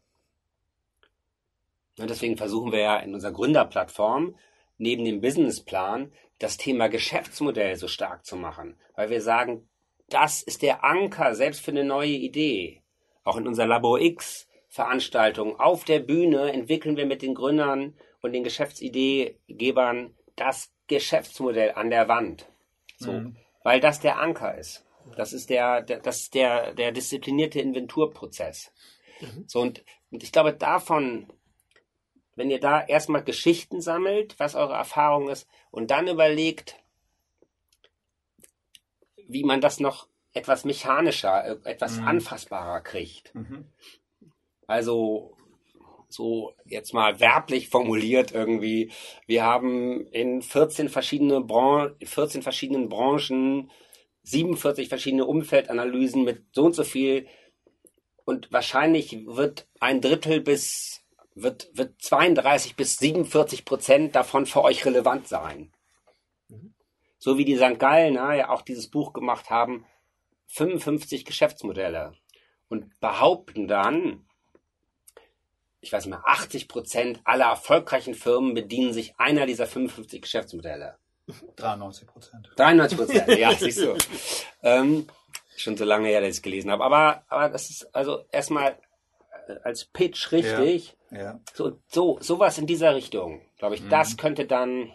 Und 1.99 2.09
deswegen 2.09 2.37
versuchen 2.37 2.71
wir 2.71 2.79
ja 2.79 2.97
in 2.97 3.13
unserer 3.13 3.33
Gründerplattform 3.33 4.35
neben 4.77 5.05
dem 5.05 5.21
Businessplan 5.21 6.11
das 6.39 6.57
Thema 6.57 6.87
Geschäftsmodell 6.87 7.75
so 7.75 7.87
stark 7.87 8.25
zu 8.25 8.35
machen, 8.35 8.79
weil 8.95 9.09
wir 9.09 9.21
sagen, 9.21 9.69
das 10.09 10.41
ist 10.41 10.61
der 10.61 10.83
Anker 10.83 11.35
selbst 11.35 11.61
für 11.61 11.71
eine 11.71 11.83
neue 11.83 12.09
Idee. 12.09 12.81
Auch 13.23 13.37
in 13.37 13.47
unserer 13.47 13.67
Labor 13.67 13.99
X 13.99 14.47
Veranstaltung 14.67 15.59
auf 15.59 15.83
der 15.83 15.99
Bühne 15.99 16.51
entwickeln 16.53 16.95
wir 16.95 17.05
mit 17.05 17.21
den 17.21 17.35
Gründern 17.35 17.93
und 18.21 18.31
den 18.31 18.43
Geschäftsideegebern 18.43 20.15
das 20.35 20.73
Geschäftsmodell 20.87 21.73
an 21.73 21.89
der 21.89 22.07
Wand. 22.07 22.50
So, 23.01 23.11
Mhm. 23.13 23.35
weil 23.63 23.79
das 23.79 23.99
der 23.99 24.19
Anker 24.19 24.57
ist. 24.57 24.85
Das 25.17 25.33
ist 25.33 25.49
der, 25.49 25.81
der 25.81 25.99
das 25.99 26.21
ist 26.21 26.33
der, 26.35 26.73
der 26.73 26.91
disziplinierte 26.91 27.59
Inventurprozess. 27.59 28.71
So, 29.47 29.59
und, 29.61 29.83
und 30.11 30.23
ich 30.23 30.31
glaube, 30.31 30.53
davon, 30.53 31.27
wenn 32.35 32.51
ihr 32.51 32.59
da 32.59 32.83
erstmal 32.83 33.23
Geschichten 33.23 33.81
sammelt, 33.81 34.39
was 34.39 34.55
eure 34.55 34.73
Erfahrung 34.75 35.29
ist, 35.29 35.47
und 35.71 35.91
dann 35.91 36.07
überlegt, 36.07 36.77
wie 39.27 39.43
man 39.43 39.61
das 39.61 39.79
noch 39.79 40.07
etwas 40.33 40.63
mechanischer, 40.65 41.45
äh, 41.45 41.69
etwas 41.69 41.97
Mhm. 41.97 42.07
anfassbarer 42.07 42.81
kriegt. 42.81 43.33
Mhm. 43.35 43.67
Also 44.67 45.35
so 46.13 46.53
jetzt 46.65 46.93
mal 46.93 47.19
werblich 47.19 47.69
formuliert 47.69 48.31
irgendwie, 48.31 48.91
wir 49.27 49.43
haben 49.43 50.05
in 50.07 50.41
14, 50.41 50.89
verschiedene 50.89 51.41
Bran 51.41 51.95
14 52.03 52.41
verschiedenen 52.41 52.89
Branchen 52.89 53.71
47 54.23 54.89
verschiedene 54.89 55.25
Umfeldanalysen 55.25 56.23
mit 56.23 56.45
so 56.53 56.65
und 56.65 56.75
so 56.75 56.83
viel 56.83 57.27
und 58.25 58.51
wahrscheinlich 58.51 59.25
wird 59.25 59.67
ein 59.79 60.01
Drittel 60.01 60.41
bis 60.41 61.01
wird, 61.35 61.69
wird 61.73 62.01
32 62.01 62.75
bis 62.75 62.97
47 62.97 63.65
Prozent 63.65 64.15
davon 64.15 64.45
für 64.45 64.63
euch 64.63 64.85
relevant 64.85 65.27
sein. 65.27 65.71
So 67.17 67.37
wie 67.37 67.45
die 67.45 67.57
St. 67.57 67.79
Gallner 67.79 68.33
ja 68.33 68.49
auch 68.49 68.61
dieses 68.61 68.89
Buch 68.89 69.13
gemacht 69.13 69.49
haben, 69.49 69.85
55 70.47 71.23
Geschäftsmodelle 71.23 72.13
und 72.67 72.99
behaupten 72.99 73.67
dann, 73.67 74.25
ich 75.81 75.91
weiß 75.91 76.05
nicht 76.05 76.11
mehr, 76.11 76.23
80 76.25 76.67
Prozent 76.67 77.19
aller 77.23 77.45
erfolgreichen 77.45 78.13
Firmen 78.13 78.53
bedienen 78.53 78.93
sich 78.93 79.15
einer 79.17 79.45
dieser 79.47 79.65
55 79.65 80.21
Geschäftsmodelle. 80.21 80.95
93 81.55 82.07
Prozent. 82.07 82.51
93 82.55 82.97
Prozent, 82.97 83.27
ja, 83.39 83.53
siehst 83.59 83.81
du. 83.81 83.95
Ähm, 84.61 85.07
schon 85.57 85.77
so 85.77 85.85
lange 85.85 86.07
her, 86.07 86.21
dass 86.21 86.29
ich 86.29 86.35
es 86.37 86.41
gelesen 86.41 86.71
habe. 86.71 86.83
Aber, 86.83 87.23
aber 87.29 87.49
das 87.49 87.69
ist 87.69 87.95
also 87.95 88.25
erstmal 88.31 88.77
äh, 89.47 89.55
als 89.63 89.85
Pitch 89.85 90.31
richtig. 90.31 90.95
Ja. 91.09 91.39
So, 91.53 91.79
so, 91.87 92.17
sowas 92.21 92.57
in 92.57 92.67
dieser 92.67 92.95
Richtung, 92.95 93.41
glaube 93.57 93.75
ich. 93.75 93.87
Das 93.89 94.17
könnte 94.17 94.45
dann, 94.45 94.91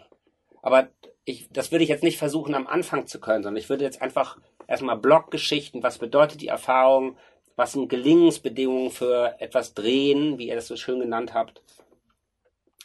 aber 0.61 0.87
ich, 1.25 1.49
das 1.51 1.71
würde 1.71 1.83
ich 1.83 1.89
jetzt 1.89 2.03
nicht 2.03 2.17
versuchen 2.17 2.55
am 2.55 2.65
Anfang 2.65 3.07
zu 3.07 3.19
können, 3.19 3.43
sondern 3.43 3.61
ich 3.61 3.69
würde 3.69 3.83
jetzt 3.83 4.01
einfach 4.01 4.37
erstmal 4.67 4.97
Bloggeschichten, 4.97 5.83
was 5.83 5.97
bedeutet 5.97 6.41
die 6.41 6.47
Erfahrung, 6.47 7.17
was 7.57 7.73
sind 7.73 7.89
Gelingensbedingungen 7.89 8.91
für 8.91 9.35
etwas 9.41 9.73
drehen, 9.73 10.37
wie 10.37 10.47
ihr 10.47 10.55
das 10.55 10.67
so 10.67 10.77
schön 10.77 10.99
genannt 10.99 11.33
habt. 11.33 11.63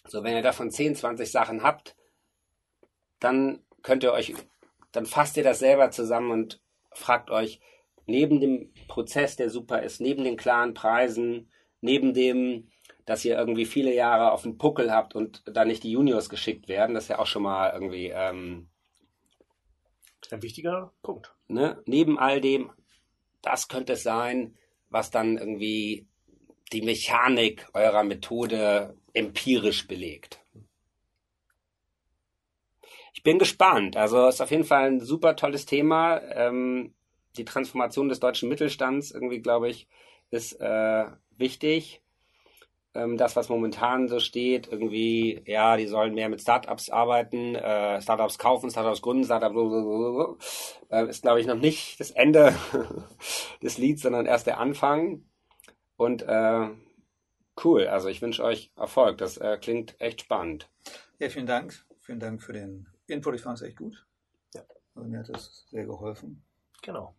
So, 0.08 0.24
wenn 0.24 0.34
ihr 0.34 0.42
davon 0.42 0.70
10, 0.70 0.96
20 0.96 1.30
Sachen 1.30 1.62
habt, 1.62 1.94
dann 3.20 3.62
könnt 3.82 4.02
ihr 4.02 4.12
euch, 4.12 4.34
dann 4.90 5.06
fasst 5.06 5.36
ihr 5.36 5.44
das 5.44 5.58
selber 5.58 5.90
zusammen 5.90 6.30
und 6.32 6.60
fragt 6.90 7.30
euch, 7.30 7.60
neben 8.06 8.40
dem 8.40 8.72
Prozess, 8.88 9.36
der 9.36 9.50
super 9.50 9.82
ist, 9.82 10.00
neben 10.00 10.24
den 10.24 10.38
klaren 10.38 10.74
Preisen, 10.74 11.52
neben 11.82 12.14
dem, 12.14 12.70
dass 13.04 13.24
ihr 13.26 13.36
irgendwie 13.36 13.66
viele 13.66 13.94
Jahre 13.94 14.32
auf 14.32 14.42
den 14.42 14.56
Puckel 14.56 14.90
habt 14.90 15.14
und 15.14 15.42
da 15.44 15.66
nicht 15.66 15.82
die 15.82 15.92
Juniors 15.92 16.30
geschickt 16.30 16.68
werden, 16.68 16.94
das 16.94 17.04
ist 17.04 17.08
ja 17.10 17.18
auch 17.18 17.26
schon 17.26 17.42
mal 17.42 17.72
irgendwie, 17.74 18.08
ähm, 18.08 18.70
Ein 20.30 20.42
wichtiger 20.42 20.94
Punkt. 21.02 21.34
ne, 21.46 21.82
neben 21.84 22.18
all 22.18 22.40
dem, 22.40 22.72
das 23.42 23.68
könnte 23.68 23.92
es 23.92 24.02
sein, 24.02 24.56
was 24.92 25.10
dann 25.10 25.38
irgendwie 25.38 26.06
die 26.72 26.82
Mechanik 26.82 27.66
eurer 27.74 28.04
Methode 28.04 28.96
empirisch 29.12 29.86
belegt. 29.86 30.40
Ich 33.14 33.22
bin 33.22 33.38
gespannt. 33.38 33.96
Also 33.96 34.26
ist 34.26 34.40
auf 34.40 34.50
jeden 34.50 34.64
Fall 34.64 34.86
ein 34.86 35.00
super 35.00 35.36
tolles 35.36 35.66
Thema. 35.66 36.20
Ähm, 36.32 36.94
die 37.36 37.44
Transformation 37.44 38.08
des 38.08 38.20
deutschen 38.20 38.48
Mittelstands 38.48 39.10
irgendwie, 39.10 39.40
glaube 39.40 39.68
ich, 39.68 39.86
ist 40.30 40.60
äh, 40.60 41.06
wichtig. 41.36 42.01
Ähm, 42.94 43.16
das, 43.16 43.36
was 43.36 43.48
momentan 43.48 44.08
so 44.08 44.20
steht, 44.20 44.70
irgendwie, 44.70 45.42
ja, 45.46 45.76
die 45.76 45.86
sollen 45.86 46.14
mehr 46.14 46.28
mit 46.28 46.42
Startups 46.42 46.90
arbeiten, 46.90 47.54
äh, 47.54 48.00
Startups 48.02 48.38
kaufen, 48.38 48.70
Startups 48.70 49.00
gründen, 49.00 49.24
Startups, 49.24 49.54
so, 49.54 50.38
äh, 50.90 51.08
ist, 51.08 51.22
glaube 51.22 51.40
ich, 51.40 51.46
noch 51.46 51.56
nicht 51.56 51.98
das 52.00 52.10
Ende 52.10 52.54
des 53.62 53.78
Lieds, 53.78 54.02
sondern 54.02 54.26
erst 54.26 54.46
der 54.46 54.58
Anfang. 54.58 55.24
Und 55.96 56.22
äh, 56.22 56.68
Cool, 57.62 57.86
also 57.86 58.08
ich 58.08 58.22
wünsche 58.22 58.42
euch 58.42 58.72
Erfolg. 58.76 59.18
Das 59.18 59.36
äh, 59.36 59.58
klingt 59.58 60.00
echt 60.00 60.22
spannend. 60.22 60.70
Ja, 61.18 61.28
vielen 61.28 61.46
Dank. 61.46 61.84
Vielen 62.00 62.18
Dank 62.18 62.42
für 62.42 62.52
den 62.52 62.88
Input. 63.06 63.34
Ich 63.34 63.42
fand 63.42 63.58
es 63.58 63.62
echt 63.62 63.76
gut. 63.76 64.06
Ja. 64.54 64.62
Also 64.94 65.08
mir 65.08 65.18
hat 65.20 65.28
das 65.28 65.66
sehr 65.68 65.84
geholfen. 65.84 66.42
Genau. 66.82 67.14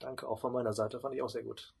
Danke 0.00 0.26
auch 0.26 0.38
von 0.38 0.52
meiner 0.52 0.72
Seite, 0.72 0.98
fand 0.98 1.14
ich 1.14 1.22
auch 1.22 1.28
sehr 1.28 1.42
gut. 1.42 1.74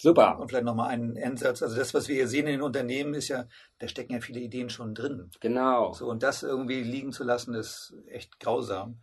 Super. 0.00 0.38
Und 0.38 0.48
vielleicht 0.48 0.64
nochmal 0.64 0.90
einen 0.90 1.16
Endsatz. 1.16 1.62
Also 1.62 1.76
das, 1.76 1.92
was 1.92 2.08
wir 2.08 2.14
hier 2.14 2.28
sehen 2.28 2.46
in 2.46 2.52
den 2.52 2.62
Unternehmen, 2.62 3.14
ist 3.14 3.28
ja, 3.28 3.46
da 3.78 3.88
stecken 3.88 4.12
ja 4.12 4.20
viele 4.20 4.40
Ideen 4.40 4.70
schon 4.70 4.94
drin. 4.94 5.30
Genau. 5.40 5.92
So, 5.92 6.06
und 6.06 6.22
das 6.22 6.42
irgendwie 6.44 6.82
liegen 6.82 7.12
zu 7.12 7.24
lassen, 7.24 7.54
ist 7.54 7.94
echt 8.06 8.38
grausam. 8.38 9.00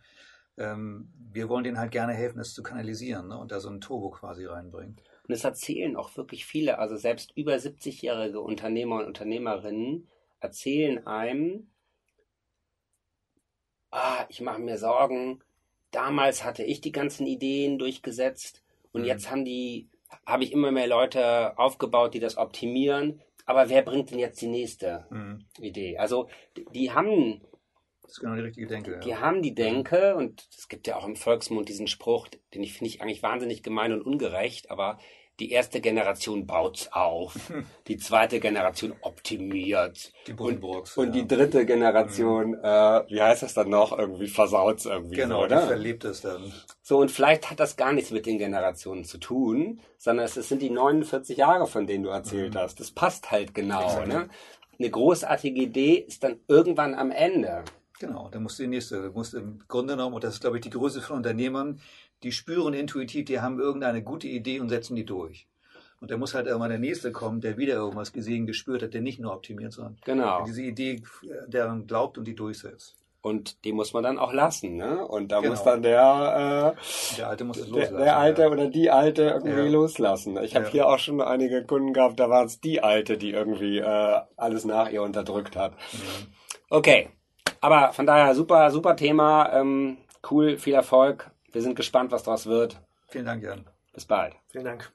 Ähm, 0.56 1.12
wir 1.32 1.50
wollen 1.50 1.64
denen 1.64 1.78
halt 1.78 1.90
gerne 1.92 2.14
helfen, 2.14 2.38
das 2.38 2.54
zu 2.54 2.62
kanalisieren 2.62 3.28
ne? 3.28 3.38
und 3.38 3.52
da 3.52 3.60
so 3.60 3.68
ein 3.68 3.82
Turbo 3.82 4.10
quasi 4.10 4.46
reinbringen. 4.46 4.96
Und 5.28 5.34
es 5.34 5.44
erzählen 5.44 5.96
auch 5.96 6.16
wirklich 6.16 6.46
viele, 6.46 6.78
also 6.78 6.96
selbst 6.96 7.32
über 7.36 7.54
70-jährige 7.54 8.40
Unternehmer 8.40 9.00
und 9.00 9.06
Unternehmerinnen 9.06 10.08
erzählen 10.40 11.06
einem, 11.06 11.70
ah, 13.90 14.24
ich 14.28 14.40
mache 14.40 14.60
mir 14.60 14.78
Sorgen, 14.78 15.40
damals 15.90 16.44
hatte 16.44 16.62
ich 16.62 16.80
die 16.80 16.92
ganzen 16.92 17.26
Ideen 17.26 17.78
durchgesetzt 17.78 18.62
und 18.92 19.02
Mhm. 19.02 19.06
jetzt 19.08 19.30
haben 19.30 19.44
die, 19.44 19.90
habe 20.24 20.44
ich 20.44 20.52
immer 20.52 20.70
mehr 20.70 20.86
Leute 20.86 21.58
aufgebaut, 21.58 22.14
die 22.14 22.20
das 22.20 22.36
optimieren. 22.36 23.22
Aber 23.44 23.68
wer 23.68 23.82
bringt 23.82 24.10
denn 24.10 24.18
jetzt 24.18 24.40
die 24.40 24.48
nächste 24.48 25.06
Idee? 25.60 25.98
Also 25.98 26.28
die, 26.56 26.64
die 26.72 26.92
haben 26.92 27.42
Das 28.02 28.12
ist 28.12 28.20
genau 28.20 28.34
die 28.34 28.40
richtige 28.42 28.66
Denke. 28.66 29.00
die 29.04 29.10
Ja. 29.10 29.20
haben 29.20 29.42
die 29.42 29.54
Denke, 29.54 30.16
und 30.16 30.46
es 30.56 30.68
gibt 30.68 30.86
ja 30.86 30.96
auch 30.96 31.06
im 31.06 31.16
Volksmund 31.16 31.68
diesen 31.68 31.86
Spruch, 31.86 32.28
den 32.54 32.62
ich 32.62 32.72
finde 32.72 32.88
ich 32.88 33.00
eigentlich 33.02 33.22
wahnsinnig 33.22 33.62
gemein 33.62 33.92
und 33.92 34.02
ungerecht, 34.02 34.70
aber 34.70 34.98
die 35.40 35.50
erste 35.52 35.80
Generation 35.80 36.46
baut's 36.46 36.88
auf, 36.92 37.34
die 37.88 37.96
zweite 37.98 38.40
Generation 38.40 38.94
optimiert 39.02 40.12
Die 40.26 40.30
und, 40.32 40.36
Buddenbrooks, 40.36 40.96
und 40.96 41.06
ja. 41.14 41.22
die 41.22 41.28
dritte 41.28 41.66
Generation, 41.66 42.54
äh, 42.54 43.02
wie 43.08 43.20
heißt 43.20 43.42
das 43.42 43.54
dann 43.54 43.68
noch, 43.68 43.96
irgendwie 43.98 44.28
versaut's 44.28 44.86
irgendwie 44.86 45.16
Genau, 45.16 45.42
so, 45.42 45.46
die 45.48 45.54
oder? 45.54 45.66
verlebt 45.66 46.04
es 46.04 46.20
dann. 46.22 46.52
So, 46.82 46.98
und 46.98 47.10
vielleicht 47.10 47.50
hat 47.50 47.60
das 47.60 47.76
gar 47.76 47.92
nichts 47.92 48.10
mit 48.10 48.26
den 48.26 48.38
Generationen 48.38 49.04
zu 49.04 49.18
tun, 49.18 49.80
sondern 49.98 50.24
es 50.26 50.34
sind 50.34 50.62
die 50.62 50.70
49 50.70 51.36
Jahre, 51.36 51.66
von 51.66 51.86
denen 51.86 52.04
du 52.04 52.10
erzählt 52.10 52.54
Mhm. 52.54 52.58
hast. 52.58 52.80
Das 52.80 52.90
passt 52.90 53.30
halt 53.30 53.54
genau, 53.54 53.84
Exakt. 53.84 54.08
ne? 54.08 54.28
Eine 54.78 54.90
großartige 54.90 55.60
Idee 55.60 55.94
ist 56.06 56.22
dann 56.22 56.38
irgendwann 56.48 56.94
am 56.94 57.10
Ende. 57.10 57.64
Genau, 57.98 58.28
dann 58.30 58.42
musst 58.42 58.58
du 58.58 58.64
die 58.64 58.68
nächste. 58.68 59.00
Du 59.04 59.12
musst 59.12 59.32
im 59.32 59.62
Grunde 59.68 59.94
genommen, 59.94 60.14
und 60.14 60.22
das 60.22 60.34
ist, 60.34 60.40
glaube 60.42 60.58
ich, 60.58 60.62
die 60.62 60.68
Größe 60.68 61.00
von 61.00 61.16
Unternehmern, 61.16 61.80
die 62.22 62.32
spüren 62.32 62.74
intuitiv, 62.74 63.24
die 63.26 63.40
haben 63.40 63.58
irgendeine 63.60 64.02
gute 64.02 64.26
Idee 64.28 64.60
und 64.60 64.68
setzen 64.68 64.96
die 64.96 65.04
durch. 65.04 65.46
Und 66.00 66.10
da 66.10 66.16
muss 66.18 66.34
halt 66.34 66.46
irgendwann 66.46 66.70
der 66.70 66.78
Nächste 66.78 67.10
kommen, 67.10 67.40
der 67.40 67.56
wieder 67.56 67.74
irgendwas 67.74 68.12
gesehen, 68.12 68.46
gespürt 68.46 68.82
hat, 68.82 68.92
der 68.94 69.00
nicht 69.00 69.18
nur 69.18 69.32
optimiert, 69.32 69.72
sondern 69.72 69.96
Genau. 70.04 70.38
der 70.38 70.46
diese 70.46 70.62
Idee 70.62 71.02
daran 71.48 71.86
glaubt 71.86 72.18
und 72.18 72.24
die 72.26 72.34
durchsetzt. 72.34 72.96
Und 73.22 73.64
die 73.64 73.72
muss 73.72 73.92
man 73.92 74.04
dann 74.04 74.18
auch 74.20 74.32
lassen, 74.32 74.76
ne? 74.76 75.04
Und 75.04 75.32
da 75.32 75.40
Genau. 75.40 75.50
muss 75.50 75.64
dann 75.64 75.82
der, 75.82 76.74
äh, 76.76 77.16
Der 77.16 77.28
Alte 77.28 77.44
muss 77.44 77.56
es 77.56 77.64
der, 77.64 77.72
loslassen. 77.72 77.96
der 78.04 78.16
Alte 78.18 78.42
ja. 78.42 78.48
oder 78.50 78.68
die 78.68 78.90
Alte 78.90 79.22
irgendwie 79.24 79.64
Ja. 79.64 79.68
loslassen. 79.70 80.36
Ich 80.44 80.54
habe 80.54 80.66
Ja. 80.66 80.70
hier 80.70 80.86
auch 80.88 80.98
schon 81.00 81.20
einige 81.20 81.64
Kunden 81.64 81.92
gehabt, 81.92 82.20
da 82.20 82.30
war 82.30 82.44
es 82.44 82.60
die 82.60 82.82
Alte, 82.82 83.16
die 83.18 83.30
irgendwie 83.30 83.78
äh, 83.78 84.20
alles 84.36 84.64
nach 84.64 84.90
ihr 84.90 85.02
unterdrückt 85.02 85.56
hat. 85.56 85.72
Mhm. 85.92 86.26
Okay, 86.70 87.08
aber 87.60 87.92
von 87.92 88.06
daher 88.06 88.34
super, 88.36 88.70
super 88.70 88.94
Thema. 88.94 89.52
Ähm, 89.52 89.96
cool, 90.30 90.56
viel 90.58 90.74
Erfolg. 90.74 91.30
Wir 91.52 91.62
sind 91.62 91.76
gespannt, 91.76 92.12
was 92.12 92.24
daraus 92.24 92.46
wird. 92.46 92.80
Vielen 93.08 93.26
Dank, 93.26 93.42
Jan. 93.42 93.64
Bis 93.92 94.04
bald. 94.04 94.34
Vielen 94.48 94.64
Dank. 94.64 94.92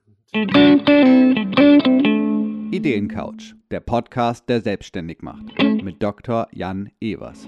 Ideencouch, 2.71 3.55
der 3.69 3.79
Podcast, 3.79 4.47
der 4.47 4.61
selbstständig 4.61 5.21
macht. 5.21 5.43
Mit 5.61 6.01
Dr. 6.01 6.47
Jan 6.51 6.91
Evers. 6.99 7.47